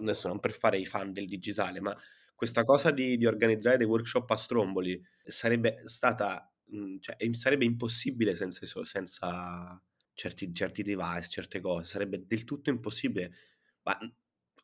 adesso 0.00 0.28
non 0.28 0.40
per 0.40 0.52
fare 0.52 0.78
i 0.78 0.86
fan 0.86 1.12
del 1.12 1.26
digitale, 1.26 1.80
ma 1.80 1.94
questa 2.34 2.64
cosa 2.64 2.90
di, 2.90 3.16
di 3.16 3.26
organizzare 3.26 3.76
dei 3.76 3.86
workshop 3.86 4.30
a 4.30 4.36
stromboli 4.36 5.00
sarebbe 5.24 5.82
stata 5.84 6.53
Mhmm, 6.66 6.98
cioè, 7.00 7.16
sarebbe 7.32 7.64
impossibile 7.64 8.34
senza, 8.34 8.66
senza 8.84 9.82
certi, 10.12 10.52
certi, 10.54 10.82
device, 10.82 11.28
certe 11.28 11.60
cose, 11.60 11.86
sarebbe 11.86 12.24
del 12.26 12.44
tutto 12.44 12.70
impossibile. 12.70 13.32
Ma 13.82 13.98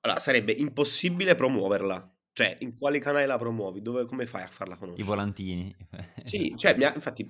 allora, 0.03 0.20
sarebbe 0.20 0.53
impossibile 0.53 1.34
promuoverla. 1.34 2.16
Cioè, 2.32 2.57
in 2.61 2.76
quali 2.76 3.01
canali 3.01 3.26
la 3.26 3.38
promuovi? 3.38 3.82
Dove, 3.82 4.07
come 4.07 4.26
fai 4.26 4.42
a 4.42 4.48
farla 4.48 4.76
conoscere? 4.76 5.03
I 5.03 5.07
volantini. 5.07 5.76
Sì, 6.22 6.55
cioè, 6.57 6.76
mia, 6.76 6.94
infatti, 6.94 7.26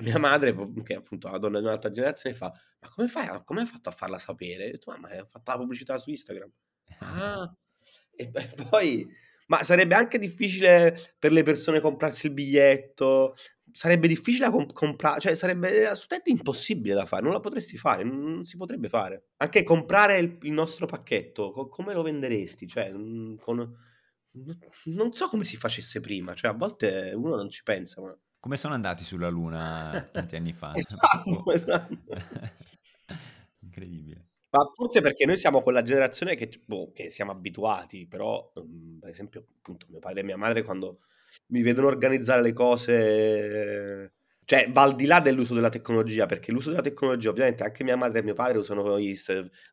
mia 0.00 0.18
madre, 0.18 0.54
che 0.84 0.94
è 0.94 0.96
appunto 0.96 1.28
la 1.30 1.38
donna 1.38 1.58
di 1.58 1.64
un'altra 1.64 1.90
generazione, 1.90 2.34
fa: 2.36 2.52
Ma 2.80 2.88
come 2.88 3.08
fai? 3.08 3.26
A, 3.26 3.42
come 3.42 3.60
hai 3.60 3.66
fatto 3.66 3.88
a 3.88 3.92
farla 3.92 4.18
sapere? 4.18 4.68
Ho 4.68 4.70
detto, 4.70 4.96
ma 4.98 5.08
hai 5.08 5.24
fatto 5.28 5.50
la 5.50 5.56
pubblicità 5.58 5.98
su 5.98 6.10
Instagram. 6.10 6.50
Ah, 7.00 7.52
e 8.10 8.30
poi, 8.70 9.06
ma 9.48 9.62
sarebbe 9.64 9.94
anche 9.94 10.18
difficile 10.18 10.96
per 11.18 11.32
le 11.32 11.42
persone 11.42 11.80
comprarsi 11.80 12.26
il 12.26 12.32
biglietto, 12.32 13.34
sarebbe 13.72 14.08
difficile 14.08 14.50
comp- 14.50 14.72
comprare, 14.72 15.20
cioè 15.20 15.34
sarebbe 15.34 15.86
assolutamente 15.86 16.30
impossibile 16.30 16.94
da 16.94 17.06
fare, 17.06 17.22
non 17.22 17.32
la 17.32 17.40
potresti 17.40 17.76
fare, 17.76 18.04
non, 18.04 18.44
si 18.44 18.56
potrebbe 18.56 18.88
fare. 18.88 19.28
Anche 19.38 19.62
comprare 19.62 20.18
il, 20.18 20.38
il 20.42 20.52
nostro 20.52 20.86
pacchetto, 20.86 21.50
co- 21.50 21.68
come 21.68 21.94
lo 21.94 22.02
venderesti? 22.02 22.66
Cioè, 22.66 22.90
mhmm, 22.92 23.36
con, 23.36 23.76
non 24.84 25.12
so 25.12 25.28
come 25.28 25.44
si 25.44 25.56
facesse 25.56 26.00
prima, 26.00 26.34
cioè 26.34 26.50
a 26.50 26.54
volte 26.54 27.12
uno 27.14 27.36
non 27.36 27.50
ci 27.50 27.62
pensa. 27.62 28.00
Ma... 28.00 28.16
Come 28.40 28.56
sono 28.56 28.74
andati 28.74 29.04
sulla 29.04 29.28
Luna 29.28 30.08
tanti 30.12 30.36
anni 30.36 30.52
fa? 30.52 30.72
esatto, 30.74 31.50
esatto. 31.52 31.96
Incredibile. 33.60 34.26
Ma 34.50 34.60
forse 34.72 35.02
perché 35.02 35.26
noi 35.26 35.36
siamo 35.36 35.60
quella 35.60 35.82
generazione 35.82 36.34
che, 36.34 36.48
boh, 36.64 36.90
che 36.92 37.10
siamo 37.10 37.32
abituati, 37.32 38.06
però, 38.06 38.50
um, 38.54 38.98
per 38.98 39.10
esempio, 39.10 39.44
appunto, 39.58 39.86
mio 39.90 39.98
padre 39.98 40.20
e 40.20 40.24
mia 40.24 40.38
madre 40.38 40.62
quando 40.62 41.00
mi 41.48 41.62
vedono 41.62 41.86
organizzare 41.88 42.42
le 42.42 42.52
cose 42.52 44.12
cioè 44.48 44.70
va 44.72 44.80
al 44.80 44.96
di 44.96 45.04
là 45.04 45.20
dell'uso 45.20 45.52
della 45.52 45.68
tecnologia, 45.68 46.24
perché 46.24 46.52
l'uso 46.52 46.70
della 46.70 46.80
tecnologia, 46.80 47.28
ovviamente 47.28 47.64
anche 47.64 47.84
mia 47.84 47.96
madre 47.96 48.20
e 48.20 48.22
mio 48.22 48.32
padre 48.32 48.56
usano, 48.56 48.96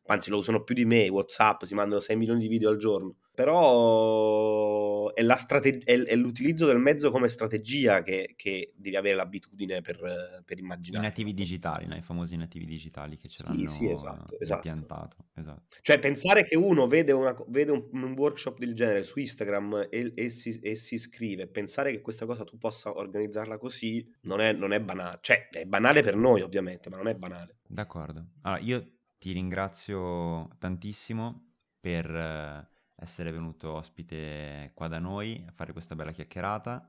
anzi 0.06 0.28
lo 0.28 0.36
usano 0.36 0.62
più 0.64 0.74
di 0.74 0.84
me, 0.84 1.08
Whatsapp, 1.08 1.62
si 1.64 1.72
mandano 1.74 1.98
6 2.00 2.14
milioni 2.14 2.40
di 2.40 2.48
video 2.48 2.68
al 2.68 2.76
giorno, 2.76 3.16
però 3.36 5.12
è, 5.12 5.22
strate- 5.36 5.82
è, 5.84 6.00
è 6.00 6.16
l'utilizzo 6.16 6.64
del 6.64 6.78
mezzo 6.78 7.10
come 7.10 7.28
strategia 7.28 8.02
che, 8.02 8.32
che 8.34 8.72
devi 8.74 8.96
avere 8.96 9.14
l'abitudine 9.14 9.82
per, 9.82 10.42
per, 10.42 10.58
immaginare. 10.58 11.04
I 11.04 11.08
nativi 11.08 11.34
digitali, 11.34 11.84
no? 11.86 11.94
i 11.96 12.00
famosi 12.00 12.34
nativi 12.36 12.64
digitali 12.64 13.18
che 13.18 13.28
ce 13.28 13.44
l'hanno 13.44 13.58
sì, 13.58 13.66
sì, 13.66 13.90
esatto, 13.90 14.40
esatto. 14.40 15.26
Esatto. 15.34 15.76
Cioè 15.82 15.98
pensare 15.98 16.44
che 16.44 16.56
uno 16.56 16.86
vede, 16.86 17.12
una, 17.12 17.36
vede 17.48 17.72
un, 17.72 17.86
un, 17.92 18.14
workshop 18.16 18.58
del 18.58 18.74
genere 18.74 19.04
su 19.04 19.18
Instagram 19.18 19.88
e, 19.90 20.12
e, 20.16 20.30
si, 20.30 20.58
e, 20.62 20.74
si, 20.74 20.96
scrive, 20.96 21.46
pensare 21.46 21.90
che 21.90 22.00
questa 22.00 22.24
cosa 22.24 22.42
tu 22.42 22.56
possa 22.56 22.96
organizzarla 22.96 23.58
così 23.58 24.10
non 24.22 24.40
è, 24.40 24.54
non 24.54 24.72
è 24.72 24.80
banale. 24.80 25.18
Cioè 25.20 25.50
è 25.50 25.66
banale 25.66 26.00
per 26.00 26.16
noi 26.16 26.40
ovviamente, 26.40 26.88
ma 26.88 26.96
non 26.96 27.08
è 27.08 27.14
banale. 27.14 27.58
D'accordo. 27.68 28.28
Allora 28.40 28.62
io 28.62 28.92
ti 29.18 29.32
ringrazio 29.32 30.48
tantissimo 30.58 31.50
per 31.78 32.74
essere 32.96 33.30
venuto 33.30 33.72
ospite 33.72 34.70
qua 34.74 34.88
da 34.88 34.98
noi 34.98 35.44
a 35.46 35.52
fare 35.52 35.72
questa 35.72 35.94
bella 35.94 36.12
chiacchierata 36.12 36.88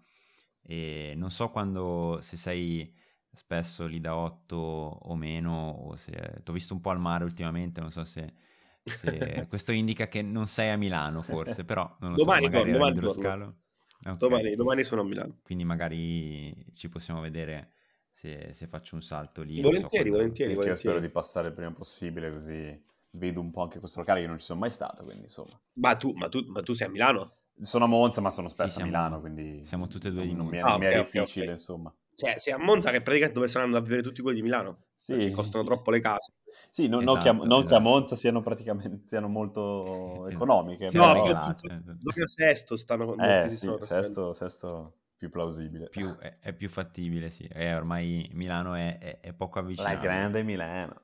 e 0.61 1.13
non 1.15 1.31
so 1.31 1.49
quando, 1.49 2.19
se 2.21 2.37
sei 2.37 2.93
spesso 3.31 3.85
lì 3.85 3.99
da 3.99 4.15
8 4.15 4.55
o 4.55 5.15
meno 5.15 5.69
o 5.69 5.95
se 5.95 6.11
ti 6.43 6.49
ho 6.49 6.53
visto 6.53 6.73
un 6.73 6.81
po' 6.81 6.89
al 6.89 6.99
mare 6.99 7.23
ultimamente, 7.23 7.79
non 7.81 7.91
so 7.91 8.03
se, 8.03 8.33
se 8.83 9.45
questo 9.47 9.71
indica 9.71 10.07
che 10.07 10.21
non 10.21 10.47
sei 10.47 10.71
a 10.71 10.77
Milano 10.77 11.21
forse, 11.21 11.63
però 11.63 11.95
non 11.99 12.11
lo 12.11 12.17
domani 12.17 12.45
so, 12.45 12.51
magari 12.51 12.71
domani 12.71 12.99
torno. 12.99 13.09
scalo. 13.09 13.55
Ok. 14.05 14.17
Domani, 14.17 14.55
domani 14.55 14.83
sono 14.83 15.01
a 15.01 15.03
Milano. 15.05 15.39
Quindi 15.43 15.63
magari 15.63 16.53
ci 16.73 16.89
possiamo 16.89 17.19
vedere 17.21 17.71
se, 18.11 18.53
se 18.53 18.67
faccio 18.67 18.95
un 18.95 19.01
salto 19.01 19.41
lì. 19.41 19.61
non 19.61 19.73
so 19.75 19.87
Volentieri, 19.87 20.09
volentieri, 20.09 20.53
volentieri. 20.53 20.77
spero 20.77 20.99
di 20.99 21.09
passare 21.09 21.47
il 21.49 21.53
prima 21.53 21.71
possibile 21.71 22.31
così 22.31 22.83
vedo 23.17 23.39
un 23.41 23.51
po' 23.51 23.61
anche 23.63 23.79
questo 23.79 23.99
locale, 23.99 24.21
io 24.21 24.27
non 24.27 24.39
ci 24.39 24.45
sono 24.45 24.59
mai 24.59 24.69
stato, 24.71 25.03
quindi 25.03 25.23
insomma. 25.23 25.59
Ma 25.73 25.95
tu, 25.95 26.13
ma 26.13 26.29
tu, 26.29 26.43
ma 26.47 26.61
tu 26.61 26.73
sei 26.73 26.87
a 26.87 26.89
Milano? 26.89 27.33
Sono 27.59 27.85
a 27.85 27.87
Monza, 27.87 28.21
ma 28.21 28.29
sono 28.31 28.47
spesso 28.49 28.69
Sì, 28.69 28.75
siamo- 28.75 28.91
a 28.91 28.91
Milano, 28.91 29.19
quindi 29.19 29.65
siamo 29.65 29.87
tutte 29.87 30.09
e 30.09 30.11
due 30.11 30.21
di 30.23 30.27
non, 30.33 30.37
non 30.37 30.45
mi 30.47 30.57
è, 30.57 30.61
Monza. 30.61 30.77
non 30.77 30.79
mi 30.79 30.85
è 30.85 30.95
Ah, 30.95 30.99
ok, 30.99 31.05
ok, 31.07 31.11
difficile, 31.11 31.45
ok. 31.45 31.51
insomma. 31.51 31.93
Cioè, 32.15 32.39
sei 32.39 32.53
a 32.53 32.57
Monza 32.57 32.89
che 32.91 33.01
praticamente 33.01 33.33
dove 33.33 33.47
stanno 33.47 33.65
andando 33.65 33.85
a 33.85 33.89
vivere 33.89 34.07
tutti 34.07 34.21
quelli 34.21 34.37
di 34.37 34.43
Milano. 34.43 34.85
Sì. 34.95 35.13
Perché 35.15 35.31
costano 35.31 35.63
troppo 35.63 35.91
le 35.91 35.99
case. 35.99 36.33
Sì, 36.69 36.87
no- 36.87 36.99
non, 37.01 37.17
che 37.19 37.29
a, 37.29 37.31
Esatto, 37.31 37.45
non 37.47 37.59
che 37.61 37.73
a 37.73 37.77
esatto. 37.77 37.81
Monza 37.81 38.15
siano 38.15 38.41
praticamente 38.41 39.07
siano 39.07 39.27
molto 39.27 40.27
economiche. 40.27 40.87
Sì, 40.89 40.97
No, 40.97 41.07
però- 41.07 41.21
più- 41.21 41.23
regalate. 41.33 41.81
Dove 41.99 42.23
a 42.23 42.27
Sesto 42.27 42.75
stanno 42.75 43.15
eh 43.17 43.49
sì, 43.49 43.71
sesto, 43.79 44.33
sesto 44.33 44.93
più 45.15 45.29
plausibile. 45.29 45.89
Più- 45.89 46.15
è, 46.17 46.37
è 46.39 46.53
più 46.53 46.69
fattibile, 46.69 47.29
sì. 47.29 47.43
Eh, 47.51 47.73
ormai 47.75 48.29
Milano 48.33 48.73
è, 48.75 48.97
è- 48.99 49.19
è 49.21 49.33
poco 49.33 49.59
avvicinato. 49.59 49.93
La 49.95 49.99
grande 50.01 50.43
Milano. 50.43 51.01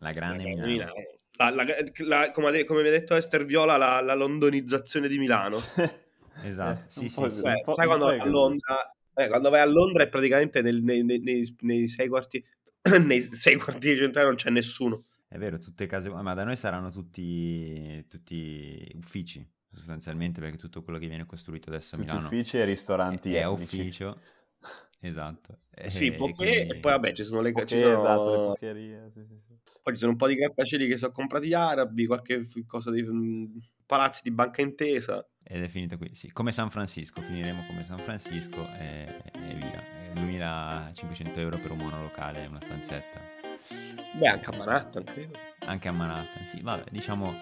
La 0.00 0.12
grande 0.12 0.42
Eh, 0.44 0.46
Milano. 0.46 0.66
Milano. 0.66 0.92
La- 1.38 1.50
la- 1.50 1.64
la- 2.06 2.30
come, 2.32 2.64
come 2.64 2.82
mi 2.82 2.88
ha 2.88 2.90
detto 2.90 3.14
Esther 3.14 3.44
Viola, 3.44 3.76
la, 3.76 4.00
la 4.00 4.14
londonizzazione 4.14 5.08
di 5.08 5.18
Milano. 5.18 5.56
Esatto, 6.40 6.82
Eh, 6.82 6.84
sì, 6.86 7.08
sì, 7.08 7.30
sì. 7.30 7.40
po'- 7.64 7.74
sai 7.74 7.86
quando 7.86 8.04
vai 8.06 8.18
è 8.18 8.20
a. 8.20 8.26
Londra, 8.26 8.94
eh, 9.14 9.26
quando 9.26 9.50
vai 9.50 9.60
a 9.60 9.64
Londra 9.66 10.04
è 10.04 10.08
praticamente 10.08 10.62
nel- 10.62 10.82
nei, 10.82 11.02
nei- 11.02 11.18
nei- 11.18 11.56
nei 11.62 11.88
sei 11.88 12.06
quarti, 12.06 12.44
nei 13.04 13.22
sei 13.34 13.56
quartieri 13.56 13.98
centrali 13.98 14.28
non 14.28 14.36
c'è 14.36 14.50
nessuno. 14.50 15.02
È 15.26 15.36
vero, 15.36 15.58
tutte 15.58 15.86
case, 15.86 16.08
ma 16.10 16.34
da 16.34 16.44
noi 16.44 16.54
saranno 16.56 16.90
tutti, 16.90 18.06
tutti 18.08 18.88
uffici, 18.96 19.44
sostanzialmente, 19.68 20.40
perché 20.40 20.56
tutto 20.56 20.82
quello 20.84 20.98
che 21.00 21.08
viene 21.08 21.26
costruito 21.26 21.70
adesso 21.70 21.96
a 21.96 21.98
Milano 21.98 22.20
uffici 22.26 22.56
e 22.56 22.64
ristoranti 22.64 23.34
è 23.34 23.44
etnici. 23.44 23.80
ufficio. 23.80 24.20
Esatto. 25.00 25.58
Sì, 25.86 26.06
E 26.08 26.12
poche, 26.14 26.34
quindi- 26.34 26.56
e 26.72 26.76
poi 26.80 26.92
vabbè 26.92 27.12
ci 27.12 27.22
sono 27.24 27.40
le 27.40 27.52
Poche, 27.52 27.66
ci 27.66 27.80
sono- 27.80 27.94
esatto, 27.94 28.30
le 28.30 28.38
pocherie. 28.38 29.10
Sì, 29.14 29.24
sì, 29.26 29.38
sì. 29.46 29.54
poi 29.82 29.92
ci 29.94 29.98
sono 30.00 30.12
un 30.12 30.18
po' 30.18 30.26
di 30.26 30.34
grattacieli 30.34 30.88
che 30.88 30.96
sono 30.96 31.12
comprati 31.12 31.46
gli 31.46 31.54
arabi, 31.54 32.04
qualche 32.06 32.42
cosa 32.66 32.90
di 32.90 33.02
mm, 33.02 33.56
palazzi 33.86 34.20
di 34.24 34.30
banca 34.32 34.60
intesa. 34.60 35.24
Ed 35.44 35.62
è 35.62 35.68
finita 35.68 35.96
qui. 35.96 36.14
Sì, 36.14 36.30
come 36.32 36.52
San 36.52 36.68
Francisco, 36.70 37.22
finiremo 37.22 37.64
come 37.66 37.82
San 37.84 37.98
Francisco 37.98 38.68
e, 38.78 39.06
e 39.32 39.54
via. 39.54 39.82
E 40.10 40.12
2500 40.14 41.40
euro 41.40 41.58
per 41.58 41.70
un 41.70 41.78
monolocale, 41.78 42.44
una 42.46 42.60
stanzetta. 42.60 43.20
Beh, 44.14 44.26
anche 44.28 44.50
a 44.50 44.56
Manhattan, 44.56 45.04
credo. 45.04 45.38
Anche 45.66 45.88
a 45.88 45.92
Manhattan, 45.92 46.44
sì, 46.44 46.60
vabbè, 46.60 46.90
diciamo 46.90 47.32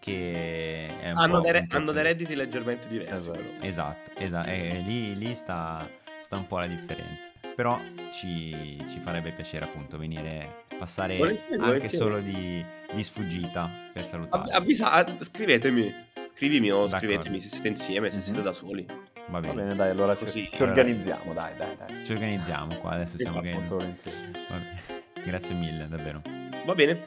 che 0.00 0.86
è 1.00 1.10
un 1.10 1.18
Hanno, 1.18 1.40
po' 1.40 1.50
dei, 1.50 1.64
hanno 1.68 1.92
dei 1.92 2.02
redditi 2.02 2.34
leggermente 2.34 2.86
diversi. 2.88 3.28
Esatto. 3.30 3.62
Esatto, 3.64 4.10
esatto, 4.18 4.48
e 4.48 4.80
lì, 4.84 5.16
lì 5.16 5.34
sta, 5.34 5.88
sta 6.28 6.36
un 6.36 6.46
po' 6.46 6.58
la 6.58 6.66
differenza. 6.66 7.30
Però 7.56 7.80
ci, 8.12 8.76
ci 8.86 9.00
farebbe 9.00 9.32
piacere 9.32 9.64
appunto 9.64 9.96
venire, 9.96 10.64
passare 10.78 11.16
Volentieri, 11.16 11.54
anche 11.54 11.64
volentieri. 11.64 11.96
solo 11.96 12.18
di, 12.20 12.62
di 12.92 13.02
sfuggita 13.02 13.68
per 13.94 14.04
salutare. 14.04 14.52
avvisa, 14.52 14.92
ah, 14.92 15.06
scrivetemi. 15.20 15.92
Scrivimi 16.34 16.70
o 16.70 16.86
D'accordo. 16.86 16.98
scrivetemi 16.98 17.40
se 17.40 17.48
siete 17.48 17.68
insieme, 17.68 18.10
se 18.10 18.18
Mhm. 18.18 18.22
siete 18.22 18.42
da 18.42 18.52
soli. 18.52 18.84
Va 18.86 18.94
Va 19.28 19.40
bene, 19.40 19.54
bene, 19.54 19.74
dai, 19.74 19.90
allora 19.90 20.14
ci, 20.16 20.24
Così. 20.26 20.48
ci 20.52 20.62
organizziamo, 20.62 21.32
dai, 21.32 21.56
dai, 21.56 21.76
dai. 21.76 22.04
ci 22.04 22.12
organizziamo 22.12 22.74
qua, 22.76 22.90
adesso 22.92 23.16
stiamo 23.18 23.40
volentieri. 23.40 23.96
Va 24.48 24.56
bene. 24.56 24.82
Grazie 25.24 25.54
mille, 25.54 25.88
davvero. 25.88 26.22
Va 26.64 26.74
bene. 26.74 27.02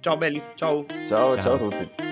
Ciao 0.00 0.16
belli, 0.18 0.42
ciao. 0.56 0.84
Ciao, 1.06 1.34
Ciao. 1.34 1.40
ciao 1.40 1.54
a 1.54 1.58
tutti. 1.58 2.03